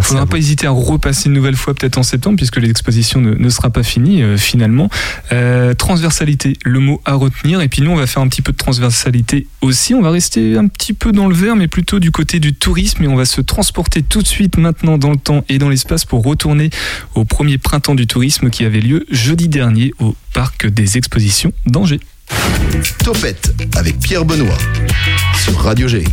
faudra 0.00 0.24
pas 0.24 0.38
hésiter 0.38 0.66
à 0.66 0.70
repasser 0.70 1.28
une 1.28 1.34
nouvelle 1.34 1.54
fois 1.54 1.74
peut-être 1.74 1.98
en 1.98 2.02
septembre 2.02 2.36
puisque 2.36 2.56
l'exposition 2.56 3.20
ne, 3.20 3.34
ne, 3.34 3.48
sera 3.50 3.68
pas 3.68 3.82
finie 3.82 4.22
euh, 4.22 4.38
finalement. 4.38 4.88
Euh, 5.32 5.74
transversalité, 5.74 6.54
le 6.64 6.80
mot 6.80 7.02
à 7.04 7.12
retenir. 7.12 7.60
Et 7.60 7.68
puis 7.68 7.82
nous, 7.82 7.90
on 7.90 7.96
va 7.96 8.06
faire 8.06 8.22
un 8.22 8.28
petit 8.28 8.40
peu 8.40 8.52
de 8.52 8.56
transversalité 8.56 9.46
aussi. 9.60 9.94
On 9.94 10.00
va 10.00 10.10
rester 10.10 10.56
un 10.56 10.66
petit 10.66 10.94
peu 10.94 11.12
dans 11.12 11.28
le 11.28 11.34
vert, 11.34 11.56
mais 11.56 11.68
plutôt 11.68 11.98
du 11.98 12.10
côté 12.10 12.40
du 12.40 12.54
tourisme 12.54 13.04
et 13.04 13.08
on 13.08 13.16
va 13.16 13.26
se 13.26 13.42
transporter 13.42 14.02
tout 14.02 14.22
de 14.22 14.28
suite 14.28 14.56
maintenant 14.56 14.96
dans 14.96 15.10
le 15.10 15.18
temps 15.18 15.44
et 15.50 15.58
dans 15.58 15.68
l'espace 15.68 16.06
pour 16.06 16.24
retourner 16.24 16.70
au 17.14 17.26
premier 17.26 17.58
printemps 17.58 17.94
du 17.94 18.06
tourisme 18.06 18.48
qui 18.48 18.64
avait 18.64 18.80
lieu 18.80 19.04
jeudi 19.10 19.48
dernier 19.48 19.92
au 19.98 20.16
parc 20.32 20.66
des 20.66 20.96
expositions 20.96 21.52
d'Angers. 21.66 22.00
Topette 23.04 23.54
avec 23.76 23.98
Pierre 23.98 24.24
Benoît 24.24 24.58
sur 25.44 25.58
Radio 25.60 25.88
G. 25.88 26.04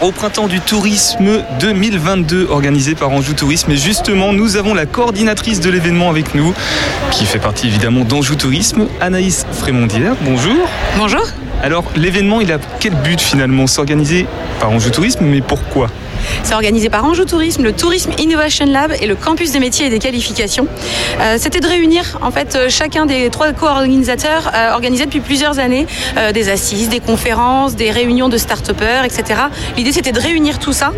Au 0.00 0.12
printemps 0.12 0.48
du 0.48 0.60
tourisme 0.60 1.42
2022 1.60 2.48
organisé 2.50 2.94
par 2.94 3.10
Anjou 3.10 3.32
Tourisme 3.32 3.70
et 3.70 3.76
justement 3.76 4.32
nous 4.34 4.56
avons 4.56 4.74
la 4.74 4.84
coordinatrice 4.84 5.60
de 5.60 5.70
l'événement 5.70 6.10
avec 6.10 6.34
nous 6.34 6.52
qui 7.10 7.24
fait 7.24 7.38
partie 7.38 7.68
évidemment 7.68 8.04
d'Anjou 8.04 8.34
Tourisme, 8.34 8.88
Anaïs 9.00 9.46
Frémondière. 9.52 10.14
Bonjour. 10.20 10.68
Bonjour. 10.98 11.24
Alors 11.62 11.84
l'événement 11.96 12.42
il 12.42 12.52
a 12.52 12.58
quel 12.80 12.94
but 12.96 13.20
finalement? 13.20 13.66
S'organiser 13.66 14.26
par 14.60 14.70
Anjou 14.72 14.90
Tourisme 14.90 15.24
mais 15.24 15.40
pourquoi? 15.40 15.88
C'est 16.42 16.54
organisé 16.54 16.88
par 16.88 17.04
Anjou 17.04 17.24
Tourisme, 17.24 17.62
le 17.62 17.72
Tourisme 17.72 18.10
Innovation 18.18 18.66
Lab 18.66 18.92
et 19.00 19.06
le 19.06 19.14
Campus 19.14 19.52
des 19.52 19.60
métiers 19.60 19.86
et 19.86 19.90
des 19.90 19.98
qualifications. 19.98 20.66
Euh, 21.20 21.36
c'était 21.38 21.60
de 21.60 21.66
réunir 21.66 22.18
en 22.22 22.30
fait 22.30 22.54
euh, 22.54 22.68
chacun 22.68 23.06
des 23.06 23.30
trois 23.30 23.52
co-organisateurs 23.52 24.50
euh, 24.54 24.72
organisés 24.72 25.04
depuis 25.04 25.20
plusieurs 25.20 25.58
années 25.58 25.86
des 26.32 26.48
assises, 26.48 26.88
des 26.88 27.00
conférences, 27.00 27.76
des 27.76 27.90
réunions 27.90 28.28
de 28.28 28.36
start-upers, 28.36 29.04
etc. 29.04 29.40
L'idée 29.76 29.92
c'était 29.92 30.12
de 30.12 30.20
réunir 30.20 30.58
tout 30.58 30.72
ça 30.72 30.92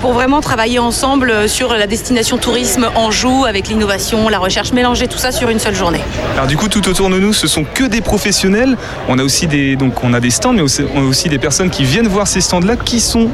pour 0.00 0.12
vraiment 0.12 0.40
travailler 0.40 0.78
ensemble 0.78 1.48
sur 1.48 1.74
la 1.74 1.86
destination 1.86 2.38
tourisme 2.38 2.88
Anjou 2.94 3.44
avec 3.46 3.68
l'innovation, 3.68 4.28
la 4.28 4.38
recherche 4.38 4.72
mélangée, 4.72 5.08
tout 5.08 5.18
ça 5.18 5.32
sur 5.32 5.50
une 5.50 5.58
seule 5.58 5.74
journée. 5.74 6.00
Alors 6.34 6.46
du 6.46 6.56
coup 6.56 6.68
tout 6.68 6.88
autour 6.88 7.10
de 7.10 7.18
nous 7.18 7.32
ce 7.32 7.46
sont 7.46 7.64
que 7.64 7.84
des 7.84 8.00
professionnels. 8.00 8.76
On 9.08 9.18
a 9.18 9.22
aussi 9.22 9.46
des 9.46 9.76
donc 9.76 10.02
on 10.04 10.12
a 10.12 10.20
des 10.20 10.30
stands 10.30 10.52
mais 10.52 10.62
on 10.94 11.00
a 11.00 11.04
aussi 11.04 11.28
des 11.28 11.38
personnes 11.38 11.70
qui 11.70 11.84
viennent 11.84 12.08
voir 12.08 12.26
ces 12.26 12.40
stands 12.40 12.60
là 12.60 12.76
qui 12.76 13.00
sont 13.00 13.28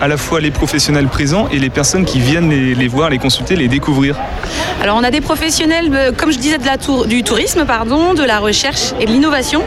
à 0.00 0.08
la 0.08 0.16
fois 0.16 0.40
les 0.40 0.50
professionnels 0.50 0.77
présents 1.10 1.48
et 1.52 1.58
les 1.58 1.70
personnes 1.70 2.04
qui 2.04 2.20
viennent 2.20 2.50
les, 2.50 2.88
voir, 2.88 3.10
les 3.10 3.18
consulter, 3.18 3.56
les 3.56 3.68
découvrir 3.68 4.16
Alors 4.82 4.96
on 4.96 5.04
a 5.04 5.10
des 5.10 5.20
professionnels, 5.20 5.90
euh, 5.92 6.12
comme 6.12 6.30
je 6.30 6.38
disais, 6.38 6.58
de 6.58 6.66
la 6.66 6.78
tour, 6.78 7.06
du 7.06 7.22
tourisme, 7.22 7.64
pardon, 7.66 8.14
de 8.14 8.22
la 8.22 8.38
recherche 8.38 8.92
et 9.00 9.06
de 9.06 9.10
l'innovation. 9.10 9.62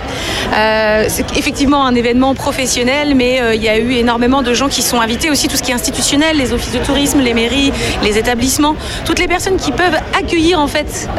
Euh, 0.54 1.06
c'est 1.10 1.38
effectivement 1.38 1.86
un 1.86 1.96
événement 1.96 2.34
professionnel, 2.34 3.14
mais 3.16 3.42
euh, 3.42 3.56
il 3.56 3.62
y 3.62 3.70
a 3.70 3.78
eu 3.78 3.94
énormément 3.94 4.42
de 4.42 4.54
gens 4.54 4.70
qui 4.70 4.82
sont 4.82 5.02
invités 5.02 5.30
aussi, 5.30 5.48
tout 5.48 5.58
ce 5.58 5.64
qui 5.64 5.72
est 5.72 5.76
institutionnel, 5.76 6.38
les 6.38 6.54
offices 6.54 6.74
de 6.74 6.80
tourisme, 6.80 7.20
les 7.20 7.34
mairies, 7.34 7.72
les 8.04 8.18
établissements, 8.18 8.76
toutes 9.06 9.20
les 9.20 9.28
personnes 9.28 9.58
qui 9.58 9.72
peuvent 9.72 9.98
accueillir 10.18 10.60
en 10.60 10.68
fait 10.68 11.10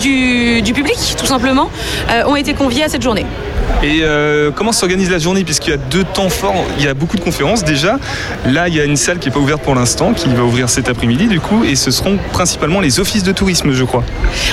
du, 0.00 0.62
du, 0.62 0.72
public, 0.72 0.98
tout 1.18 1.26
simplement, 1.26 1.70
ont 2.26 2.36
été 2.36 2.54
conviées 2.54 2.84
à 2.84 2.88
cette 2.88 3.02
journée. 3.02 3.26
Et 3.82 4.02
comment 4.54 4.72
s'organise 4.72 5.10
la 5.10 5.18
journée? 5.18 5.44
Puisqu'il 5.44 5.70
y 5.70 5.74
a 5.74 5.76
deux 5.76 6.04
temps 6.04 6.28
forts, 6.28 6.64
il 6.78 6.84
y 6.84 6.88
a 6.88 6.94
beaucoup 6.94 7.16
de 7.16 7.22
conférences 7.22 7.64
déjà. 7.64 7.98
Là, 8.46 8.68
il 8.68 8.74
y 8.74 8.80
a 8.80 8.84
une 8.84 8.96
qui 9.16 9.28
n'est 9.28 9.34
pas 9.34 9.40
ouverte 9.40 9.62
pour 9.62 9.74
l'instant, 9.74 10.12
qui 10.12 10.28
va 10.28 10.42
ouvrir 10.42 10.68
cet 10.68 10.88
après-midi 10.88 11.26
du 11.26 11.40
coup, 11.40 11.64
et 11.64 11.74
ce 11.74 11.90
seront 11.90 12.18
principalement 12.32 12.80
les 12.80 13.00
offices 13.00 13.22
de 13.22 13.32
tourisme, 13.32 13.72
je 13.72 13.84
crois. 13.84 14.04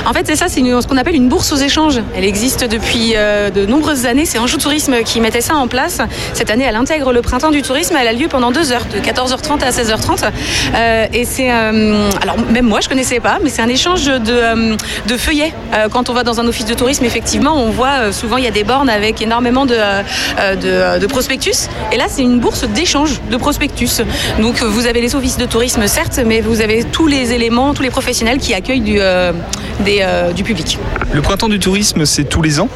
En 0.05 0.13
fait, 0.13 0.25
c'est 0.25 0.35
ça, 0.35 0.47
c'est 0.47 0.61
ce 0.61 0.87
qu'on 0.87 0.97
appelle 0.97 1.15
une 1.15 1.27
bourse 1.27 1.51
aux 1.51 1.57
échanges. 1.57 1.99
Elle 2.15 2.23
existe 2.23 2.63
depuis 2.63 3.13
euh, 3.15 3.49
de 3.49 3.65
nombreuses 3.65 4.05
années. 4.05 4.25
C'est 4.25 4.39
Anjou 4.39 4.57
Tourisme 4.57 5.03
qui 5.03 5.19
mettait 5.19 5.41
ça 5.41 5.55
en 5.55 5.67
place. 5.67 5.99
Cette 6.33 6.49
année, 6.49 6.63
elle 6.63 6.75
intègre 6.75 7.11
le 7.11 7.21
printemps 7.21 7.51
du 7.51 7.61
tourisme. 7.61 7.95
Elle 7.99 8.07
a 8.07 8.13
lieu 8.13 8.27
pendant 8.27 8.51
deux 8.51 8.71
heures, 8.71 8.85
de 8.93 8.99
14h30 8.99 9.61
à 9.61 9.71
16h30. 9.71 10.31
Euh, 10.75 11.07
et 11.11 11.25
c'est, 11.25 11.49
alors 11.49 12.37
même 12.51 12.65
moi, 12.65 12.79
je 12.81 12.87
connaissais 12.87 13.19
pas, 13.19 13.39
mais 13.43 13.49
c'est 13.49 13.61
un 13.61 13.67
échange 13.67 14.05
de, 14.05 14.75
de 15.07 15.17
feuillets. 15.17 15.53
quand 15.91 16.09
on 16.09 16.13
va 16.13 16.23
dans 16.23 16.39
un 16.39 16.47
office 16.47 16.65
de 16.65 16.73
tourisme, 16.73 17.03
effectivement, 17.03 17.57
on 17.57 17.71
voit 17.71 18.11
souvent 18.11 18.37
il 18.37 18.43
y 18.43 18.47
a 18.47 18.51
des 18.51 18.63
bornes 18.63 18.89
avec 18.89 19.21
énormément 19.21 19.65
de, 19.65 19.75
euh, 19.77 20.03
euh, 20.39 20.99
de, 20.99 21.07
prospectus. 21.07 21.67
Et 21.91 21.97
là, 21.97 22.05
c'est 22.09 22.21
une 22.21 22.39
bourse 22.39 22.63
d'échange 22.63 23.21
de 23.29 23.37
prospectus. 23.37 24.01
Donc, 24.39 24.44
vous 24.53 24.86
avez 24.86 25.01
les 25.01 25.15
offices 25.15 25.38
de 25.38 25.45
tourisme, 25.45 25.88
certes, 25.88 26.19
mais 26.25 26.41
vous 26.41 26.62
avez 26.62 26.84
tous 26.84 27.08
les 27.08 27.34
éléments, 27.34 27.73
tous 27.73 27.84
les 27.84 27.89
professionnels 27.89 28.38
qui 28.38 28.53
accueillent 28.53 28.81
du, 28.81 28.97
euh, 28.99 29.31
des, 29.79 30.05
du 30.36 30.43
public. 30.43 30.77
Le 31.13 31.21
printemps 31.21 31.49
du 31.49 31.60
tourisme, 31.60 32.05
c'est 32.05 32.25
tous 32.25 32.41
les 32.41 32.60
ans 32.60 32.69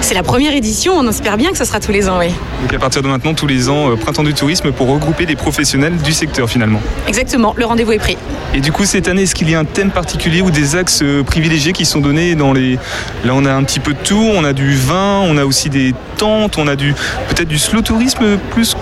C'est 0.00 0.14
la 0.14 0.22
première 0.22 0.54
édition, 0.54 0.94
on 0.96 1.08
espère 1.08 1.36
bien 1.36 1.50
que 1.50 1.58
ce 1.58 1.64
sera 1.64 1.80
tous 1.80 1.92
les 1.92 2.08
ans, 2.08 2.18
oui. 2.18 2.28
Donc, 2.62 2.72
à 2.74 2.78
partir 2.78 3.02
de 3.02 3.08
maintenant, 3.08 3.34
tous 3.34 3.46
les 3.46 3.68
ans, 3.68 3.96
printemps 3.96 4.24
du 4.24 4.34
tourisme 4.34 4.72
pour 4.72 4.88
regrouper 4.88 5.26
des 5.26 5.36
professionnels 5.36 5.96
du 5.96 6.12
secteur 6.12 6.48
finalement. 6.48 6.80
Exactement, 7.08 7.54
le 7.56 7.64
rendez-vous 7.64 7.92
est 7.92 7.98
pris. 7.98 8.16
Et 8.54 8.60
du 8.60 8.72
coup, 8.72 8.84
cette 8.84 9.08
année, 9.08 9.22
est-ce 9.22 9.34
qu'il 9.34 9.50
y 9.50 9.54
a 9.54 9.58
un 9.58 9.64
thème 9.64 9.90
particulier 9.90 10.40
ou 10.42 10.50
des 10.50 10.76
axes 10.76 11.02
privilégiés 11.26 11.72
qui 11.72 11.84
sont 11.84 12.00
donnés 12.00 12.34
dans 12.34 12.52
les. 12.52 12.78
Là, 13.24 13.32
on 13.34 13.44
a 13.44 13.52
un 13.52 13.64
petit 13.64 13.80
peu 13.80 13.92
de 13.92 13.98
tout, 13.98 14.30
on 14.34 14.44
a 14.44 14.52
du 14.52 14.74
vin, 14.74 15.20
on 15.24 15.36
a 15.36 15.44
aussi 15.44 15.70
des 15.70 15.94
on 16.22 16.68
a 16.68 16.76
peut-être 16.76 17.48
du 17.48 17.58
slow 17.58 17.82
tourisme 17.82 18.38
plus 18.50 18.74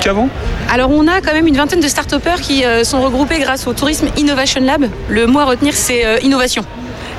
qu'avant? 0.00 0.28
Alors 0.70 0.90
on 0.90 1.06
a 1.08 1.20
quand 1.20 1.32
même 1.32 1.46
une 1.46 1.56
vingtaine 1.56 1.80
de 1.80 1.88
start 1.88 2.12
qui 2.40 2.64
euh, 2.64 2.84
sont 2.84 3.00
regroupés 3.00 3.38
grâce 3.38 3.66
au 3.66 3.72
Tourisme 3.72 4.08
Innovation 4.16 4.60
Lab. 4.62 4.86
Le 5.08 5.26
mot 5.26 5.40
à 5.40 5.44
retenir 5.44 5.74
c'est 5.74 6.04
euh, 6.04 6.18
innovation 6.22 6.64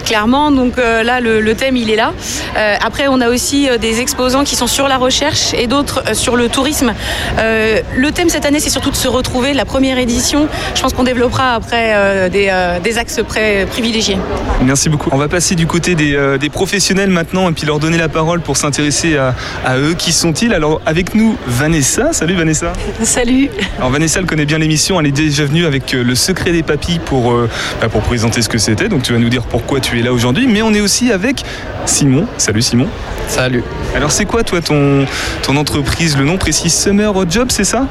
clairement. 0.02 0.52
Donc 0.52 0.78
euh, 0.78 1.04
là, 1.04 1.20
le, 1.20 1.54
thème, 1.56 1.78
il 1.78 1.90
est 1.90 1.96
là. 1.96 2.14
Euh, 2.58 2.76
après, 2.82 3.08
on 3.08 3.22
a 3.22 3.30
aussi 3.30 3.70
euh, 3.70 3.78
des 3.78 4.00
exposants 4.00 4.44
qui 4.44 4.56
sont 4.56 4.68
sur 4.68 4.88
la 4.88 4.98
recherche 4.98 5.54
et 5.54 5.68
d'autres 5.68 6.16
sur 6.16 6.36
le 6.36 6.50
tourisme. 6.50 6.94
le 7.38 8.10
thème 8.12 8.30
cette 8.30 8.46
année, 8.46 8.60
c'est 8.60 8.70
surtout 8.70 8.92
de 8.92 8.96
se 8.96 9.08
retrouver. 9.08 9.54
La 9.54 9.66
première 9.66 9.98
édition, 9.98 10.48
je 10.76 10.82
pense 10.82 10.94
qu'on 10.94 11.04
développera 11.04 11.56
après 11.56 12.30
des, 12.30 12.98
axes 12.98 13.22
privilégiés. 13.70 14.18
Merci 14.62 14.90
beaucoup. 14.90 15.10
On 15.14 15.18
va 15.18 15.28
passer 15.28 15.56
du 15.56 15.68
côté 15.68 15.96
des, 15.96 16.50
professionnels 16.52 17.10
maintenant 17.10 17.50
et 17.50 17.54
puis 17.54 17.66
leur 17.66 17.80
donner 17.80 17.98
la 17.98 18.10
parole 18.10 18.42
pour 18.42 18.58
s'intéresser 18.58 19.18
à, 19.18 19.78
eux. 19.78 19.94
Qui 19.98 20.12
sont-ils? 20.12 20.54
Alors, 20.54 20.82
avec 20.86 21.16
nous, 21.16 21.38
Vanessa. 21.48 22.14
Salut 22.14 22.36
Vanessa. 22.36 22.74
Salut. 23.04 23.50
Alors, 23.78 23.92
Vanessa, 23.92 24.20
elle 24.20 24.26
connaît 24.26 24.46
bien 24.46 24.58
l'émission. 24.58 25.00
Elle 25.00 25.08
est 25.08 25.12
déjà 25.12 25.46
venue 25.46 25.66
avec 25.66 25.92
Le 25.94 26.16
secret 26.16 26.52
des 26.52 26.64
papilles 26.64 27.00
pour, 27.00 27.34
bah, 27.82 27.90
pour 27.90 28.02
présenter 28.02 28.42
ce 28.42 28.50
que 28.50 28.58
c'était. 28.58 28.90
Donc, 28.90 29.04
tu 29.04 29.14
vas 29.14 29.20
nous 29.20 29.30
dire 29.30 29.44
pourquoi 29.44 29.80
tu 29.80 29.91
es 30.00 30.04
là 30.04 30.14
aujourd'hui, 30.14 30.48
mais 30.48 30.62
on 30.62 30.74
est 30.74 30.82
aussi 30.82 31.12
avec 31.12 31.44
Simon. 31.86 32.28
Salut 32.38 32.62
Simon. 32.62 32.88
Salut. 33.28 33.64
Alors 33.96 34.12
c'est 34.12 34.26
quoi 34.26 34.44
toi 34.44 34.62
ton, 34.62 35.06
ton 35.44 35.56
entreprise? 35.56 36.18
Le 36.18 36.24
nom 36.24 36.38
précis 36.38 36.70
Summer 36.70 37.14
Job, 37.30 37.48
c'est 37.52 37.64
ça? 37.64 37.88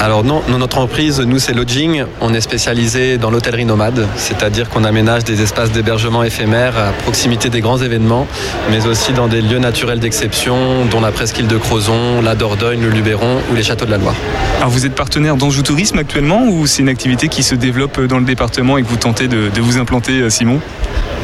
Alors 0.00 0.24
non, 0.24 0.42
notre 0.48 0.78
entreprise, 0.78 1.20
nous 1.20 1.38
c'est 1.38 1.52
Lodging, 1.52 2.04
on 2.20 2.34
est 2.34 2.40
spécialisé 2.40 3.18
dans 3.18 3.30
l'hôtellerie 3.30 3.64
nomade, 3.64 4.06
c'est-à-dire 4.16 4.68
qu'on 4.68 4.82
aménage 4.82 5.22
des 5.22 5.42
espaces 5.42 5.70
d'hébergement 5.70 6.24
éphémères 6.24 6.76
à 6.76 6.90
proximité 7.02 7.50
des 7.50 7.60
grands 7.60 7.78
événements, 7.78 8.26
mais 8.70 8.84
aussi 8.86 9.12
dans 9.12 9.28
des 9.28 9.40
lieux 9.40 9.60
naturels 9.60 10.00
d'exception, 10.00 10.86
dont 10.90 11.00
la 11.00 11.12
presqu'île 11.12 11.46
de 11.46 11.56
Crozon, 11.56 12.20
la 12.20 12.34
Dordogne, 12.34 12.82
le 12.82 12.90
Luberon 12.90 13.38
ou 13.52 13.54
les 13.54 13.62
châteaux 13.62 13.86
de 13.86 13.92
la 13.92 13.98
Loire. 13.98 14.16
Alors 14.58 14.70
vous 14.70 14.86
êtes 14.86 14.94
partenaire 14.94 15.36
d'Anjou 15.36 15.62
Tourisme 15.62 15.98
actuellement 15.98 16.46
ou 16.48 16.66
c'est 16.66 16.82
une 16.82 16.88
activité 16.88 17.28
qui 17.28 17.44
se 17.44 17.54
développe 17.54 18.00
dans 18.00 18.18
le 18.18 18.24
département 18.24 18.78
et 18.78 18.82
que 18.82 18.88
vous 18.88 18.96
tentez 18.96 19.28
de, 19.28 19.50
de 19.50 19.60
vous 19.60 19.78
implanter, 19.78 20.20
euh, 20.20 20.30
Simon? 20.30 20.60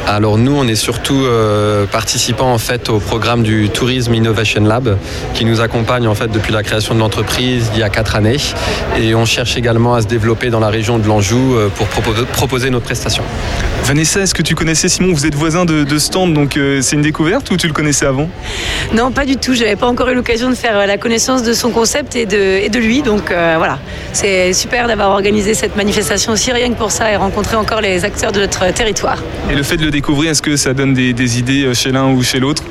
Alors 0.07 0.39
nous, 0.39 0.55
on 0.55 0.67
est 0.67 0.75
surtout 0.75 1.23
euh, 1.25 1.85
participants 1.85 2.51
en 2.51 2.57
fait 2.57 2.89
au 2.89 2.99
programme 2.99 3.43
du 3.43 3.69
Tourism 3.69 4.15
Innovation 4.15 4.63
Lab 4.63 4.97
qui 5.35 5.45
nous 5.45 5.61
accompagne 5.61 6.07
en 6.07 6.15
fait 6.15 6.31
depuis 6.31 6.51
la 6.51 6.63
création 6.63 6.95
de 6.95 6.99
l'entreprise 6.99 7.69
il 7.75 7.79
y 7.79 7.83
a 7.83 7.89
quatre 7.89 8.15
années 8.15 8.37
et 8.97 9.15
on 9.15 9.25
cherche 9.25 9.57
également 9.57 9.95
à 9.95 10.01
se 10.01 10.07
développer 10.07 10.49
dans 10.49 10.59
la 10.59 10.69
région 10.69 10.99
de 10.99 11.07
l'Anjou 11.07 11.55
euh, 11.55 11.69
pour 11.69 11.87
proposer, 11.87 12.69
nos 12.69 12.79
prestations. 12.79 13.23
Vanessa, 13.83 14.21
est-ce 14.21 14.33
que 14.33 14.41
tu 14.41 14.55
connaissais 14.55 14.89
Simon 14.89 15.13
Vous 15.13 15.25
êtes 15.25 15.35
voisin 15.35 15.65
de, 15.65 15.83
de 15.83 15.97
stand, 15.97 16.33
donc 16.33 16.57
euh, 16.57 16.81
c'est 16.81 16.95
une 16.95 17.01
découverte 17.01 17.49
ou 17.51 17.57
tu 17.57 17.67
le 17.67 17.73
connaissais 17.73 18.05
avant? 18.05 18.29
Non, 18.93 19.11
pas 19.11 19.25
du 19.25 19.37
tout. 19.37 19.53
Je 19.53 19.61
n'avais 19.61 19.75
pas 19.75 19.87
encore 19.87 20.09
eu 20.09 20.15
l'occasion 20.15 20.49
de 20.49 20.55
faire 20.55 20.77
euh, 20.77 20.85
la 20.85 20.97
connaissance 20.97 21.43
de 21.43 21.53
son 21.53 21.69
concept 21.71 22.15
et 22.15 22.25
de, 22.25 22.37
et 22.37 22.69
de 22.69 22.79
lui. 22.79 23.01
Donc 23.01 23.31
euh, 23.31 23.55
voilà, 23.57 23.79
c'est 24.13 24.53
super 24.53 24.87
d'avoir 24.87 25.11
organisé 25.11 25.53
cette 25.53 25.75
manifestation 25.75 26.33
aussi, 26.33 26.51
rien 26.51 26.69
que 26.69 26.77
pour 26.77 26.91
ça, 26.91 27.11
et 27.11 27.15
rencontrer 27.15 27.55
encore 27.55 27.81
les 27.81 28.05
acteurs 28.05 28.31
de 28.31 28.41
notre 28.41 28.71
territoire. 28.73 29.17
Et 29.49 29.55
le 29.55 29.63
fait 29.63 29.77
de 29.77 29.85
le 29.85 29.91
découvrir, 29.91 30.31
est-ce 30.31 30.41
que 30.41 30.57
ça 30.57 30.73
donne 30.73 30.93
des, 30.93 31.13
des 31.13 31.39
idées 31.39 31.73
chez 31.73 31.91
l'un 31.91 32.07
ou 32.11 32.21
chez 32.21 32.39
l'autre? 32.39 32.63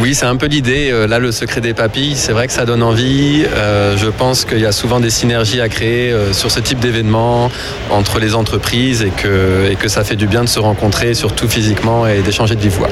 Oui, 0.00 0.14
c'est 0.14 0.26
un 0.26 0.36
peu 0.36 0.46
l'idée. 0.46 0.90
Euh, 0.92 1.06
Là, 1.08 1.18
le 1.18 1.32
secret 1.32 1.60
des 1.60 1.74
papilles, 1.74 2.14
c'est 2.14 2.32
vrai 2.32 2.46
que 2.46 2.52
ça 2.52 2.64
donne 2.64 2.82
envie. 2.82 3.44
Euh, 3.56 3.96
je 3.96 4.06
pense 4.08 4.44
qu'il 4.44 4.58
y 4.60 4.66
a 4.66 4.72
souvent 4.72 5.00
des 5.00 5.10
synergies 5.10 5.60
à 5.60 5.68
créer 5.68 6.12
euh, 6.12 6.32
sur 6.32 6.50
ce 6.50 6.60
type 6.60 6.78
d'événement 6.78 7.50
entre 7.90 8.18
les 8.20 8.34
entreprises 8.34 9.02
et 9.02 9.10
que, 9.10 9.68
et 9.70 9.74
que 9.76 9.88
ça 9.88 10.04
fait 10.04 10.14
du 10.16 10.26
bien 10.26 10.44
de 10.44 10.48
se 10.48 10.60
rencontrer, 10.60 11.14
surtout 11.14 11.48
physiquement, 11.48 12.06
et 12.06 12.20
d'échanger 12.20 12.54
de 12.54 12.60
vive 12.60 12.76
voix. 12.76 12.90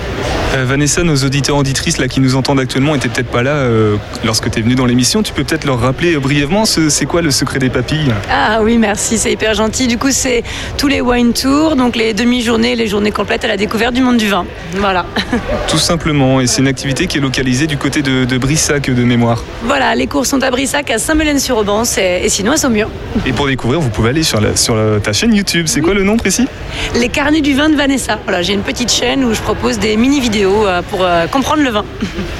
Euh, 0.56 0.64
Vanessa, 0.66 1.02
nos 1.04 1.16
auditeurs 1.16 1.56
auditrices 1.56 1.98
là 1.98 2.08
qui 2.08 2.20
nous 2.20 2.34
entendent 2.34 2.58
actuellement 2.60 2.94
étaient 2.94 3.08
peut-être 3.08 3.30
pas 3.30 3.42
là 3.42 3.50
euh, 3.52 3.96
lorsque 4.24 4.50
tu 4.50 4.58
es 4.58 4.62
venue 4.62 4.74
dans 4.74 4.86
l'émission. 4.86 5.22
Tu 5.22 5.32
peux 5.32 5.44
peut-être 5.44 5.64
leur 5.66 5.78
rappeler 5.78 6.14
euh, 6.14 6.20
brièvement 6.20 6.64
ce- 6.64 6.88
c'est 6.88 7.06
quoi 7.06 7.22
le 7.22 7.30
secret 7.30 7.58
des 7.58 7.70
papilles? 7.70 8.12
Ah 8.32 8.60
oui, 8.62 8.78
merci, 8.78 9.18
c'est 9.18 9.32
hyper 9.32 9.54
gentil. 9.54 9.86
Du 9.86 9.98
coup, 9.98 10.10
c'est 10.10 10.42
tous 10.78 10.88
les 10.88 11.00
wine 11.02 11.32
tours, 11.34 11.76
donc 11.76 11.94
les 11.94 12.14
demi-journées, 12.14 12.74
les 12.74 12.86
journées 12.88 13.12
complètes 13.12 13.44
à 13.44 13.48
la 13.48 13.56
découverte 13.58 13.94
du 13.94 14.02
monde 14.02 14.16
du 14.16 14.28
vin. 14.28 14.44
Voilà. 14.76 15.04
Tout 15.68 15.78
simplement, 15.78 16.40
et 16.40 16.46
c'est 16.46 16.62
une 16.62 16.68
activité 16.68 16.95
qui 17.04 17.18
est 17.18 17.20
localisée 17.20 17.66
du 17.66 17.76
côté 17.76 18.00
de, 18.00 18.24
de 18.24 18.38
Brissac 18.38 18.88
de 18.88 19.04
mémoire. 19.04 19.44
Voilà, 19.64 19.94
les 19.94 20.06
cours 20.06 20.24
sont 20.24 20.42
à 20.42 20.50
Brissac, 20.50 20.90
à 20.90 20.98
Saint-Melaine-sur-Auban, 20.98 21.82
et, 21.98 22.24
et 22.24 22.28
sinon 22.30 22.52
à 22.52 22.56
Saumur. 22.56 22.88
Et 23.26 23.32
pour 23.34 23.46
découvrir, 23.46 23.80
vous 23.80 23.90
pouvez 23.90 24.08
aller 24.10 24.22
sur, 24.22 24.40
la- 24.40 24.56
sur 24.56 24.74
la- 24.74 24.98
ta 25.00 25.12
chaîne 25.12 25.34
YouTube. 25.34 25.66
C'est 25.68 25.82
quoi 25.82 25.92
le 25.92 26.02
nom 26.02 26.16
précis? 26.16 26.46
Les 26.94 27.10
carnets 27.10 27.42
du 27.42 27.52
vin 27.54 27.68
de 27.68 27.76
Vanessa. 27.76 28.18
Voilà, 28.24 28.40
j'ai 28.40 28.54
une 28.54 28.62
petite 28.62 28.90
chaîne 28.90 29.22
où 29.24 29.34
je 29.34 29.40
propose 29.42 29.78
des 29.78 29.96
mini-vidéos 29.98 30.66
euh, 30.66 30.80
pour 30.88 31.00
euh, 31.04 31.26
comprendre 31.26 31.62
le 31.62 31.70
vin. 31.70 31.84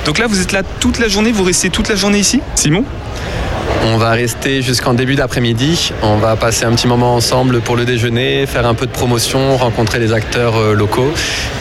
Donc 0.06 0.18
là, 0.18 0.26
vous 0.26 0.40
êtes 0.40 0.52
là 0.52 0.62
toute 0.80 0.98
la 0.98 1.08
journée, 1.08 1.32
vous 1.32 1.44
restez 1.44 1.68
toute 1.68 1.88
la 1.88 1.94
journée 1.96 2.18
ici? 2.18 2.40
Simon? 2.54 2.84
On 3.88 3.98
va 3.98 4.10
rester 4.10 4.62
jusqu'en 4.62 4.94
début 4.94 5.14
d'après-midi. 5.14 5.92
On 6.02 6.16
va 6.16 6.34
passer 6.34 6.64
un 6.64 6.72
petit 6.72 6.88
moment 6.88 7.14
ensemble 7.14 7.60
pour 7.60 7.76
le 7.76 7.84
déjeuner, 7.84 8.44
faire 8.46 8.66
un 8.66 8.74
peu 8.74 8.84
de 8.86 8.90
promotion, 8.90 9.56
rencontrer 9.56 10.00
les 10.00 10.12
acteurs 10.12 10.56
euh, 10.56 10.74
locaux. 10.74 11.12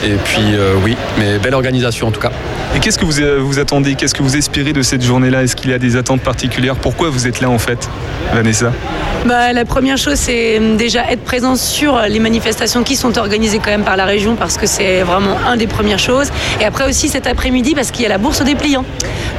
Et 0.03 0.15
puis 0.23 0.41
euh, 0.55 0.73
oui, 0.83 0.97
mais 1.19 1.37
belle 1.37 1.53
organisation 1.53 2.07
en 2.07 2.11
tout 2.11 2.19
cas. 2.19 2.31
Et 2.75 2.79
qu'est-ce 2.79 2.97
que 2.97 3.05
vous, 3.05 3.19
euh, 3.19 3.37
vous 3.39 3.59
attendez? 3.59 3.93
Qu'est-ce 3.93 4.15
que 4.15 4.23
vous 4.23 4.37
espérez 4.37 4.73
de 4.73 4.81
cette 4.81 5.03
journée-là? 5.03 5.43
Est-ce 5.43 5.55
qu'il 5.55 5.69
y 5.69 5.73
a 5.73 5.77
des 5.77 5.97
attentes 5.97 6.21
particulières? 6.21 6.77
Pourquoi 6.77 7.09
vous 7.09 7.27
êtes 7.27 7.41
là 7.41 7.49
en 7.49 7.59
fait, 7.59 7.87
Vanessa? 8.33 8.73
Bah, 9.25 9.53
la 9.53 9.65
première 9.65 9.97
chose, 9.97 10.15
c'est 10.15 10.59
déjà 10.77 11.09
être 11.11 11.23
présent 11.23 11.55
sur 11.55 11.99
les 12.07 12.19
manifestations 12.19 12.83
qui 12.83 12.95
sont 12.95 13.17
organisées 13.17 13.59
quand 13.59 13.71
même 13.71 13.83
par 13.83 13.97
la 13.97 14.05
région 14.05 14.35
parce 14.35 14.57
que 14.57 14.67
c'est 14.67 15.01
vraiment 15.01 15.37
un 15.47 15.57
des 15.57 15.67
premières 15.67 15.99
choses. 15.99 16.29
Et 16.59 16.65
après 16.65 16.87
aussi 16.87 17.07
cet 17.07 17.27
après-midi 17.27 17.75
parce 17.75 17.91
qu'il 17.91 18.03
y 18.03 18.05
a 18.05 18.09
la 18.09 18.17
bourse 18.17 18.43
des 18.43 18.55
pliants. 18.55 18.85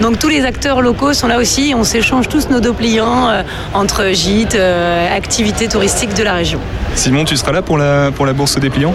Donc 0.00 0.18
tous 0.18 0.28
les 0.28 0.44
acteurs 0.44 0.82
locaux 0.82 1.14
sont 1.14 1.28
là 1.28 1.38
aussi. 1.38 1.72
On 1.76 1.84
s'échange 1.84 2.28
tous 2.28 2.48
nos 2.48 2.60
dos 2.60 2.74
pliants 2.76 3.28
euh, 3.28 3.42
entre 3.74 4.12
gîtes, 4.12 4.54
euh, 4.54 5.16
activités 5.16 5.68
touristiques 5.68 6.14
de 6.14 6.22
la 6.22 6.34
région. 6.34 6.60
Simon, 6.94 7.24
tu 7.24 7.36
seras 7.36 7.52
là 7.52 7.62
pour 7.62 7.76
la, 7.76 8.10
pour 8.10 8.24
la 8.24 8.32
bourse 8.32 8.58
des 8.58 8.70
pliants? 8.70 8.94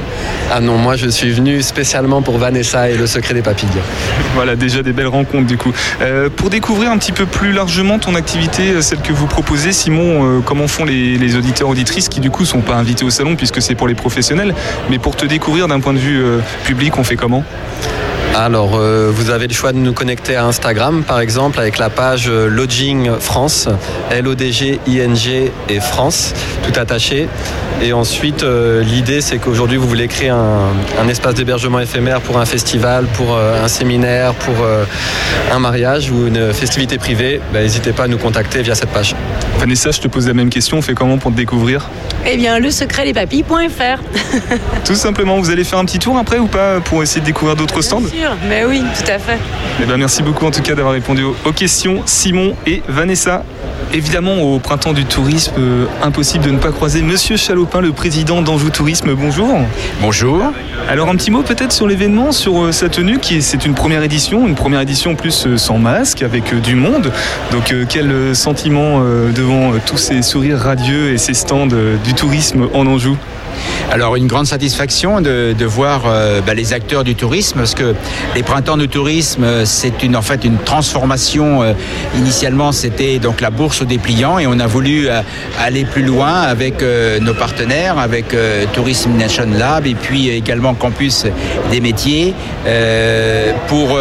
Ah 0.52 0.60
non, 0.60 0.78
moi 0.78 0.96
je 0.96 1.08
suis 1.08 1.32
venu 1.32 1.62
spécialement 1.62 2.22
pour 2.22 2.38
Vanessa 2.38 2.90
et 2.90 2.98
le 2.98 3.06
secret 3.08 3.34
des 3.34 3.42
papilles. 3.42 3.70
Voilà, 4.34 4.56
déjà 4.56 4.82
des 4.82 4.94
belles 4.94 5.08
rencontres 5.08 5.46
du 5.46 5.58
coup. 5.58 5.74
Euh, 6.02 6.30
pour 6.34 6.50
découvrir 6.50 6.90
un 6.92 6.98
petit 6.98 7.12
peu 7.12 7.26
plus 7.26 7.52
largement 7.52 8.00
ton 8.00 8.16
activité, 8.16 8.82
celle 8.82 9.02
que 9.02 9.14
vous 9.14 9.28
proposez, 9.28 9.72
Simon, 9.72 10.24
euh, 10.24 10.40
comment 10.44 10.68
font 10.68 10.86
les, 10.86 11.18
les 11.18 11.36
auditeurs 11.36 11.68
auditrices 11.68 12.10
qui 12.10 12.22
du 12.22 12.32
coup 12.32 12.46
sont 12.46 12.62
pas 12.62 12.76
invités 12.76 13.04
au 13.04 13.10
salon 13.10 13.36
puisque 13.36 13.62
c'est 13.62 13.76
pour 13.76 13.88
les 13.88 13.94
professionnels, 13.96 14.56
mais 14.90 14.98
pour 15.00 15.16
te 15.16 15.26
découvrir 15.26 15.68
d'un 15.68 15.80
point 15.80 15.94
de 15.94 16.00
vue 16.00 16.24
euh, 16.24 16.40
public, 16.66 16.98
on 16.98 17.04
fait 17.04 17.18
comment? 17.18 17.44
Alors, 18.36 18.76
euh, 18.76 19.12
vous 19.14 19.30
avez 19.30 19.48
le 19.48 19.54
choix 19.54 19.74
de 19.74 19.78
nous 19.78 19.94
connecter 19.94 20.36
à 20.36 20.46
Instagram, 20.46 21.04
par 21.04 21.20
exemple, 21.20 21.60
avec 21.60 21.78
la 21.78 21.90
page 21.90 22.28
euh, 22.30 22.48
Lodging 22.48 23.12
France, 23.20 23.68
L-O-D-G-I-N-G 24.10 25.52
et 25.70 25.80
France, 25.80 26.34
tout 26.64 26.80
attaché. 26.80 27.28
Et 27.84 27.94
ensuite, 27.94 28.44
euh, 28.44 28.84
l'idée, 28.84 29.22
c'est 29.22 29.38
qu'aujourd'hui, 29.38 29.78
vous 29.78 29.88
voulez 29.88 30.08
créer 30.08 30.30
un, 30.30 30.70
un 31.02 31.08
espace 31.10 31.34
d'hébergement 31.34 31.80
éphémère 31.80 32.22
pour 32.22 32.38
un 32.40 32.46
festival, 32.46 33.06
pour 33.14 33.36
euh, 33.36 33.64
un 33.64 33.68
séminaire, 33.68 34.34
pour 34.34 34.64
euh, 34.64 34.86
un 35.52 35.60
mariage 35.60 36.10
ou 36.12 36.28
une 36.28 36.54
festivité 36.54 36.98
privée. 36.98 37.42
Ben, 37.52 37.64
N'hésitez 37.64 37.92
pas 37.92 38.04
à 38.04 38.08
nous 38.08 38.18
contacter 38.20 38.62
via 38.62 38.76
cette 38.76 38.90
page. 38.92 39.16
Vanessa, 39.58 39.92
je 39.92 40.00
te 40.00 40.08
pose 40.08 40.28
la 40.28 40.34
même 40.34 40.50
question, 40.50 40.78
on 40.78 40.82
fait 40.82 40.94
comment 40.94 41.18
pour 41.18 41.32
te 41.32 41.38
découvrir? 41.38 41.90
Eh 42.26 42.38
bien, 42.38 42.60
le 42.60 42.70
secret 42.70 43.04
des 43.04 43.14
papilles.fr. 43.14 44.00
Tout 44.86 44.96
simplement, 44.96 45.40
vous 45.40 45.50
allez 45.50 45.64
faire 45.64 45.80
un 45.80 45.86
petit 45.86 46.00
tour 46.00 46.18
après 46.18 46.38
ou 46.38 46.46
pas 46.48 46.80
pour 46.82 47.02
essayer 47.02 47.22
de 47.22 47.26
découvrir 47.26 47.56
d'autres 47.56 47.82
stands? 47.82 48.04
Sûr, 48.22 48.38
mais 48.48 48.66
oui, 48.66 48.82
tout 48.82 49.12
à 49.12 49.18
fait. 49.18 49.40
Eh 49.82 49.86
ben, 49.86 49.98
merci 49.98 50.22
beaucoup 50.22 50.46
en 50.46 50.52
tout 50.52 50.62
cas 50.62 50.76
d'avoir 50.76 50.94
répondu 50.94 51.24
aux, 51.24 51.52
questions, 51.52 52.02
Simon 52.06 52.54
et 52.68 52.84
Vanessa. 52.88 53.44
Évidemment, 53.94 54.42
au 54.42 54.60
printemps 54.60 54.94
du 54.94 55.06
tourisme, 55.06 55.54
euh, 55.58 55.86
impossible 56.04 56.46
de 56.46 56.52
ne 56.52 56.60
pas 56.60 56.72
croiser 56.72 57.02
Monsieur 57.02 57.36
Chalopin, 57.36 57.82
le 57.82 57.92
président 57.92 58.42
d'Anjou 58.42 58.70
Tourisme. 58.70 59.14
Bonjour. 59.16 59.60
Bonjour. 60.02 60.44
Alors 60.88 61.10
un 61.10 61.16
petit 61.16 61.32
mot 61.32 61.42
peut-être 61.42 61.72
sur 61.72 61.88
l'événement, 61.88 62.32
sur 62.32 62.66
euh, 62.66 62.72
sa 62.72 62.90
tenue, 62.90 63.18
qui 63.18 63.38
est, 63.38 63.42
c'est 63.42 63.66
une 63.66 63.74
première 63.74 64.04
édition, 64.04 64.48
une 64.48 64.56
première 64.56 64.82
édition 64.82 65.12
en 65.12 65.16
plus 65.16 65.48
euh, 65.48 65.58
sans 65.58 65.80
masque, 65.80 66.22
avec 66.22 66.54
euh, 66.54 66.60
du 66.60 66.76
monde. 66.76 67.12
Donc 67.52 67.72
euh, 67.72 67.86
quel 67.90 68.36
sentiment 68.36 69.00
euh, 69.02 69.32
devant 69.32 69.74
euh, 69.74 69.78
tous 69.86 69.98
ces 69.98 70.22
sourires 70.22 70.60
radieux 70.60 71.12
et 71.12 71.18
ces 71.18 71.34
stands 71.34 71.68
euh, 71.74 71.98
du 72.06 72.14
tourisme 72.14 72.68
en 72.74 72.86
Anjou? 72.86 73.18
Alors 73.92 74.16
une 74.16 74.28
grande 74.28 74.46
satisfaction 74.46 75.20
de, 75.20 75.66
voir 75.66 76.04
euh, 76.06 76.42
bah, 76.42 76.54
les 76.54 76.74
acteurs 76.74 77.04
du 77.04 77.16
tourisme 77.16 77.60
parce 77.60 77.76
que 77.76 77.94
les 78.36 78.44
printemps 78.44 78.78
du 78.78 78.88
tourisme 78.88 79.44
euh, 79.44 79.66
c'est 79.66 80.04
une 80.04 80.16
en 80.16 80.22
fait 80.22 80.46
une 80.46 80.58
transformation. 80.58 81.62
euh, 81.62 81.74
initialement 82.16 82.72
c'était 82.72 83.20
donc 83.20 83.42
la 83.42 83.50
bourse 83.50 83.82
aux 83.82 83.86
dépliants 83.86 84.40
et 84.40 84.48
on 84.48 84.60
a 84.60 84.68
voulu 84.68 85.08
aller 85.60 85.86
plus 85.86 86.04
loin 86.04 86.42
avec 86.42 86.84
nos 87.22 87.34
partenaires, 87.34 87.98
avec 87.98 88.36
Tourism 88.74 89.12
Nation 89.18 89.48
Lab 89.58 89.86
et 89.86 89.96
puis 89.96 90.30
également 90.30 90.74
Campus 90.74 91.26
des 91.72 91.80
métiers 91.80 92.34
pour 93.68 93.98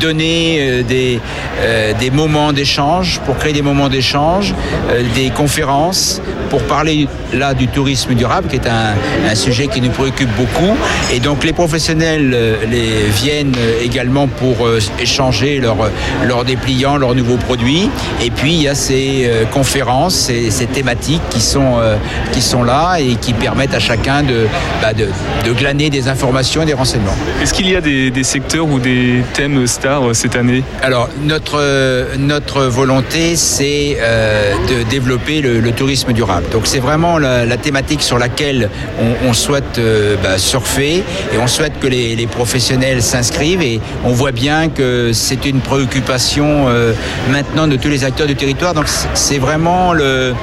donner 0.00 0.58
euh, 0.60 0.82
des, 0.82 1.20
euh, 1.60 1.92
des 1.98 2.10
moments 2.10 2.52
d'échange, 2.52 3.20
pour 3.24 3.36
créer 3.36 3.52
des 3.52 3.62
moments 3.62 3.88
d'échange, 3.88 4.54
euh, 4.90 5.02
des 5.14 5.30
conférences, 5.30 6.20
pour 6.50 6.62
parler 6.62 7.08
là 7.32 7.54
du 7.54 7.68
tourisme 7.68 8.14
durable, 8.14 8.48
qui 8.48 8.56
est 8.56 8.68
un, 8.68 9.34
sujet 9.34 9.66
qui 9.66 9.80
nous 9.80 9.90
préoccupe 9.90 10.30
beaucoup. 10.36 10.76
Et 11.12 11.20
donc 11.20 11.44
les 11.44 11.52
professionnels 11.52 12.34
les, 12.70 13.08
viennent 13.10 13.56
également 13.82 14.28
pour 14.28 14.66
échanger 14.98 15.58
leurs 15.58 15.90
leur 16.26 16.44
dépliants, 16.44 16.96
leurs 16.96 17.14
nouveaux 17.14 17.36
produits. 17.36 17.90
Et 18.24 18.30
puis 18.30 18.54
il 18.54 18.62
y 18.62 18.68
a 18.68 18.74
ces 18.74 19.28
conférences, 19.52 20.14
ces, 20.14 20.66
thématiques 20.66 21.20
qui 21.28 21.40
sont, 21.40 21.80
qui 22.32 22.40
sont 22.40 22.62
là 22.62 22.96
et 22.98 23.16
qui 23.16 23.34
permettent 23.34 23.74
à 23.74 23.80
chacun 23.80 24.22
de, 24.22 24.46
bah, 24.80 24.94
de, 24.94 25.08
de 25.44 25.52
glaner 25.52 25.90
des 25.90 26.08
informations 26.08 26.62
et 26.62 26.66
des 26.66 26.74
renseignements. 26.74 27.16
Est-ce 27.42 27.52
qu'il 27.52 27.68
y 27.68 27.76
a 27.76 27.80
des, 27.80 28.10
des 28.10 28.24
secteurs 28.24 28.66
ou 28.66 28.78
des 28.78 29.22
thèmes 29.34 29.66
euh, 29.84 30.14
cette 30.14 30.36
année 30.36 30.62
Alors, 30.82 31.08
notre, 31.22 31.58
euh, 31.60 32.16
notre 32.18 32.62
volonté, 32.64 33.36
c'est 33.36 33.96
euh, 34.00 34.54
de 34.68 34.88
développer 34.88 35.40
le, 35.40 35.72
tourisme 35.72 36.12
durable. 36.12 36.46
Donc, 36.52 36.66
c'est 36.66 36.78
vraiment 36.78 37.18
la, 37.18 37.56
thématique 37.56 38.02
sur 38.02 38.18
laquelle 38.18 38.70
on, 39.26 39.32
souhaite 39.32 39.80
bah, 40.22 40.38
surfer 40.38 41.02
et 41.32 41.38
on 41.38 41.46
souhaite 41.46 41.78
que 41.80 41.86
les, 41.86 42.26
professionnels 42.26 43.02
s'inscrivent. 43.02 43.62
Et 43.62 43.80
on 44.04 44.12
voit 44.12 44.32
bien 44.32 44.68
que 44.68 45.10
c'est 45.12 45.44
une 45.44 45.60
préoccupation 45.60 46.66
maintenant 47.30 47.66
de 47.66 47.76
tous 47.76 47.88
les 47.88 48.04
acteurs 48.04 48.26
du 48.26 48.36
territoire. 48.36 48.74
Donc, 48.74 48.86
c'est- 49.14 49.38
vraiment 49.38 49.92
le, 49.92 50.34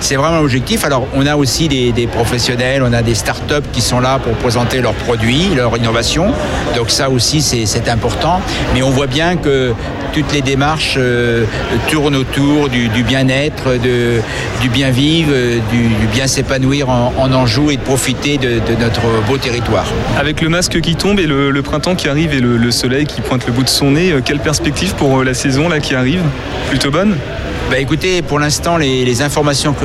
c'est 0.00 0.16
vraiment 0.16 0.40
l'objectif. 0.40 0.84
Alors, 0.84 1.06
on 1.14 1.24
a 1.26 1.36
aussi 1.36 1.68
des, 1.68 2.06
professionnels, 2.08 2.82
on 2.82 2.92
a 2.92 3.02
des 3.02 3.14
startups 3.14 3.68
qui 3.72 3.80
sont 3.80 4.00
là 4.00 4.18
pour 4.18 4.32
présenter 4.34 4.80
leurs 4.80 4.94
produits, 4.94 5.54
leurs 5.54 5.76
innovations. 5.76 6.32
Donc, 6.74 6.90
ça 6.90 7.10
aussi, 7.10 7.42
c'est 7.42 7.88
important. 7.88 8.40
Mais 8.80 8.86
on 8.86 8.90
voit 8.90 9.06
bien 9.06 9.36
que 9.36 9.74
toutes 10.14 10.32
les 10.32 10.40
démarches 10.40 10.94
euh, 10.96 11.44
tournent 11.90 12.16
autour 12.16 12.70
du, 12.70 12.88
bien-être, 13.02 13.76
du 13.76 14.68
bien 14.70 14.90
vivre, 14.90 15.32
du, 15.70 16.06
bien 16.14 16.26
s'épanouir 16.26 16.88
en, 16.88 17.12
Anjou 17.30 17.70
et 17.70 17.76
de 17.76 17.82
profiter 17.82 18.38
de, 18.38 18.58
notre 18.80 19.02
beau 19.28 19.36
territoire. 19.36 19.86
Avec 20.18 20.40
le 20.40 20.48
masque 20.48 20.80
qui 20.80 20.96
tombe 20.96 21.20
et 21.20 21.26
le, 21.26 21.50
le 21.50 21.62
printemps 21.62 21.94
qui 21.94 22.08
arrive 22.08 22.32
et 22.32 22.40
le, 22.40 22.56
le 22.56 22.70
soleil 22.70 23.04
qui 23.04 23.20
pointe 23.20 23.46
le 23.46 23.52
bout 23.52 23.64
de 23.64 23.68
son 23.68 23.90
nez, 23.90 24.12
euh, 24.12 24.22
quelle 24.24 24.40
perspective 24.40 24.94
pour 24.94 25.20
euh, 25.20 25.24
la 25.24 25.34
saison 25.34 25.68
là 25.68 25.78
qui 25.78 25.94
arrive? 25.94 26.22
Plutôt 26.70 26.90
bonne? 26.90 27.16
Bah 27.70 27.78
écoutez, 27.78 28.20
pour 28.20 28.40
l'instant, 28.40 28.78
les, 28.78 29.22
informations 29.22 29.76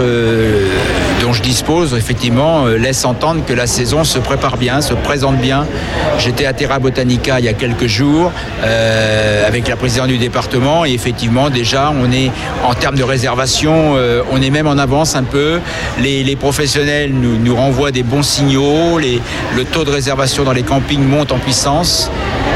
dont 1.22 1.34
je 1.34 1.42
dispose, 1.44 1.94
effectivement, 1.94 2.66
euh, 2.66 2.78
laissent 2.78 3.06
entendre 3.06 3.46
que 3.46 3.54
la 3.54 3.68
saison 3.68 4.04
se 4.04 4.18
prépare 4.18 4.58
bien, 4.58 4.82
se 4.82 4.96
présente 4.96 5.38
bien. 5.38 5.68
J'étais 6.18 6.48
à 6.48 6.54
Terra 6.54 6.80
Botanica 6.80 7.40
il 7.40 7.46
y 7.46 7.48
a 7.48 7.54
quelques 7.54 7.86
jours 7.86 8.32
euh, 8.64 9.48
avec 9.48 9.68
la 9.68 9.76
présidente 9.76 10.08
du 10.08 10.18
département 10.18 10.84
et 10.84 10.94
effectivement, 10.94 11.52
déjà, 11.52 11.94
on 11.96 12.12
est 12.12 12.32
en 12.64 12.74
termes 12.74 12.96
de 12.96 13.04
réservation, 13.04 13.94
euh, 13.98 14.24
on 14.32 14.42
est 14.42 14.50
même 14.50 14.66
en 14.66 14.80
avance 14.80 15.16
un 15.16 15.24
peu. 15.24 15.60
Les, 16.02 16.36
professionnels 16.36 17.14
nous, 17.14 17.56
renvoient 17.56 17.92
des 17.92 18.04
bons 18.04 18.24
signaux, 18.24 18.98
le 18.98 19.64
taux 19.64 19.84
de 19.84 19.92
réservation 19.92 20.44
dans 20.44 20.54
les 20.54 20.64
campings 20.64 21.06
monte 21.06 21.32
en 21.32 21.38
puissance. 21.38 22.10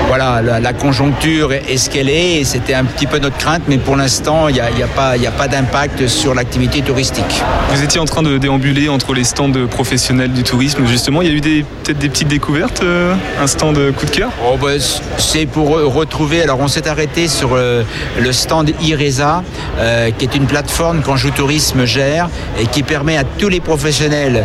Voilà, 0.09 0.41
la, 0.41 0.59
la 0.59 0.73
conjoncture 0.73 1.53
est, 1.53 1.77
ce 1.77 1.87
qu'elle 1.87 2.09
est 2.09 2.39
et 2.39 2.43
c'était 2.43 2.73
un 2.73 2.83
petit 2.83 3.05
peu 3.05 3.19
notre 3.19 3.37
crainte, 3.37 3.61
mais 3.67 3.77
pour 3.77 3.95
l'instant, 3.95 4.47
il 4.47 4.55
n'y 4.55 4.59
a, 4.59 4.71
y 4.71 4.81
a 4.81 4.87
pas, 5.31 5.47
d'impact 5.47 6.07
sur 6.07 6.33
l'activité 6.33 6.81
touristique. 6.81 7.43
Vous 7.69 7.83
étiez 7.83 7.99
en 7.99 8.05
train 8.05 8.23
de 8.23 8.39
déambuler 8.39 8.89
entre 8.89 9.13
les 9.13 9.23
stands 9.23 9.51
professionnels 9.69 10.33
du 10.33 10.41
tourisme, 10.41 10.87
justement. 10.87 11.21
Il 11.21 11.27
y 11.27 11.31
a 11.31 11.35
eu 11.35 11.63
peut-être 11.83 11.99
des 11.99 12.09
petites 12.09 12.27
découvertes 12.27 12.81
euh, 12.81 13.13
Un 13.39 13.45
stand 13.45 13.77
coup 13.93 14.07
de 14.07 14.09
cœur? 14.11 14.31
Oh, 14.43 14.57
bah, 14.59 14.79
c- 14.79 14.99
c'est 15.19 15.45
pour 15.45 15.77
re- 15.77 15.83
retrouver. 15.83 16.41
Alors, 16.41 16.59
on 16.59 16.67
s'est 16.67 16.87
arrêté 16.87 17.27
sur 17.27 17.51
euh, 17.53 17.83
le 18.19 18.31
stand 18.33 18.71
IRESA, 18.81 19.43
euh, 19.77 20.09
qui 20.17 20.25
est 20.25 20.35
une 20.35 20.47
plateforme 20.47 21.01
qu'Anjou 21.03 21.29
Tourisme 21.29 21.85
gère 21.85 22.29
et 22.59 22.65
qui 22.65 22.81
permet 22.81 23.15
à 23.15 23.23
tous 23.23 23.49
les 23.49 23.59
professionnels 23.59 24.43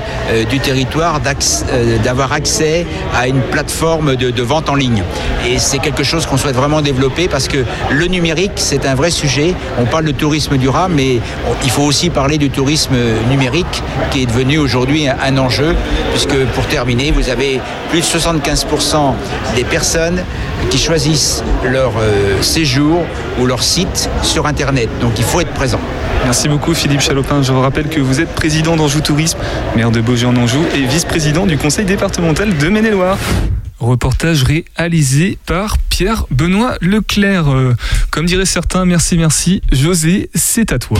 du 0.50 0.60
territoire 0.60 1.20
d'avoir 2.04 2.32
accès 2.34 2.86
à 3.16 3.28
une 3.28 3.40
plateforme 3.40 4.14
de, 4.16 4.30
de 4.30 4.42
vente 4.42 4.68
en 4.68 4.74
ligne. 4.74 5.02
Et 5.48 5.53
c'est 5.58 5.78
quelque 5.78 6.02
chose 6.02 6.26
qu'on 6.26 6.36
souhaite 6.36 6.56
vraiment 6.56 6.80
développer 6.80 7.28
parce 7.28 7.48
que 7.48 7.64
le 7.90 8.06
numérique, 8.06 8.52
c'est 8.56 8.86
un 8.86 8.94
vrai 8.94 9.10
sujet. 9.10 9.54
On 9.78 9.84
parle 9.84 10.04
de 10.04 10.12
tourisme 10.12 10.56
durable, 10.56 10.94
mais 10.96 11.20
il 11.64 11.70
faut 11.70 11.82
aussi 11.82 12.10
parler 12.10 12.38
du 12.38 12.50
tourisme 12.50 12.94
numérique 13.30 13.82
qui 14.10 14.22
est 14.22 14.26
devenu 14.26 14.58
aujourd'hui 14.58 15.08
un, 15.08 15.38
enjeu, 15.38 15.74
puisque 16.12 16.36
pour 16.54 16.66
terminer, 16.66 17.10
vous 17.10 17.28
avez 17.28 17.60
plus 17.90 18.00
de 18.00 18.04
75% 18.04 19.14
des 19.56 19.64
personnes 19.64 20.22
qui 20.70 20.78
choisissent 20.78 21.42
leur 21.64 21.92
euh, 21.98 22.40
séjour 22.40 23.02
ou 23.40 23.46
leur 23.46 23.62
site 23.62 24.08
sur 24.22 24.46
Internet. 24.46 24.88
Donc 25.00 25.12
il 25.18 25.24
faut 25.24 25.40
être 25.40 25.52
présent. 25.52 25.80
Merci 26.24 26.48
beaucoup 26.48 26.72
Philippe 26.74 27.00
Chalopin. 27.00 27.42
Je 27.42 27.52
vous 27.52 27.60
rappelle 27.60 27.88
que 27.88 28.00
vous 28.00 28.20
êtes 28.20 28.30
président 28.30 28.76
d'Anjou 28.76 29.00
Tourisme, 29.00 29.38
maire 29.76 29.90
de 29.90 30.00
Beaugé 30.00 30.26
en 30.26 30.36
Anjou 30.36 30.64
et 30.74 30.86
vice-président 30.86 31.46
du 31.46 31.58
conseil 31.58 31.84
départemental 31.84 32.56
de 32.56 32.68
Maine-et-Loire. 32.68 33.18
Reportage 33.84 34.44
réalisé 34.44 35.38
par 35.44 35.76
Pierre-Benoît 35.76 36.76
Leclerc. 36.80 37.52
Euh, 37.52 37.74
comme 38.10 38.24
diraient 38.24 38.46
certains, 38.46 38.86
merci, 38.86 39.18
merci. 39.18 39.60
José, 39.70 40.30
c'est 40.34 40.72
à 40.72 40.78
toi. 40.78 40.98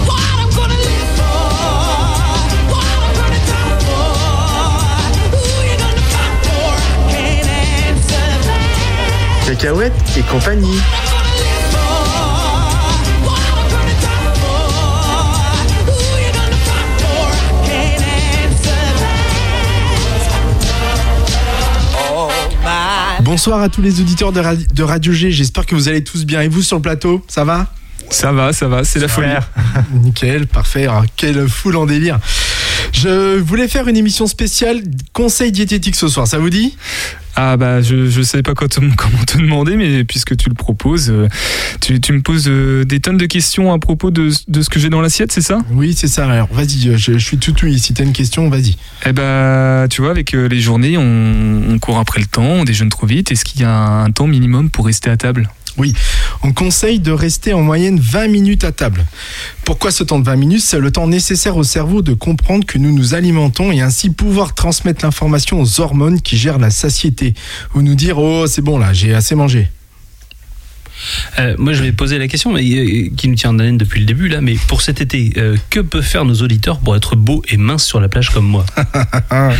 Cacahuètes 9.46 9.92
et 10.18 10.22
compagnie. 10.22 10.78
Bonsoir 23.34 23.62
à 23.62 23.68
tous 23.68 23.82
les 23.82 24.00
auditeurs 24.00 24.30
de, 24.30 24.38
Ra- 24.38 24.54
de 24.54 24.82
Radio 24.84 25.12
G, 25.12 25.32
j'espère 25.32 25.66
que 25.66 25.74
vous 25.74 25.88
allez 25.88 26.04
tous 26.04 26.24
bien. 26.24 26.40
Et 26.42 26.46
vous 26.46 26.62
sur 26.62 26.76
le 26.76 26.82
plateau, 26.82 27.20
ça 27.26 27.42
va? 27.42 27.66
Ça 28.08 28.30
va, 28.30 28.52
ça 28.52 28.68
va, 28.68 28.84
c'est 28.84 29.00
la 29.00 29.08
folie. 29.08 29.26
Nickel, 29.92 30.46
parfait. 30.46 30.86
Ah, 30.88 31.02
quelle 31.16 31.48
foule 31.48 31.74
en 31.74 31.84
délire. 31.84 32.20
Je 32.92 33.36
voulais 33.40 33.66
faire 33.66 33.88
une 33.88 33.96
émission 33.96 34.28
spéciale 34.28 34.82
conseil 35.12 35.50
diététique 35.50 35.96
ce 35.96 36.06
soir, 36.06 36.28
ça 36.28 36.38
vous 36.38 36.48
dit? 36.48 36.76
Ah 37.36 37.56
bah 37.56 37.82
je 37.82 38.08
je 38.08 38.22
sais 38.22 38.42
pas 38.42 38.54
quoi 38.54 38.68
te- 38.68 38.78
comment 38.96 39.24
te 39.26 39.38
demander 39.38 39.76
mais 39.76 40.04
puisque 40.04 40.36
tu 40.36 40.48
le 40.48 40.54
proposes, 40.54 41.10
euh, 41.10 41.28
tu, 41.80 42.00
tu 42.00 42.12
me 42.12 42.22
poses 42.22 42.46
euh, 42.48 42.84
des 42.84 43.00
tonnes 43.00 43.16
de 43.16 43.26
questions 43.26 43.72
à 43.72 43.78
propos 43.78 44.10
de, 44.10 44.30
de 44.48 44.62
ce 44.62 44.70
que 44.70 44.78
j'ai 44.78 44.88
dans 44.88 45.00
l'assiette, 45.00 45.32
c'est 45.32 45.40
ça? 45.40 45.58
Oui, 45.72 45.94
c'est 45.96 46.06
ça. 46.08 46.30
Alors 46.30 46.48
vas-y, 46.52 46.88
euh, 46.88 46.96
je, 46.96 47.12
je 47.14 47.18
suis 47.18 47.38
tout 47.38 47.54
oui. 47.62 47.78
Si 47.78 47.92
t'as 47.94 48.04
une 48.04 48.12
question, 48.12 48.48
vas-y. 48.48 48.76
Eh 49.06 49.12
bah 49.12 49.86
tu 49.90 50.00
vois 50.02 50.10
avec 50.12 50.32
les 50.32 50.60
journées 50.60 50.96
on, 50.96 51.62
on 51.70 51.78
court 51.78 51.98
après 51.98 52.20
le 52.20 52.26
temps, 52.26 52.42
on 52.44 52.64
déjeune 52.64 52.88
trop 52.88 53.06
vite. 53.06 53.32
Est-ce 53.32 53.44
qu'il 53.44 53.60
y 53.60 53.64
a 53.64 53.74
un 53.76 54.10
temps 54.10 54.26
minimum 54.26 54.70
pour 54.70 54.86
rester 54.86 55.10
à 55.10 55.16
table? 55.16 55.48
Oui, 55.76 55.92
on 56.42 56.52
conseille 56.52 57.00
de 57.00 57.10
rester 57.10 57.52
en 57.52 57.62
moyenne 57.62 57.98
20 57.98 58.28
minutes 58.28 58.64
à 58.64 58.70
table. 58.70 59.04
Pourquoi 59.64 59.90
ce 59.90 60.04
temps 60.04 60.20
de 60.20 60.24
20 60.24 60.36
minutes? 60.36 60.62
C'est 60.62 60.78
le 60.78 60.92
temps 60.92 61.08
nécessaire 61.08 61.56
au 61.56 61.64
cerveau 61.64 62.00
de 62.00 62.14
comprendre 62.14 62.64
que 62.64 62.78
nous 62.78 62.92
nous 62.92 63.14
alimentons 63.14 63.72
et 63.72 63.80
ainsi 63.80 64.10
pouvoir 64.10 64.54
transmettre 64.54 65.04
l'information 65.04 65.60
aux 65.60 65.80
hormones 65.80 66.20
qui 66.20 66.36
gèrent 66.36 66.58
la 66.58 66.70
satiété. 66.70 67.34
Ou 67.74 67.82
nous 67.82 67.96
dire, 67.96 68.18
oh 68.18 68.46
c'est 68.46 68.62
bon 68.62 68.78
là, 68.78 68.92
j'ai 68.92 69.14
assez 69.14 69.34
mangé. 69.34 69.68
Euh, 71.38 71.54
moi, 71.58 71.72
je 71.72 71.82
vais 71.82 71.92
poser 71.92 72.18
la 72.18 72.28
question 72.28 72.52
mais, 72.52 72.62
euh, 72.62 73.10
qui 73.16 73.28
nous 73.28 73.34
tient 73.34 73.50
en 73.50 73.58
haleine 73.58 73.78
depuis 73.78 74.00
le 74.00 74.06
début, 74.06 74.28
là, 74.28 74.40
mais 74.40 74.56
pour 74.68 74.82
cet 74.82 75.00
été, 75.00 75.32
euh, 75.36 75.56
que 75.70 75.80
peuvent 75.80 76.02
faire 76.02 76.24
nos 76.24 76.34
auditeurs 76.34 76.78
pour 76.78 76.96
être 76.96 77.16
beaux 77.16 77.42
et 77.48 77.56
minces 77.56 77.84
sur 77.84 78.00
la 78.00 78.08
plage 78.08 78.30
comme 78.30 78.46
moi 78.46 78.64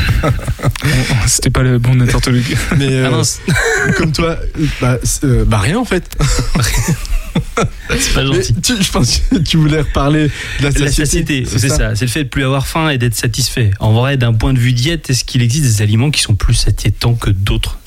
C'était 1.27 1.51
pas 1.51 1.63
le 1.63 1.79
bon 1.79 2.01
interlocuteur. 2.01 2.59
Mais 2.77 2.89
euh, 2.91 3.11
Ah 3.11 3.93
comme 3.97 4.13
toi, 4.13 4.37
bah, 4.81 4.99
euh, 5.25 5.45
bah 5.45 5.59
rien 5.59 5.79
en 5.79 5.85
fait. 5.85 6.17
C'est 7.99 8.15
pas 8.15 8.25
gentil. 8.25 8.55
tu- 8.63 8.83
je 8.83 8.91
pense 8.91 9.19
que 9.31 9.37
tu 9.37 9.57
voulais 9.57 9.81
reparler 9.81 10.29
de 10.61 10.65
la 10.65 10.71
satiété. 10.71 10.81
La 10.81 10.91
satiété, 11.07 11.45
c'est 11.47 11.69
ça. 11.69 11.95
C'est 11.95 12.05
le 12.07 12.11
fait 12.11 12.25
de 12.25 12.29
plus 12.29 12.45
avoir 12.45 12.67
faim 12.67 12.89
et 12.91 12.99
d'être 12.99 13.15
satisfait. 13.15 13.71
En 13.81 13.93
vrai, 13.93 14.17
d'un 14.17 14.33
point 14.33 14.53
de 14.53 14.59
vue 14.59 14.73
diète, 14.73 15.11
est-ce 15.11 15.25
qu'il 15.25 15.43
existe 15.43 15.65
des 15.65 15.83
aliments 15.83 16.11
qui 16.11 16.21
sont 16.21 16.35
plus 16.35 16.55
satiétants 16.55 17.15
que 17.15 17.31
d'autres? 17.31 17.79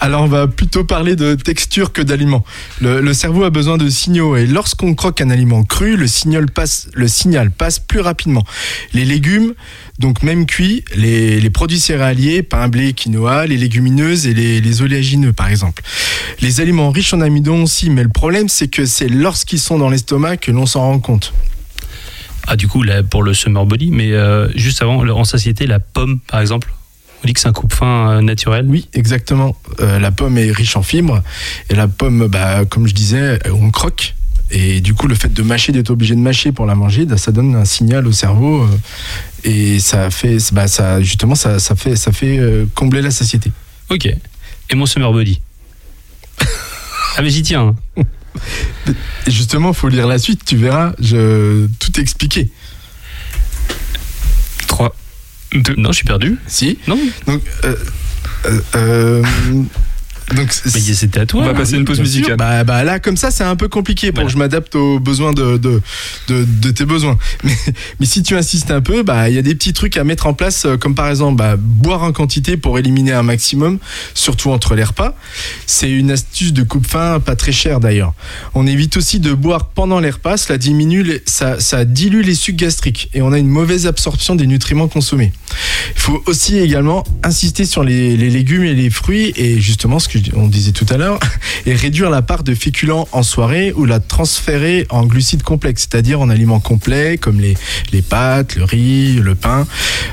Alors 0.00 0.22
on 0.22 0.26
va 0.28 0.46
plutôt 0.46 0.84
parler 0.84 1.16
de 1.16 1.34
texture 1.34 1.92
que 1.92 2.02
d'aliments. 2.02 2.44
Le, 2.80 3.00
le 3.00 3.14
cerveau 3.14 3.44
a 3.44 3.50
besoin 3.50 3.76
de 3.78 3.88
signaux 3.88 4.36
et 4.36 4.46
lorsqu'on 4.46 4.94
croque 4.94 5.20
un 5.20 5.30
aliment 5.30 5.64
cru, 5.64 5.96
le 5.96 6.06
signal 6.06 6.46
passe, 6.50 6.88
le 6.94 7.08
signal 7.08 7.50
passe 7.50 7.78
plus 7.78 8.00
rapidement. 8.00 8.44
Les 8.94 9.04
légumes, 9.04 9.54
donc 9.98 10.22
même 10.22 10.46
cuits, 10.46 10.84
les, 10.94 11.40
les 11.40 11.50
produits 11.50 11.80
céréaliers, 11.80 12.42
pain, 12.42 12.68
blé, 12.68 12.92
quinoa, 12.92 13.46
les 13.46 13.56
légumineuses 13.56 14.26
et 14.26 14.34
les, 14.34 14.60
les 14.60 14.82
oléagineux 14.82 15.32
par 15.32 15.48
exemple. 15.48 15.82
Les 16.40 16.60
aliments 16.60 16.90
riches 16.90 17.14
en 17.14 17.20
amidon 17.20 17.64
aussi, 17.64 17.90
mais 17.90 18.02
le 18.02 18.08
problème 18.08 18.48
c'est 18.48 18.68
que 18.68 18.86
c'est 18.86 19.08
lorsqu'ils 19.08 19.60
sont 19.60 19.78
dans 19.78 19.90
l'estomac 19.90 20.36
que 20.36 20.50
l'on 20.50 20.66
s'en 20.66 20.80
rend 20.82 20.98
compte. 21.00 21.32
Ah, 22.50 22.56
du 22.56 22.66
coup, 22.66 22.82
là, 22.82 23.02
pour 23.02 23.22
le 23.22 23.34
summer 23.34 23.66
body, 23.66 23.90
mais 23.90 24.12
euh, 24.12 24.48
juste 24.56 24.80
avant, 24.80 25.06
en 25.06 25.24
satiété, 25.24 25.66
la 25.66 25.80
pomme, 25.80 26.18
par 26.20 26.40
exemple, 26.40 26.72
on 27.22 27.26
dit 27.26 27.34
que 27.34 27.40
c'est 27.40 27.48
un 27.48 27.52
coupe-fin 27.52 28.10
euh, 28.10 28.20
naturel. 28.22 28.64
Oui, 28.66 28.88
exactement. 28.94 29.54
Euh, 29.80 29.98
la 29.98 30.10
pomme 30.10 30.38
est 30.38 30.50
riche 30.50 30.74
en 30.74 30.82
fibres 30.82 31.22
et 31.68 31.74
la 31.74 31.88
pomme, 31.88 32.26
bah, 32.26 32.64
comme 32.64 32.86
je 32.86 32.94
disais, 32.94 33.38
on 33.52 33.70
croque. 33.70 34.14
Et 34.50 34.80
du 34.80 34.94
coup, 34.94 35.06
le 35.08 35.14
fait 35.14 35.32
de 35.32 35.42
mâcher, 35.42 35.72
d'être 35.72 35.90
obligé 35.90 36.14
de 36.14 36.20
mâcher 36.20 36.52
pour 36.52 36.64
la 36.66 36.74
manger, 36.74 37.04
bah, 37.04 37.18
ça 37.18 37.32
donne 37.32 37.54
un 37.54 37.64
signal 37.66 38.06
au 38.06 38.12
cerveau 38.12 38.62
euh, 38.62 38.68
et 39.44 39.78
ça 39.78 40.10
fait, 40.10 40.38
bah, 40.52 40.68
ça, 40.68 41.02
justement, 41.02 41.34
ça, 41.34 41.58
ça 41.58 41.76
fait, 41.76 41.96
ça 41.96 42.12
fait 42.12 42.38
euh, 42.38 42.64
combler 42.74 43.02
la 43.02 43.10
satiété. 43.10 43.52
Ok. 43.90 44.06
Et 44.70 44.74
mon 44.74 44.86
summer 44.86 45.12
body 45.12 45.40
Ah, 47.16 47.22
mais 47.22 47.30
j'y 47.30 47.42
tiens. 47.42 47.74
hein. 47.96 48.02
Et 49.26 49.30
justement, 49.30 49.72
faut 49.72 49.88
lire 49.88 50.06
la 50.06 50.18
suite, 50.18 50.44
tu 50.44 50.56
verras, 50.56 50.92
je 51.00 51.66
tout 51.80 52.00
expliqué. 52.00 52.48
3, 54.68 54.94
2. 55.54 55.74
Non, 55.76 55.90
je 55.90 55.96
suis 55.96 56.04
perdu. 56.06 56.38
Si. 56.46 56.78
Non. 56.86 56.98
Donc, 57.26 57.42
euh, 57.64 57.74
euh, 58.46 58.60
euh, 58.76 59.22
donc 60.34 60.52
c'était 60.52 61.20
à 61.20 61.26
toi. 61.26 61.40
On 61.42 61.44
va 61.44 61.50
hein. 61.50 61.54
passer 61.54 61.76
une 61.76 61.84
pause 61.84 62.00
musicale. 62.00 62.36
Bah, 62.36 62.64
bah 62.64 62.84
là, 62.84 62.98
comme 62.98 63.16
ça, 63.16 63.30
c'est 63.30 63.44
un 63.44 63.56
peu 63.56 63.68
compliqué 63.68 64.12
pour 64.12 64.24
que 64.24 64.30
je 64.30 64.36
m'adapte 64.36 64.74
aux 64.74 64.98
besoins 65.00 65.32
de, 65.32 65.56
de, 65.56 65.80
de, 66.28 66.44
de 66.44 66.70
tes 66.70 66.84
besoins. 66.84 67.18
Mais, 67.44 67.54
mais 68.00 68.06
si 68.06 68.22
tu 68.22 68.36
insistes 68.36 68.70
un 68.70 68.80
peu, 68.80 69.02
bah, 69.02 69.28
il 69.30 69.34
y 69.34 69.38
a 69.38 69.42
des 69.42 69.54
petits 69.54 69.72
trucs 69.72 69.96
à 69.96 70.04
mettre 70.04 70.26
en 70.26 70.34
place, 70.34 70.64
euh, 70.64 70.76
comme 70.76 70.94
par 70.94 71.08
exemple 71.08 71.36
bah, 71.36 71.54
boire 71.56 72.02
en 72.02 72.12
quantité 72.12 72.56
pour 72.56 72.78
éliminer 72.78 73.12
un 73.12 73.22
maximum, 73.22 73.78
surtout 74.14 74.50
entre 74.50 74.74
les 74.74 74.84
repas. 74.84 75.16
C'est 75.66 75.90
une 75.90 76.10
astuce 76.10 76.52
de 76.52 76.62
coupe-fin, 76.62 77.20
pas 77.20 77.36
très 77.36 77.52
chère 77.52 77.80
d'ailleurs. 77.80 78.12
On 78.54 78.66
évite 78.66 78.96
aussi 78.96 79.20
de 79.20 79.32
boire 79.32 79.68
pendant 79.68 80.00
les 80.00 80.10
repas, 80.10 80.36
cela 80.36 80.58
diminue, 80.58 81.02
les- 81.02 81.22
ça, 81.26 81.60
ça 81.60 81.84
dilue 81.84 82.22
les 82.22 82.34
sucs 82.34 82.56
gastriques 82.56 83.08
et 83.14 83.22
on 83.22 83.32
a 83.32 83.38
une 83.38 83.48
mauvaise 83.48 83.86
absorption 83.86 84.34
des 84.34 84.46
nutriments 84.46 84.88
consommés. 84.88 85.32
Il 85.94 86.00
faut 86.00 86.22
aussi 86.26 86.58
également 86.58 87.04
insister 87.22 87.64
sur 87.64 87.84
les, 87.84 88.16
les 88.16 88.30
légumes 88.30 88.64
et 88.64 88.74
les 88.74 88.90
fruits 88.90 89.32
et 89.36 89.60
justement 89.60 89.98
ce 89.98 90.08
que 90.08 90.17
qu'on 90.22 90.48
disait 90.48 90.72
tout 90.72 90.86
à 90.90 90.96
l'heure, 90.96 91.18
et 91.66 91.74
réduire 91.74 92.10
la 92.10 92.22
part 92.22 92.42
de 92.44 92.54
féculents 92.54 93.08
en 93.12 93.22
soirée 93.22 93.72
ou 93.74 93.84
la 93.84 94.00
transférer 94.00 94.86
en 94.90 95.04
glucides 95.06 95.42
complexes, 95.42 95.88
c'est-à-dire 95.90 96.20
en 96.20 96.28
aliments 96.30 96.60
complets 96.60 97.18
comme 97.18 97.40
les, 97.40 97.56
les 97.92 98.02
pâtes, 98.02 98.56
le 98.56 98.64
riz, 98.64 99.14
le 99.22 99.34
pain. 99.34 99.66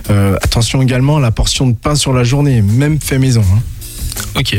Euh, 0.10 0.38
attention 0.42 0.82
également 0.82 1.18
à 1.18 1.22
la 1.22 1.32
portion 1.32 1.68
de 1.68 1.76
pain 1.76 1.96
sur 1.96 2.14
la 2.14 2.24
journée, 2.24 2.62
même 2.62 3.00
fait 3.00 3.20
maison. 3.20 3.44
hein. 3.54 3.60
Ok. 4.36 4.56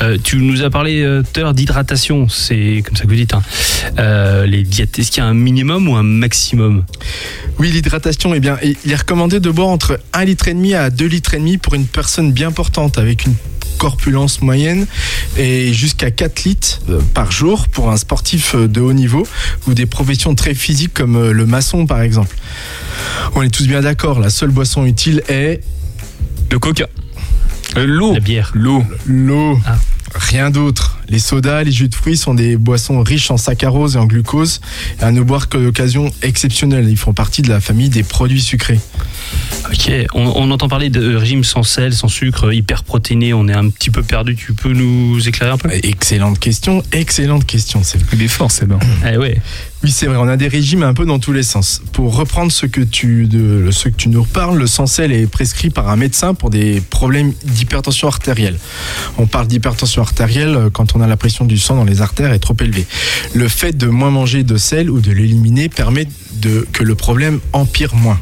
Euh, 0.00 0.18
tu 0.22 0.38
nous 0.38 0.62
as 0.62 0.70
parlé 0.70 1.02
euh, 1.02 1.22
d'hydratation, 1.52 2.28
c'est 2.28 2.82
comme 2.84 2.96
ça 2.96 3.04
que 3.04 3.08
vous 3.08 3.14
dites. 3.14 3.32
hein. 3.34 3.42
Euh, 3.98 4.44
les 4.44 4.64
diètes, 4.64 4.98
est-ce 4.98 5.12
qu'il 5.12 5.22
y 5.22 5.26
a 5.26 5.28
un 5.28 5.34
minimum 5.34 5.88
ou 5.88 5.94
un 5.94 6.02
maximum? 6.02 6.84
Oui, 7.60 7.70
l'hydratation, 7.70 8.34
eh 8.34 8.40
bien, 8.40 8.58
il 8.62 8.90
est 8.90 8.96
recommandé 8.96 9.38
de 9.38 9.50
boire 9.50 9.68
entre 9.68 10.00
1 10.14 10.24
litre 10.24 10.48
et 10.48 10.54
demi 10.54 10.74
à 10.74 10.90
2 10.90 11.06
litres 11.06 11.34
et 11.34 11.38
demi 11.38 11.58
pour 11.58 11.74
une 11.74 11.86
personne 11.86 12.32
bien 12.32 12.50
portante 12.50 12.98
avec 12.98 13.24
une 13.26 13.34
corpulence 13.78 14.42
moyenne 14.42 14.86
et 15.36 15.72
jusqu'à 15.72 16.10
4 16.10 16.44
litres 16.44 16.80
euh, 16.90 17.00
par 17.14 17.32
jour 17.32 17.68
pour 17.68 17.90
un 17.90 17.96
sportif 17.96 18.54
euh, 18.54 18.68
de 18.68 18.80
haut 18.80 18.92
niveau 18.92 19.26
ou 19.66 19.74
des 19.74 19.86
professions 19.86 20.34
très 20.34 20.54
physiques 20.54 20.92
comme 20.94 21.16
euh, 21.16 21.32
le 21.32 21.46
maçon 21.46 21.86
par 21.86 22.02
exemple. 22.02 22.36
On 23.34 23.42
est 23.42 23.48
tous 23.50 23.66
bien 23.66 23.80
d'accord, 23.80 24.20
la 24.20 24.30
seule 24.30 24.50
boisson 24.50 24.84
utile 24.84 25.22
est 25.28 25.60
le 26.50 26.58
coca. 26.58 26.88
Euh, 27.76 27.86
L'eau. 27.86 28.14
La 28.14 28.20
bière. 28.20 28.50
L'eau. 28.54 28.82
l'eau. 29.06 29.58
Ah. 29.66 29.76
Rien 30.14 30.50
d'autre. 30.50 30.98
Les 31.08 31.18
sodas, 31.18 31.64
les 31.64 31.72
jus 31.72 31.88
de 31.88 31.94
fruits 31.94 32.16
sont 32.16 32.34
des 32.34 32.56
boissons 32.56 33.02
riches 33.02 33.30
en 33.30 33.36
saccharose 33.36 33.96
et 33.96 33.98
en 33.98 34.06
glucose, 34.06 34.60
et 35.00 35.04
à 35.04 35.10
ne 35.10 35.22
boire 35.22 35.48
que 35.48 35.56
d'occasion 35.56 36.10
exceptionnelle. 36.22 36.88
Ils 36.88 36.98
font 36.98 37.14
partie 37.14 37.42
de 37.42 37.48
la 37.48 37.60
famille 37.60 37.88
des 37.88 38.02
produits 38.02 38.42
sucrés. 38.42 38.80
Ok. 39.70 39.90
On, 40.14 40.32
on 40.36 40.50
entend 40.50 40.68
parler 40.68 40.90
de 40.90 41.14
régime 41.16 41.44
sans 41.44 41.62
sel, 41.62 41.94
sans 41.94 42.08
sucre, 42.08 42.52
hyper 42.52 42.84
protéiné. 42.84 43.32
On 43.32 43.48
est 43.48 43.54
un 43.54 43.70
petit 43.70 43.90
peu 43.90 44.02
perdu. 44.02 44.36
Tu 44.36 44.52
peux 44.52 44.72
nous 44.72 45.26
éclairer 45.26 45.52
un 45.52 45.58
peu? 45.58 45.70
Excellente 45.82 46.38
question, 46.38 46.82
excellente 46.92 47.46
question. 47.46 47.82
C'est 47.82 47.98
Il 48.12 48.22
est 48.22 48.28
fort, 48.28 48.50
c'est 48.50 48.66
bien. 48.66 48.78
Eh 49.10 49.16
ouais. 49.16 49.40
Oui, 49.84 49.92
c'est 49.92 50.06
vrai, 50.06 50.16
on 50.16 50.26
a 50.26 50.36
des 50.36 50.48
régimes 50.48 50.82
un 50.82 50.92
peu 50.92 51.06
dans 51.06 51.20
tous 51.20 51.32
les 51.32 51.44
sens. 51.44 51.80
Pour 51.92 52.16
reprendre 52.16 52.50
ce 52.50 52.66
que 52.66 52.80
tu, 52.80 53.28
nous 53.30 54.22
reparles, 54.22 54.58
le 54.58 54.66
sans-sel 54.66 55.12
est 55.12 55.28
prescrit 55.28 55.70
par 55.70 55.88
un 55.88 55.94
médecin 55.94 56.34
pour 56.34 56.50
des 56.50 56.80
problèmes 56.80 57.32
d'hypertension 57.44 58.08
artérielle. 58.08 58.58
On 59.18 59.26
parle 59.26 59.46
d'hypertension 59.46 60.02
artérielle 60.02 60.56
euh, 60.56 60.70
quand 60.70 60.96
on 60.96 61.00
a 61.00 61.06
la 61.06 61.16
pression 61.16 61.44
du 61.44 61.58
sang 61.58 61.76
dans 61.76 61.84
les 61.84 62.00
artères 62.00 62.32
est 62.32 62.40
trop 62.40 62.56
élevée. 62.58 62.86
Le 63.34 63.46
fait 63.46 63.76
de 63.76 63.86
moins 63.86 64.10
manger 64.10 64.42
de 64.42 64.56
sel 64.56 64.90
ou 64.90 65.00
de 65.00 65.12
l'éliminer 65.12 65.68
permet 65.68 66.08
de, 66.32 66.66
que 66.72 66.82
le 66.82 66.96
problème 66.96 67.38
empire 67.52 67.94
moins. 67.94 68.18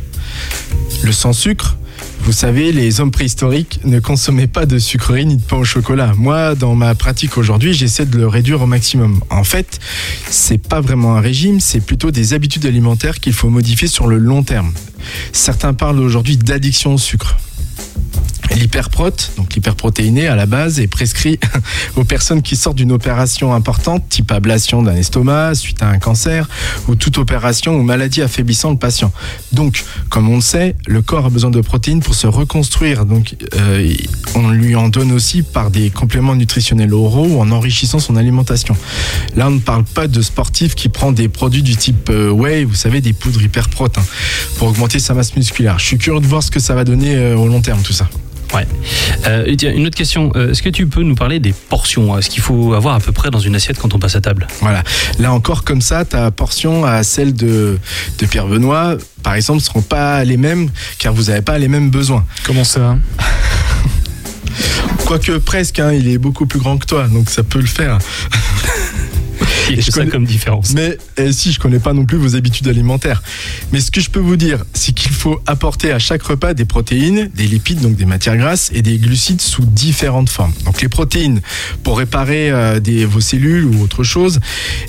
Le 1.02 1.12
sans 1.12 1.32
sucre, 1.32 1.78
vous 2.27 2.33
savez, 2.33 2.72
les 2.72 3.01
hommes 3.01 3.12
préhistoriques 3.12 3.79
ne 3.85 4.01
consommaient 4.01 4.49
pas 4.49 4.66
de 4.66 4.81
sucreries 4.81 5.27
ni 5.27 5.37
de 5.37 5.43
pain 5.43 5.59
au 5.59 5.64
chocolat. 5.64 6.12
Moi, 6.16 6.57
dans 6.57 6.74
ma 6.74 6.97
pratique 6.97 7.39
aujourd'hui, 7.39 7.72
j'essaie 7.72 8.05
de 8.05 8.18
le 8.18 8.27
réduire 8.27 8.61
au 8.62 8.66
maximum. 8.66 9.20
En 9.31 9.45
fait, 9.45 9.79
c'est 10.29 10.59
pas 10.59 10.81
vraiment 10.81 11.14
un 11.14 11.20
régime, 11.20 11.61
c'est 11.61 11.79
plutôt 11.79 12.11
des 12.11 12.35
habitudes 12.35 12.66
alimentaires 12.66 13.20
qu'il 13.20 13.33
faut 13.33 13.49
modifier 13.49 13.87
sur 13.87 14.09
le 14.09 14.18
long 14.18 14.43
terme. 14.43 14.72
Certains 15.31 15.72
parlent 15.72 16.01
aujourd'hui 16.01 16.37
d'addiction 16.37 16.95
au 16.95 16.99
sucre. 16.99 17.37
L'hyperprote, 18.55 19.32
donc 19.36 19.55
l'hyperprotéiné 19.55 20.28
à 20.28 20.36
la 20.36 20.47
base, 20.47 20.80
est 20.80 20.86
prescrit 20.86 21.38
aux 21.97 22.05
personnes 22.05 22.42
qui 22.42 22.57
sortent 22.57 22.76
d'une 22.76 22.92
opération 22.92 23.53
importante, 23.53 24.09
type 24.09 24.30
ablation 24.30 24.82
d'un 24.82 24.94
estomac 24.94 25.55
suite 25.55 25.82
à 25.82 25.88
un 25.88 25.99
cancer, 25.99 26.49
ou 26.88 26.94
toute 26.94 27.18
opération 27.18 27.76
ou 27.76 27.82
maladie 27.82 28.22
affaiblissant 28.22 28.70
le 28.70 28.78
patient. 28.78 29.12
Donc, 29.53 29.84
comme 30.09 30.28
on 30.28 30.36
le 30.36 30.42
sait, 30.42 30.76
le 30.86 31.03
corps 31.03 31.26
a 31.26 31.30
besoin 31.30 31.51
de 31.51 31.61
protéines 31.61 32.01
pour 32.01 32.14
se 32.14 32.26
reconstruire. 32.26 33.05
Donc, 33.05 33.36
euh, 33.55 33.94
on 34.34 34.51
lui 34.51 34.76
en 34.76 34.88
donne 34.88 35.12
aussi 35.12 35.42
par 35.42 35.70
des 35.70 35.90
compléments 35.90 36.34
nutritionnels 36.34 36.94
oraux 36.94 37.26
ou 37.26 37.40
en 37.40 37.51
enrichissant 37.51 37.99
son 37.99 38.16
alimentation. 38.16 38.76
Là, 39.34 39.49
on 39.49 39.53
ne 39.53 39.61
parle 39.61 39.84
pas 39.84 40.09
de 40.09 40.22
sportif 40.22 40.74
qui 40.74 40.88
prend 40.88 41.12
des 41.12 41.28
produits 41.28 41.62
du 41.62 41.76
type 41.76 42.11
euh, 42.11 42.30
whey, 42.30 42.64
vous 42.64 42.74
savez, 42.74 43.01
des 43.01 43.12
poudres 43.12 43.42
hyperprotes, 43.42 43.99
hein, 43.99 44.05
pour 44.57 44.68
augmenter 44.68 44.99
sa 44.99 45.14
masse 45.14 45.34
musculaire. 45.36 45.78
Je 45.78 45.86
suis 45.86 45.99
curieux 45.99 46.20
de 46.20 46.26
voir 46.26 46.42
ce 46.42 46.51
que 46.51 46.61
ça 46.61 46.74
va 46.74 46.84
donner 46.84 47.16
euh, 47.16 47.36
au 47.36 47.49
long 47.49 47.61
terme, 47.61 47.82
tout 47.82 47.92
ça. 47.92 48.09
Ouais. 48.57 48.66
Euh, 49.26 49.54
tiens, 49.57 49.72
une 49.72 49.86
autre 49.86 49.96
question. 49.96 50.32
Euh, 50.34 50.52
Est-ce 50.52 50.62
que 50.62 50.70
tu 50.70 50.86
peux 50.86 51.02
nous 51.02 51.14
parler 51.14 51.40
des 51.40 51.52
portions 51.52 52.16
Est-ce 52.16 52.30
qu'il 52.30 52.42
faut 52.42 52.72
avoir 52.72 52.94
à 52.94 53.00
peu 53.00 53.12
près 53.12 53.30
dans 53.30 53.38
une 53.38 53.54
assiette 53.54 53.78
quand 53.78 53.94
on 53.94 53.98
passe 53.98 54.16
à 54.16 54.22
table? 54.22 54.46
Voilà. 54.61 54.82
Là 55.18 55.32
encore, 55.32 55.62
comme 55.62 55.82
ça, 55.82 56.07
ta 56.07 56.30
portion 56.30 56.86
à 56.86 57.02
celle 57.02 57.34
de, 57.34 57.78
de 58.18 58.26
Pierre 58.26 58.46
Benoît, 58.46 58.96
par 59.22 59.34
exemple, 59.34 59.59
ne 59.59 59.64
seront 59.64 59.82
pas 59.82 60.24
les 60.24 60.38
mêmes, 60.38 60.70
car 60.98 61.12
vous 61.12 61.24
n'avez 61.24 61.42
pas 61.42 61.59
les 61.59 61.68
mêmes 61.68 61.90
besoins. 61.90 62.24
Comment 62.44 62.64
ça? 62.64 62.96
Quoique 65.04 65.32
presque, 65.38 65.78
hein, 65.78 65.92
il 65.92 66.09
est 66.09 66.18
beaucoup 66.18 66.46
plus 66.46 66.59
grand 66.59 66.78
que 66.78 66.86
toi, 66.86 67.07
donc 67.09 67.28
ça 67.28 67.42
peut 67.42 67.61
le 67.61 67.66
faire. 67.66 67.98
Et 69.70 69.80
je 69.80 69.90
ça 69.90 70.00
connais- 70.00 70.10
comme 70.10 70.24
différence. 70.24 70.72
Mais 70.74 70.96
eh, 71.16 71.32
si, 71.32 71.52
je 71.52 71.58
connais 71.60 71.78
pas 71.78 71.92
non 71.92 72.04
plus 72.04 72.16
vos 72.18 72.36
habitudes 72.36 72.68
alimentaires. 72.68 73.22
Mais 73.72 73.80
ce 73.80 73.90
que 73.90 74.00
je 74.00 74.10
peux 74.10 74.20
vous 74.20 74.36
dire, 74.36 74.64
c'est 74.74 74.92
qu'il 74.94 75.12
faut 75.12 75.40
apporter 75.46 75.92
à 75.92 75.98
chaque 75.98 76.22
repas 76.22 76.54
des 76.54 76.64
protéines, 76.64 77.30
des 77.34 77.46
lipides, 77.46 77.80
donc 77.80 77.96
des 77.96 78.04
matières 78.04 78.36
grasses, 78.36 78.70
et 78.74 78.82
des 78.82 78.98
glucides 78.98 79.40
sous 79.40 79.64
différentes 79.64 80.30
formes. 80.30 80.52
Donc 80.64 80.80
les 80.82 80.88
protéines 80.88 81.40
pour 81.82 81.98
réparer 81.98 82.50
euh, 82.50 82.80
des, 82.80 83.04
vos 83.04 83.20
cellules 83.20 83.64
ou 83.64 83.82
autre 83.82 84.04
chose, 84.04 84.40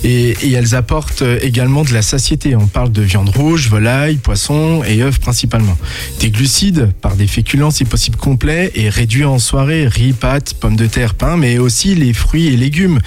et, 0.04 0.30
et 0.42 0.52
elles 0.52 0.74
apportent 0.74 1.22
euh, 1.22 1.38
également 1.42 1.84
de 1.84 1.92
la 1.92 2.02
satiété. 2.02 2.54
On 2.56 2.66
parle 2.66 2.92
de 2.92 3.02
viande 3.02 3.28
rouge, 3.30 3.68
volaille, 3.68 4.16
poisson 4.16 4.82
et 4.84 5.02
œufs 5.02 5.18
principalement. 5.18 5.76
Des 6.20 6.30
glucides 6.30 6.92
par 7.00 7.16
des 7.16 7.26
féculents 7.26 7.70
si 7.70 7.84
possible 7.84 8.16
complets 8.16 8.70
et 8.74 8.88
réduits 8.88 9.24
en 9.24 9.38
soirée, 9.38 9.86
riz, 9.88 10.12
pâtes, 10.12 10.54
pommes 10.54 10.76
de 10.76 10.86
terre, 10.86 11.14
pain, 11.14 11.36
mais 11.36 11.58
aussi 11.58 11.94
les 11.94 12.12
fruits 12.12 12.46
et 12.48 12.56
légumes, 12.56 13.00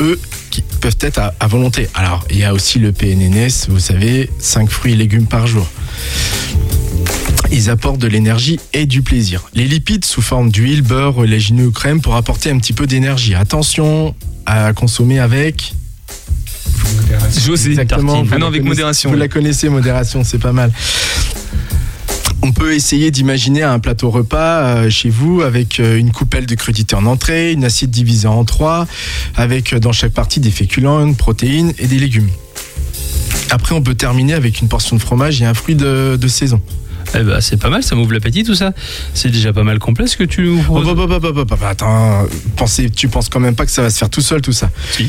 eux, 0.00 0.18
qui 0.56 0.62
peuvent 0.80 0.96
être 1.00 1.18
à, 1.18 1.34
à 1.38 1.46
volonté. 1.46 1.88
Alors, 1.94 2.24
il 2.30 2.38
y 2.38 2.44
a 2.44 2.54
aussi 2.54 2.78
le 2.78 2.92
PNNS, 2.92 3.68
vous 3.68 3.78
savez, 3.78 4.30
5 4.38 4.70
fruits 4.70 4.92
et 4.92 4.96
légumes 4.96 5.26
par 5.26 5.46
jour. 5.46 5.66
Ils 7.52 7.70
apportent 7.70 7.98
de 7.98 8.06
l'énergie 8.08 8.58
et 8.72 8.86
du 8.86 9.02
plaisir. 9.02 9.42
Les 9.54 9.66
lipides 9.66 10.04
sous 10.04 10.22
forme 10.22 10.50
d'huile, 10.50 10.82
beurre, 10.82 11.18
oléagineux 11.18 11.66
ou 11.66 11.72
crème 11.72 12.00
pour 12.00 12.16
apporter 12.16 12.50
un 12.50 12.58
petit 12.58 12.72
peu 12.72 12.86
d'énergie. 12.86 13.34
Attention 13.34 14.14
à 14.46 14.72
consommer 14.72 15.18
avec 15.20 15.74
José. 17.38 17.70
Exactement. 17.70 18.20
Ah 18.20 18.22
Vous 18.24 18.38
non, 18.38 18.38
la 18.38 18.46
avec 18.46 18.64
modération. 18.64 19.10
Vous 19.10 19.16
la 19.16 19.28
connaissez, 19.28 19.68
modération, 19.68 20.24
c'est 20.24 20.38
pas 20.38 20.52
mal. 20.52 20.72
On 22.42 22.52
peut 22.52 22.74
essayer 22.74 23.10
d'imaginer 23.10 23.62
un 23.62 23.78
plateau 23.78 24.10
repas 24.10 24.60
euh, 24.60 24.90
chez 24.90 25.08
vous 25.08 25.42
avec 25.42 25.80
euh, 25.80 25.98
une 25.98 26.12
coupelle 26.12 26.46
de 26.46 26.54
crudité 26.54 26.94
en 26.94 27.06
entrée, 27.06 27.52
une 27.52 27.64
assiette 27.64 27.90
divisée 27.90 28.28
en 28.28 28.44
trois, 28.44 28.86
avec 29.34 29.72
euh, 29.72 29.80
dans 29.80 29.92
chaque 29.92 30.12
partie 30.12 30.40
des 30.40 30.50
féculents, 30.50 31.04
une 31.04 31.16
protéine 31.16 31.72
et 31.78 31.86
des 31.86 31.98
légumes. 31.98 32.28
Après, 33.50 33.74
on 33.74 33.82
peut 33.82 33.94
terminer 33.94 34.34
avec 34.34 34.60
une 34.60 34.68
portion 34.68 34.96
de 34.96 35.00
fromage 35.00 35.40
et 35.40 35.44
un 35.44 35.54
fruit 35.54 35.76
de 35.76 36.28
saison. 36.28 36.60
Eh 37.14 37.22
ben, 37.22 37.40
c'est 37.40 37.56
pas 37.56 37.70
mal, 37.70 37.82
ça 37.82 37.94
m'ouvre 37.94 38.12
l'appétit 38.12 38.44
tout 38.44 38.54
ça. 38.54 38.72
C'est 39.14 39.30
déjà 39.30 39.52
pas 39.52 39.62
mal 39.62 39.78
complet 39.78 40.06
ce 40.06 40.16
que 40.16 40.24
tu 40.24 40.42
nous 40.42 40.58
Oh, 40.60 40.62
proposes. 40.80 40.86
bah, 40.94 41.06
bah, 41.06 41.18
bah, 41.20 41.30
bah, 41.32 41.44
bah, 41.48 41.56
bah, 41.60 41.68
attends, 41.70 42.26
pensez, 42.56 42.90
tu 42.90 43.08
penses 43.08 43.28
quand 43.28 43.40
même 43.40 43.54
pas 43.54 43.64
que 43.64 43.70
ça 43.72 43.82
va 43.82 43.90
se 43.90 43.98
faire 43.98 44.10
tout 44.10 44.20
seul 44.20 44.40
tout 44.42 44.52
ça 44.52 44.70
Si. 44.92 45.08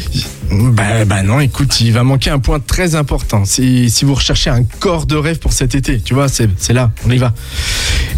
Bah, 0.52 1.04
bah 1.06 1.24
non, 1.24 1.40
écoute, 1.40 1.82
il 1.82 1.92
va 1.92 2.04
manquer 2.04 2.30
un 2.30 2.40
point 2.40 2.60
très 2.60 2.96
important. 2.96 3.44
C'est 3.46 3.90
si 3.90 4.06
vous 4.06 4.14
recherchez 4.14 4.50
un 4.50 4.64
corps 4.64 5.06
de 5.06 5.16
rêve 5.16 5.40
pour 5.40 5.54
cet 5.54 5.76
été, 5.76 6.00
tu 6.00 6.14
vois, 6.14 6.28
c'est 6.30 6.48
là, 6.74 6.92
on 7.06 7.12
y 7.12 7.18
va. 7.18 7.34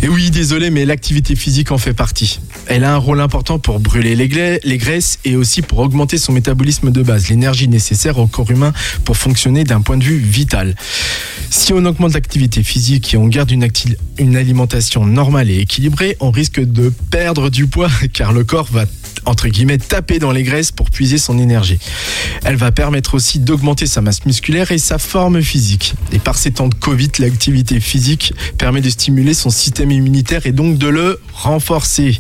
Et 0.04 0.08
oui, 0.10 0.30
désolé, 0.30 0.70
mais 0.70 0.86
l'activité 0.86 1.36
physique 1.36 1.72
en 1.72 1.78
fait 1.78 1.94
partie. 1.94 2.40
Elle 2.68 2.84
a 2.84 2.94
un 2.94 2.98
rôle 2.98 3.20
important 3.20 3.60
pour 3.60 3.80
brûler 3.80 4.16
les, 4.16 4.60
les 4.64 4.78
graisses 4.78 5.20
et 5.26 5.36
aussi 5.36 5.62
pour 5.62 5.80
augmenter 5.80 6.18
son 6.18 6.32
métabolisme 6.32 6.92
de 6.92 7.02
base, 7.02 7.30
l'énergie 7.30 7.68
nécessaire 7.68 8.18
au 8.20 8.28
corps 8.28 8.50
humain 8.52 8.74
pour 9.06 9.18
fonctionner 9.18 9.64
d'un 9.64 9.82
point 9.82 9.98
de 9.98 10.04
vue 10.04 10.18
vital. 10.20 10.76
Si 11.50 11.74
on 11.74 11.84
augmente 11.86 12.14
l'activité 12.14 12.64
physique 12.64 13.14
et 13.14 13.18
on 13.18 13.28
garde 13.28 13.52
une, 13.52 13.69
une 14.18 14.36
alimentation 14.36 15.06
normale 15.06 15.50
et 15.50 15.60
équilibrée, 15.60 16.18
on 16.20 16.32
risque 16.32 16.60
de 16.60 16.92
perdre 17.12 17.50
du 17.50 17.68
poids 17.68 17.90
car 18.14 18.34
le 18.34 18.44
corps 18.44 18.68
va 18.72 18.86
entre 19.26 19.48
guillemets 19.48 19.78
taper 19.78 20.20
dans 20.20 20.32
les 20.32 20.44
graisses 20.44 20.72
pour 20.72 20.90
puiser 20.90 21.18
son 21.18 21.40
énergie. 21.40 21.80
Elle 22.44 22.56
va 22.56 22.72
permettre 22.72 23.16
aussi 23.16 23.40
d'augmenter 23.40 23.86
sa 23.86 24.02
masse 24.02 24.26
musculaire 24.26 24.72
et 24.72 24.78
sa 24.78 24.98
forme 24.98 25.42
physique. 25.42 25.94
Et 26.12 26.20
par 26.20 26.38
ces 26.38 26.52
temps 26.52 26.68
de 26.68 26.74
Covid, 26.74 27.12
l'activité 27.20 27.80
physique 27.80 28.34
permet 28.58 28.82
de 28.82 28.90
stimuler 28.90 29.34
son 29.34 29.50
système 29.50 29.92
immunitaire 29.92 30.46
et 30.46 30.52
donc 30.52 30.78
de 30.78 30.88
le 30.88 31.20
renforcer. 31.34 32.20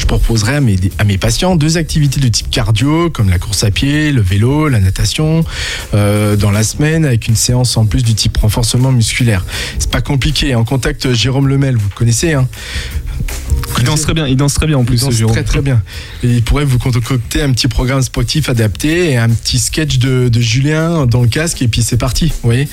Je 0.00 0.06
proposerai 0.06 0.56
à 0.56 0.60
mes, 0.62 0.76
à 0.96 1.04
mes 1.04 1.18
patients 1.18 1.56
deux 1.56 1.76
activités 1.76 2.20
de 2.20 2.28
type 2.28 2.48
cardio, 2.50 3.10
comme 3.10 3.28
la 3.28 3.38
course 3.38 3.64
à 3.64 3.70
pied, 3.70 4.12
le 4.12 4.22
vélo, 4.22 4.68
la 4.68 4.80
natation, 4.80 5.44
euh, 5.92 6.36
dans 6.36 6.50
la 6.50 6.62
semaine, 6.64 7.04
avec 7.04 7.28
une 7.28 7.36
séance 7.36 7.76
en 7.76 7.84
plus 7.84 8.02
du 8.02 8.14
type 8.14 8.38
renforcement 8.38 8.92
musculaire. 8.92 9.44
C'est 9.78 9.90
pas 9.90 10.00
compliqué. 10.00 10.54
En 10.54 10.64
contact, 10.64 11.12
Jérôme 11.12 11.48
Lemel, 11.48 11.76
vous 11.76 11.86
le 11.90 11.94
connaissez, 11.94 12.32
hein 12.32 12.48
Il 13.76 13.84
danse 13.84 14.00
très 14.00 14.14
bien, 14.14 14.26
il 14.26 14.36
danse 14.38 14.54
très 14.54 14.66
bien 14.66 14.78
en 14.78 14.84
plus, 14.84 15.02
il 15.02 15.20
danse 15.20 15.32
très 15.32 15.44
très 15.44 15.60
bien. 15.60 15.82
Et 16.22 16.28
il 16.28 16.42
pourrait 16.42 16.64
vous 16.64 16.78
concocter 16.78 17.42
un 17.42 17.52
petit 17.52 17.68
programme 17.68 18.00
sportif 18.00 18.48
adapté 18.48 19.10
et 19.10 19.18
un 19.18 19.28
petit 19.28 19.58
sketch 19.58 19.98
de, 19.98 20.30
de 20.30 20.40
Julien 20.40 21.04
dans 21.04 21.20
le 21.20 21.28
casque 21.28 21.60
et 21.60 21.68
puis 21.68 21.82
c'est 21.82 21.98
parti, 21.98 22.28
vous 22.28 22.34
voyez 22.48 22.68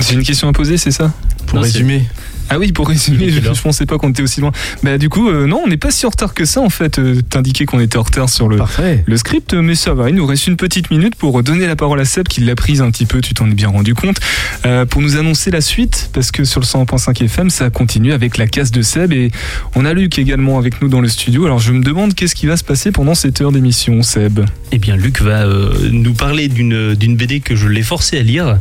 C'est 0.00 0.14
une 0.14 0.24
question 0.24 0.48
à 0.48 0.52
poser, 0.52 0.76
c'est 0.76 0.90
ça? 0.90 1.14
Pour 1.48 1.56
Non, 1.56 1.64
résumer. 1.64 2.04
Ah 2.50 2.58
oui, 2.58 2.72
pour 2.72 2.88
résumer, 2.88 3.30
je, 3.30 3.40
je 3.40 3.60
pensais 3.60 3.84
pas 3.86 3.98
qu'on 3.98 4.10
était 4.10 4.22
aussi 4.22 4.40
loin. 4.40 4.52
Bah 4.82 4.96
du 4.98 5.08
coup, 5.08 5.28
euh, 5.28 5.46
non, 5.46 5.62
on 5.64 5.68
n'est 5.68 5.76
pas 5.76 5.90
si 5.90 6.06
en 6.06 6.10
retard 6.10 6.32
que 6.34 6.44
ça 6.44 6.60
en 6.60 6.70
fait. 6.70 6.98
Euh, 6.98 7.20
T'indiquais 7.28 7.66
qu'on 7.66 7.80
était 7.80 7.98
en 7.98 8.02
retard 8.02 8.28
sur 8.28 8.48
le, 8.48 8.58
le 9.04 9.16
script, 9.16 9.52
mais 9.54 9.74
ça 9.74 9.92
va. 9.92 10.08
Il 10.08 10.14
nous 10.16 10.24
reste 10.26 10.46
une 10.46 10.56
petite 10.56 10.90
minute 10.90 11.14
pour 11.14 11.42
donner 11.42 11.66
la 11.66 11.76
parole 11.76 12.00
à 12.00 12.04
Seb 12.04 12.26
qui 12.26 12.40
l'a 12.40 12.54
prise 12.54 12.80
un 12.80 12.90
petit 12.90 13.04
peu, 13.04 13.20
tu 13.20 13.34
t'en 13.34 13.50
es 13.50 13.54
bien 13.54 13.68
rendu 13.68 13.94
compte, 13.94 14.16
euh, 14.64 14.86
pour 14.86 15.02
nous 15.02 15.16
annoncer 15.16 15.50
la 15.50 15.60
suite, 15.60 16.10
parce 16.14 16.30
que 16.30 16.44
sur 16.44 16.60
le 16.60 16.66
100.5 16.66 17.22
FM, 17.24 17.50
ça 17.50 17.68
continue 17.70 18.12
avec 18.12 18.38
la 18.38 18.46
casse 18.46 18.70
de 18.70 18.80
Seb 18.80 19.12
et 19.12 19.30
on 19.74 19.84
a 19.84 19.92
Luc 19.92 20.18
également 20.18 20.58
avec 20.58 20.80
nous 20.80 20.88
dans 20.88 21.00
le 21.00 21.08
studio. 21.08 21.44
Alors 21.44 21.58
je 21.58 21.72
me 21.72 21.82
demande 21.82 22.14
qu'est-ce 22.14 22.34
qui 22.34 22.46
va 22.46 22.56
se 22.56 22.64
passer 22.64 22.92
pendant 22.92 23.14
cette 23.14 23.40
heure 23.42 23.52
d'émission, 23.52 24.02
Seb? 24.02 24.40
Eh 24.72 24.78
bien, 24.78 24.96
Luc 24.96 25.20
va 25.20 25.44
euh, 25.44 25.90
nous 25.90 26.14
parler 26.14 26.48
d'une 26.48 26.94
d'une 26.94 27.16
BD 27.16 27.40
que 27.40 27.56
je 27.56 27.66
l'ai 27.68 27.82
forcé 27.82 28.18
à 28.18 28.22
lire. 28.22 28.58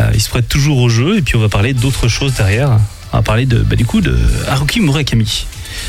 Euh, 0.00 0.10
il 0.14 0.20
se 0.20 0.28
prête 0.30 0.48
toujours 0.48 0.78
au 0.78 0.88
jeu 0.88 1.18
et 1.18 1.22
puis 1.22 1.36
on 1.36 1.40
va 1.40 1.48
parler 1.48 1.74
d'autres 1.74 2.08
choses 2.08 2.25
derrière. 2.34 2.78
On 3.12 3.18
va 3.18 3.22
parler 3.22 3.46
de, 3.46 3.58
bah, 3.58 3.76
du 3.76 3.86
coup 3.86 4.00
de 4.00 4.16
Haruki 4.48 4.80
Murakami. 4.80 5.46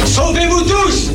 Sauvez-vous 0.04 0.62
tous 0.62 1.12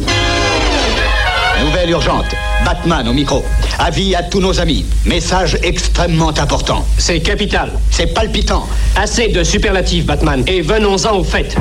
Nouvelle 1.86 2.02
urgente. 2.02 2.26
Batman 2.64 3.08
au 3.08 3.14
micro. 3.14 3.46
Avis 3.78 4.16
à 4.16 4.24
tous 4.24 4.40
nos 4.40 4.60
amis. 4.60 4.86
Message 5.06 5.60
extrêmement 5.62 6.30
important. 6.30 6.84
C'est 6.98 7.20
capital. 7.20 7.74
C'est 7.92 8.08
palpitant. 8.08 8.68
Assez 8.96 9.28
de 9.28 9.44
superlatifs, 9.44 10.06
Batman. 10.06 10.44
Et 10.48 10.62
venons-en 10.62 11.18
au 11.18 11.24
fait. 11.24 11.56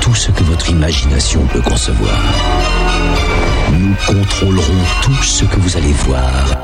Tout 0.00 0.14
ce 0.14 0.30
que 0.30 0.44
votre 0.44 0.70
imagination 0.70 1.44
peut 1.46 1.60
concevoir. 1.60 2.16
Nous 3.72 3.94
contrôlerons 4.06 4.84
tout 5.02 5.22
ce 5.22 5.44
que 5.44 5.58
vous 5.58 5.76
allez 5.76 5.92
voir. 5.92 6.58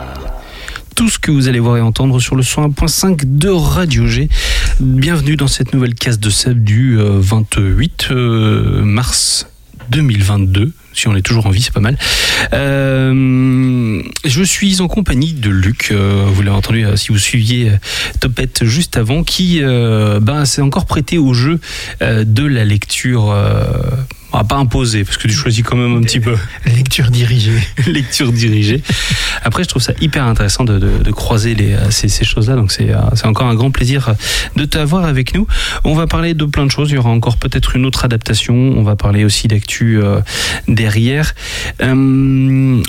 tout 0.94 1.08
ce 1.08 1.18
que 1.18 1.32
vous 1.32 1.48
allez 1.48 1.58
voir 1.58 1.76
et 1.76 1.80
entendre 1.80 2.20
sur 2.20 2.36
le 2.36 2.42
101.5 2.44 3.22
de 3.24 3.48
Radio 3.48 4.06
G. 4.06 4.28
Bienvenue 4.78 5.34
dans 5.34 5.48
cette 5.48 5.74
nouvelle 5.74 5.94
case 5.94 6.20
de 6.20 6.30
Seb 6.30 6.62
du 6.62 6.96
euh, 7.00 7.18
28 7.18 8.08
euh, 8.12 8.84
mars 8.84 9.48
2022. 9.90 10.72
Si 10.92 11.08
on 11.08 11.16
est 11.16 11.22
toujours 11.22 11.46
en 11.46 11.50
vie, 11.50 11.62
c'est 11.62 11.72
pas 11.72 11.80
mal. 11.80 11.98
Euh, 12.52 14.02
je 14.24 14.42
suis 14.42 14.80
en 14.80 14.88
compagnie 14.88 15.32
de 15.32 15.50
Luc, 15.50 15.88
euh, 15.90 16.24
vous 16.28 16.42
l'avez 16.42 16.56
entendu 16.56 16.84
euh, 16.84 16.96
si 16.96 17.08
vous 17.08 17.18
suiviez 17.18 17.72
Topette 18.20 18.64
juste 18.64 18.96
avant, 18.96 19.22
qui 19.22 19.60
ben, 19.62 20.44
s'est 20.44 20.62
encore 20.62 20.86
prêté 20.86 21.18
au 21.18 21.32
jeu 21.34 21.60
de 22.00 22.46
la 22.46 22.64
lecture. 22.64 23.34
On 24.34 24.38
va 24.38 24.44
pas 24.44 24.56
imposer 24.56 25.04
parce 25.04 25.16
que 25.16 25.28
tu 25.28 25.34
choisis 25.34 25.62
quand 25.62 25.76
même 25.76 25.96
un 25.96 26.00
petit 26.02 26.18
peu. 26.20 26.34
Lecture 26.66 27.10
dirigée. 27.10 27.52
Lecture 27.86 28.32
dirigée. 28.32 28.82
Après, 29.44 29.62
je 29.62 29.68
trouve 29.68 29.80
ça 29.82 29.92
hyper 30.00 30.24
intéressant 30.24 30.64
de, 30.64 30.78
de- 30.78 30.98
de 31.02 31.10
croiser 31.12 31.54
les, 31.54 31.72
euh, 31.74 31.90
ces, 31.90 32.08
ces 32.08 32.24
choses-là. 32.24 32.56
Donc, 32.56 32.72
c'est 32.72 32.90
euh, 32.90 32.96
c'est 33.14 33.26
encore 33.26 33.46
un 33.46 33.54
grand 33.54 33.70
plaisir 33.70 34.08
euh, 34.08 34.12
de 34.56 34.64
t'avoir 34.64 35.04
avec 35.04 35.34
nous. 35.34 35.46
On 35.84 35.94
va 35.94 36.06
parler 36.08 36.34
de 36.34 36.44
plein 36.46 36.66
de 36.66 36.70
choses. 36.70 36.90
Il 36.90 36.94
y 36.94 36.98
aura 36.98 37.10
encore 37.10 37.36
peut-être 37.36 37.76
une 37.76 37.86
autre 37.86 38.04
adaptation. 38.04 38.54
On 38.54 38.82
va 38.82 38.96
parler 38.96 39.24
aussi 39.24 39.46
d'actu 39.46 39.98
euh, 40.02 40.20
derrière. 40.66 41.34
Euh, 41.80 41.92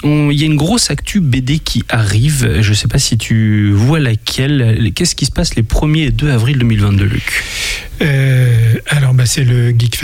on- 0.03 0.31
Il 0.31 0.39
y 0.39 0.43
a 0.43 0.47
une 0.47 0.55
grosse 0.57 0.89
actu 0.89 1.19
BD 1.21 1.59
qui 1.59 1.83
arrive. 1.89 2.57
Je 2.61 2.73
sais 2.73 2.87
pas 2.87 2.97
si 2.99 3.17
tu 3.19 3.71
vois 3.71 3.99
laquelle. 3.99 4.91
Qu'est-ce 4.95 5.15
qui 5.15 5.25
se 5.25 5.31
passe 5.31 5.55
les 5.55 5.61
1er 5.63 6.07
et 6.07 6.11
2 6.11 6.31
avril 6.31 6.57
2022, 6.57 7.05
Luc? 7.05 7.43
Euh, 8.01 8.75
alors, 8.87 9.13
bah, 9.13 9.25
c'est 9.27 9.43
le 9.43 9.69
Geek 9.77 9.95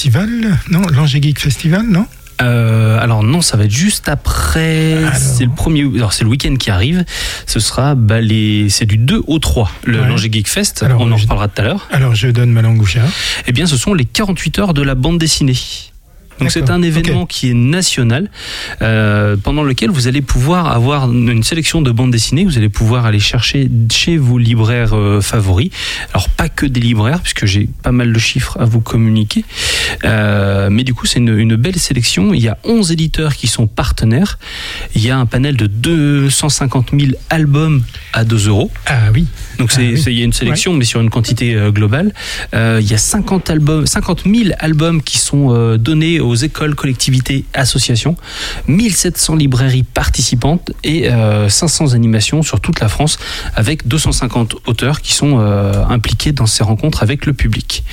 Festival, 0.00 0.58
non 0.68 0.82
L'Angers 0.92 1.22
Geek 1.22 1.40
Festival, 1.40 1.82
non? 1.88 2.06
Euh, 2.42 2.98
alors 3.00 3.22
non, 3.22 3.40
ça 3.40 3.56
va 3.56 3.64
être 3.64 3.70
juste 3.70 4.10
après. 4.10 4.98
C'est 5.16 5.44
le 5.46 5.50
premier. 5.50 5.84
Alors 5.96 6.12
c'est 6.12 6.22
le 6.22 6.28
week-end 6.28 6.54
qui 6.56 6.70
arrive. 6.70 7.02
Ce 7.46 7.60
sera 7.60 7.94
bah, 7.94 8.20
les. 8.20 8.68
C'est 8.68 8.84
du 8.84 8.98
2 8.98 9.22
au 9.26 9.38
3 9.38 9.70
le 9.84 9.98
Ouais. 10.02 10.06
Langer 10.06 10.28
Geek 10.30 10.48
Fest. 10.48 10.82
Alors, 10.82 11.00
On 11.00 11.10
en 11.10 11.16
je- 11.16 11.22
reparlera 11.22 11.48
tout 11.48 11.62
à 11.62 11.64
l'heure. 11.64 11.88
Alors, 11.90 12.14
je 12.14 12.28
donne 12.28 12.50
ma 12.52 12.60
langue 12.60 12.82
au 12.82 12.84
chat. 12.84 13.00
Eh 13.46 13.52
bien, 13.52 13.64
ce 13.64 13.78
sont 13.78 13.94
les 13.94 14.04
48 14.04 14.58
heures 14.58 14.74
de 14.74 14.82
la 14.82 14.94
bande 14.94 15.16
dessinée. 15.16 15.56
Donc 16.38 16.50
c'est 16.50 16.70
un 16.70 16.82
événement 16.82 17.26
qui 17.26 17.50
est 17.50 17.54
national 17.54 18.30
euh, 18.82 19.36
pendant 19.36 19.62
lequel 19.62 19.90
vous 19.90 20.06
allez 20.06 20.22
pouvoir 20.22 20.68
avoir 20.68 21.10
une 21.10 21.42
sélection 21.42 21.80
de 21.82 21.90
bandes 21.90 22.10
dessinées. 22.10 22.44
Vous 22.44 22.58
allez 22.58 22.68
pouvoir 22.68 23.06
aller 23.06 23.20
chercher 23.20 23.70
chez 23.90 24.16
vos 24.16 24.38
libraires 24.38 24.94
euh, 24.94 25.20
favoris. 25.20 25.70
Alors 26.12 26.28
pas 26.28 26.48
que 26.48 26.66
des 26.66 26.80
libraires 26.80 27.20
puisque 27.20 27.46
j'ai 27.46 27.68
pas 27.82 27.92
mal 27.92 28.12
de 28.12 28.18
chiffres 28.18 28.56
à 28.60 28.64
vous 28.64 28.80
communiquer. 28.80 29.44
Euh, 30.04 30.68
mais 30.70 30.84
du 30.84 30.94
coup 30.94 31.06
c'est 31.06 31.18
une, 31.20 31.36
une 31.38 31.56
belle 31.56 31.78
sélection. 31.78 32.34
Il 32.34 32.42
y 32.42 32.48
a 32.48 32.58
11 32.64 32.92
éditeurs 32.92 33.34
qui 33.34 33.46
sont 33.46 33.66
partenaires. 33.66 34.38
Il 34.94 35.02
y 35.02 35.10
a 35.10 35.18
un 35.18 35.26
panel 35.26 35.56
de 35.56 35.66
250 35.66 36.90
000 36.98 37.12
albums 37.30 37.82
à 38.12 38.24
2 38.24 38.48
euros. 38.48 38.70
Ah 38.86 39.10
oui. 39.14 39.26
Donc 39.58 39.72
c'est, 39.72 39.86
Ah 39.86 39.92
oui. 39.94 40.02
il 40.08 40.18
y 40.18 40.22
a 40.22 40.24
une 40.24 40.32
sélection, 40.32 40.74
mais 40.74 40.84
sur 40.84 41.00
une 41.00 41.10
quantité 41.10 41.56
globale. 41.70 42.12
Il 42.52 42.82
y 42.86 42.94
a 42.94 42.98
50 42.98 43.50
albums, 43.50 43.86
50 43.86 44.24
000 44.24 44.50
albums 44.58 45.02
qui 45.02 45.18
sont 45.18 45.76
donnés 45.76 46.20
aux 46.26 46.34
écoles, 46.34 46.74
collectivités, 46.74 47.44
associations, 47.54 48.16
1700 48.68 49.36
librairies 49.36 49.82
participantes 49.82 50.72
et 50.84 51.08
euh, 51.10 51.48
500 51.48 51.94
animations 51.94 52.42
sur 52.42 52.60
toute 52.60 52.80
la 52.80 52.88
France, 52.88 53.18
avec 53.54 53.86
250 53.86 54.56
auteurs 54.66 55.00
qui 55.00 55.14
sont 55.14 55.38
euh, 55.38 55.84
impliqués 55.88 56.32
dans 56.32 56.46
ces 56.46 56.64
rencontres 56.64 57.02
avec 57.02 57.26
le 57.26 57.32
public. 57.32 57.84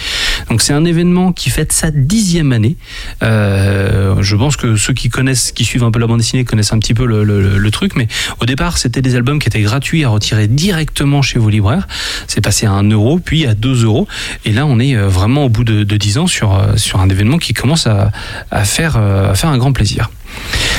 Donc 0.50 0.62
c'est 0.62 0.74
un 0.74 0.86
événement 0.86 1.32
qui 1.32 1.50
fête 1.50 1.72
sa 1.72 1.92
dixième 1.92 2.52
année. 2.52 2.76
Euh, 3.22 4.22
je 4.22 4.36
pense 4.36 4.58
que 4.58 4.76
ceux 4.76 4.94
qui 4.94 5.10
connaissent, 5.10 5.52
qui 5.52 5.66
suivent 5.66 5.84
un 5.84 5.92
peu 5.92 6.00
la 6.00 6.08
bande 6.08 6.20
dessinée 6.20 6.44
connaissent 6.44 6.74
un 6.74 6.80
petit 6.80 6.94
peu 6.94 7.06
le, 7.06 7.72
truc, 7.72 7.96
mais 7.96 8.08
au 8.40 8.46
départ 8.46 8.78
c'était 8.78 9.02
des 9.02 9.16
albums 9.16 9.40
qui 9.40 9.48
étaient 9.48 9.62
gratuits 9.62 10.04
à 10.04 10.10
retirer 10.10 10.48
directement 10.48 11.22
chez 11.22 11.40
vos 11.40 11.50
libraires. 11.50 11.88
C'est 12.28 12.42
passé 12.42 12.68
à 12.68 12.72
1 12.72 12.90
euro, 12.92 13.20
puis 13.20 13.48
à 13.48 13.56
2 13.56 13.84
euros, 13.84 14.08
et 14.46 14.52
là 14.52 14.66
on 14.66 14.80
est 14.80 14.96
euh, 14.96 15.08
vraiment 15.08 15.46
au 15.46 15.50
bout 15.50 15.64
de, 15.64 15.84
de 15.84 15.98
10 15.98 16.18
ans 16.20 16.28
sur, 16.28 16.54
euh, 16.54 16.78
sur 16.78 17.00
un 17.00 17.10
événement 17.10 17.38
qui 17.38 17.54
commence 17.54 17.88
à, 17.88 18.12
à 18.52 18.64
faire, 18.64 18.96
euh, 18.98 19.32
à 19.32 19.36
faire 19.36 19.50
un 19.50 19.58
grand 19.58 19.74
plaisir. 19.74 20.10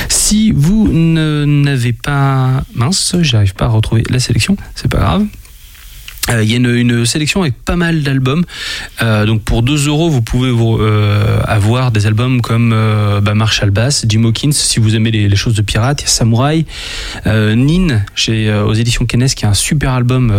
Si 0.09 0.51
vous 0.51 0.87
n'avez 0.89 1.93
pas... 1.93 2.63
Mince, 2.73 3.15
j'arrive 3.21 3.55
pas 3.55 3.65
à 3.65 3.69
retrouver 3.69 4.03
la 4.09 4.19
sélection, 4.19 4.57
c'est 4.75 4.89
pas 4.89 4.99
grave. 4.99 5.25
Euh, 6.29 6.43
Il 6.43 6.49
y 6.49 6.53
a 6.53 6.57
une, 6.57 7.05
sélection 7.05 7.41
avec 7.41 7.53
pas 7.63 7.75
mal 7.75 8.01
d'albums. 8.01 8.43
Euh, 9.01 9.25
donc 9.25 9.43
pour 9.43 9.61
2 9.61 9.87
euros, 9.87 10.09
vous 10.09 10.21
pouvez 10.21 10.51
avoir 11.47 11.91
des 11.91 12.07
albums 12.07 12.41
comme 12.41 12.75
bah, 13.21 13.33
Marshall 13.35 13.69
Bass, 13.69 14.05
Jim 14.07 14.23
Hawkins, 14.23 14.51
si 14.51 14.79
vous 14.79 14.95
aimez 14.95 15.11
les, 15.11 15.35
choses 15.35 15.55
de 15.55 15.61
pirates. 15.61 16.01
Il 16.01 16.05
y 16.05 16.07
a 16.07 16.09
Samurai, 16.09 16.65
Nin 17.25 18.01
chez 18.15 18.53
aux 18.53 18.73
éditions 18.73 19.05
Kennes, 19.05 19.27
qui 19.27 19.45
est 19.45 19.47
un 19.47 19.53
super 19.53 19.91
album. 19.91 20.33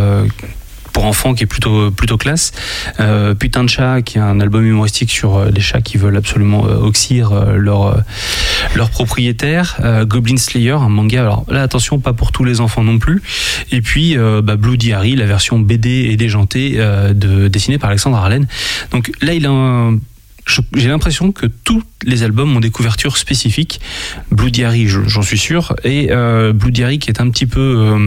Pour 0.97 1.05
enfants 1.05 1.35
qui 1.35 1.45
est 1.45 1.47
plutôt 1.47 1.91
plutôt 1.91 2.17
classe. 2.17 2.53
Euh, 3.01 3.35
Putain 3.35 3.65
de 3.65 3.69
chat 3.69 4.01
qui 4.01 4.17
est 4.17 4.21
un 4.23 4.41
album 4.41 4.65
humoristique 4.65 5.11
sur 5.11 5.37
euh, 5.37 5.51
les 5.55 5.61
chats 5.61 5.83
qui 5.83 5.99
veulent 5.99 6.17
absolument 6.17 6.65
euh, 6.67 6.77
oxyre 6.79 7.35
leur 7.55 8.03
leur 8.75 8.89
propriétaire. 8.89 9.77
Goblin 10.07 10.39
Slayer, 10.39 10.71
un 10.71 10.89
manga. 10.89 11.21
Alors 11.21 11.45
là 11.51 11.61
attention, 11.61 11.99
pas 11.99 12.15
pour 12.15 12.33
tous 12.33 12.45
les 12.45 12.63
enfants 12.63 12.83
non 12.83 12.99
plus. 12.99 13.21
Et 13.73 13.83
puis 13.83 14.17
bah, 14.17 14.57
Blue 14.57 14.79
Diary, 14.79 15.17
la 15.17 15.27
version 15.27 15.59
BD 15.59 16.09
et 16.11 16.17
déjantée 16.17 16.79
de 17.15 17.49
dessinée 17.49 17.77
par 17.79 17.91
Alexandre 17.91 18.17
Arlen. 18.17 18.47
Donc 18.91 19.13
là 19.21 19.35
il 19.35 19.45
a 19.45 19.51
un 19.51 19.99
j'ai 20.77 20.89
l'impression 20.89 21.33
que 21.33 21.47
tous 21.65 21.83
les 22.05 22.23
albums 22.23 22.57
ont 22.57 22.61
des 22.61 22.71
couvertures 22.71 23.17
spécifiques. 23.17 23.81
Blue 24.31 24.53
Diary, 24.53 24.87
je- 24.87 25.01
j'en 25.09 25.23
suis 25.23 25.39
sûr, 25.39 25.75
et 25.83 26.09
Blue 26.55 26.71
Diary 26.71 27.01
qui 27.01 27.11
est 27.11 27.21
un 27.21 27.29
petit 27.31 27.47
peu, 27.47 27.99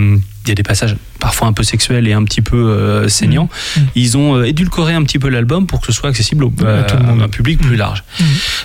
y 0.50 0.52
a 0.52 0.56
des 0.56 0.64
passages 0.64 0.96
parfois 1.20 1.48
un 1.48 1.54
peu 1.54 1.64
sexuels 1.64 2.08
et 2.08 2.14
un 2.14 2.24
petit 2.24 2.42
peu 2.42 2.58
euh, 2.58 3.08
saignants. 3.08 3.50
Ils 3.96 4.18
ont 4.18 4.36
euh, 4.38 4.44
édulcoré 4.44 4.94
un 4.94 5.04
petit 5.04 5.20
peu 5.20 5.30
l'album 5.30 5.68
pour 5.68 5.80
que 5.82 5.88
ce 5.88 5.92
soit 5.92 6.10
accessible 6.10 6.44
au, 6.44 6.54
À 6.66 6.84
tout 6.84 6.96
le 6.98 7.04
à 7.04 7.06
monde. 7.08 7.22
un 7.22 7.30
public 7.30 7.60
plus 7.60 7.76
large. 7.76 8.04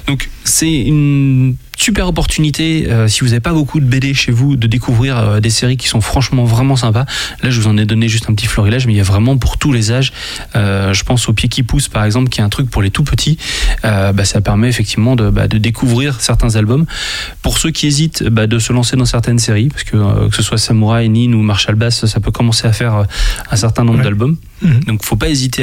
Donc 0.06 0.30
c'est 0.44 0.72
une 0.72 1.56
super 1.76 2.08
opportunité 2.08 2.86
euh, 2.88 3.08
si 3.08 3.20
vous 3.20 3.26
n'avez 3.26 3.40
pas 3.40 3.52
beaucoup 3.52 3.80
de 3.80 3.84
BD 3.84 4.14
chez 4.14 4.32
vous 4.32 4.56
de 4.56 4.66
découvrir 4.66 5.18
euh, 5.18 5.40
des 5.40 5.50
séries 5.50 5.76
qui 5.76 5.88
sont 5.88 6.00
franchement 6.00 6.44
vraiment 6.44 6.76
sympas. 6.76 7.04
Là 7.42 7.50
je 7.50 7.60
vous 7.60 7.66
en 7.66 7.76
ai 7.76 7.84
donné 7.84 8.08
juste 8.08 8.28
un 8.28 8.34
petit 8.34 8.46
florilège 8.46 8.86
mais 8.86 8.92
il 8.92 8.96
y 8.96 9.00
a 9.00 9.04
vraiment 9.04 9.36
pour 9.36 9.58
tous 9.58 9.72
les 9.72 9.92
âges. 9.92 10.12
Euh, 10.56 10.92
je 10.92 11.04
pense 11.04 11.28
au 11.28 11.32
pied 11.32 11.48
qui 11.48 11.62
pousse 11.62 11.88
par 11.88 12.04
exemple 12.04 12.28
qui 12.28 12.40
est 12.40 12.44
un 12.44 12.48
truc 12.48 12.70
pour 12.70 12.82
les 12.82 12.90
tout 12.90 13.04
petits. 13.04 13.38
Bah, 13.82 14.24
ça 14.24 14.40
permet 14.40 14.68
effectivement 14.68 15.16
de, 15.16 15.30
bah, 15.30 15.48
de 15.48 15.58
découvrir 15.58 16.20
certains 16.20 16.56
albums. 16.56 16.86
Pour 17.42 17.58
ceux 17.58 17.70
qui 17.70 17.86
hésitent 17.86 18.24
bah, 18.24 18.46
de 18.46 18.58
se 18.58 18.72
lancer 18.72 18.96
dans 18.96 19.04
certaines 19.04 19.38
séries 19.38 19.68
parce 19.68 19.84
que 19.84 20.28
que 20.28 20.36
ce 20.36 20.42
soit 20.42 20.58
Samurai, 20.58 21.08
Nin 21.08 21.32
ou 21.32 21.42
Marshall 21.42 21.74
Bass 21.74 22.06
ça 22.06 22.20
peut 22.20 22.30
commencer 22.30 22.66
à 22.66 22.72
faire 22.72 23.04
un 23.50 23.56
certain 23.56 23.84
nombre 23.84 24.02
d'albums. 24.02 24.36
Donc 24.86 25.04
faut 25.04 25.16
pas 25.16 25.28
hésiter 25.28 25.62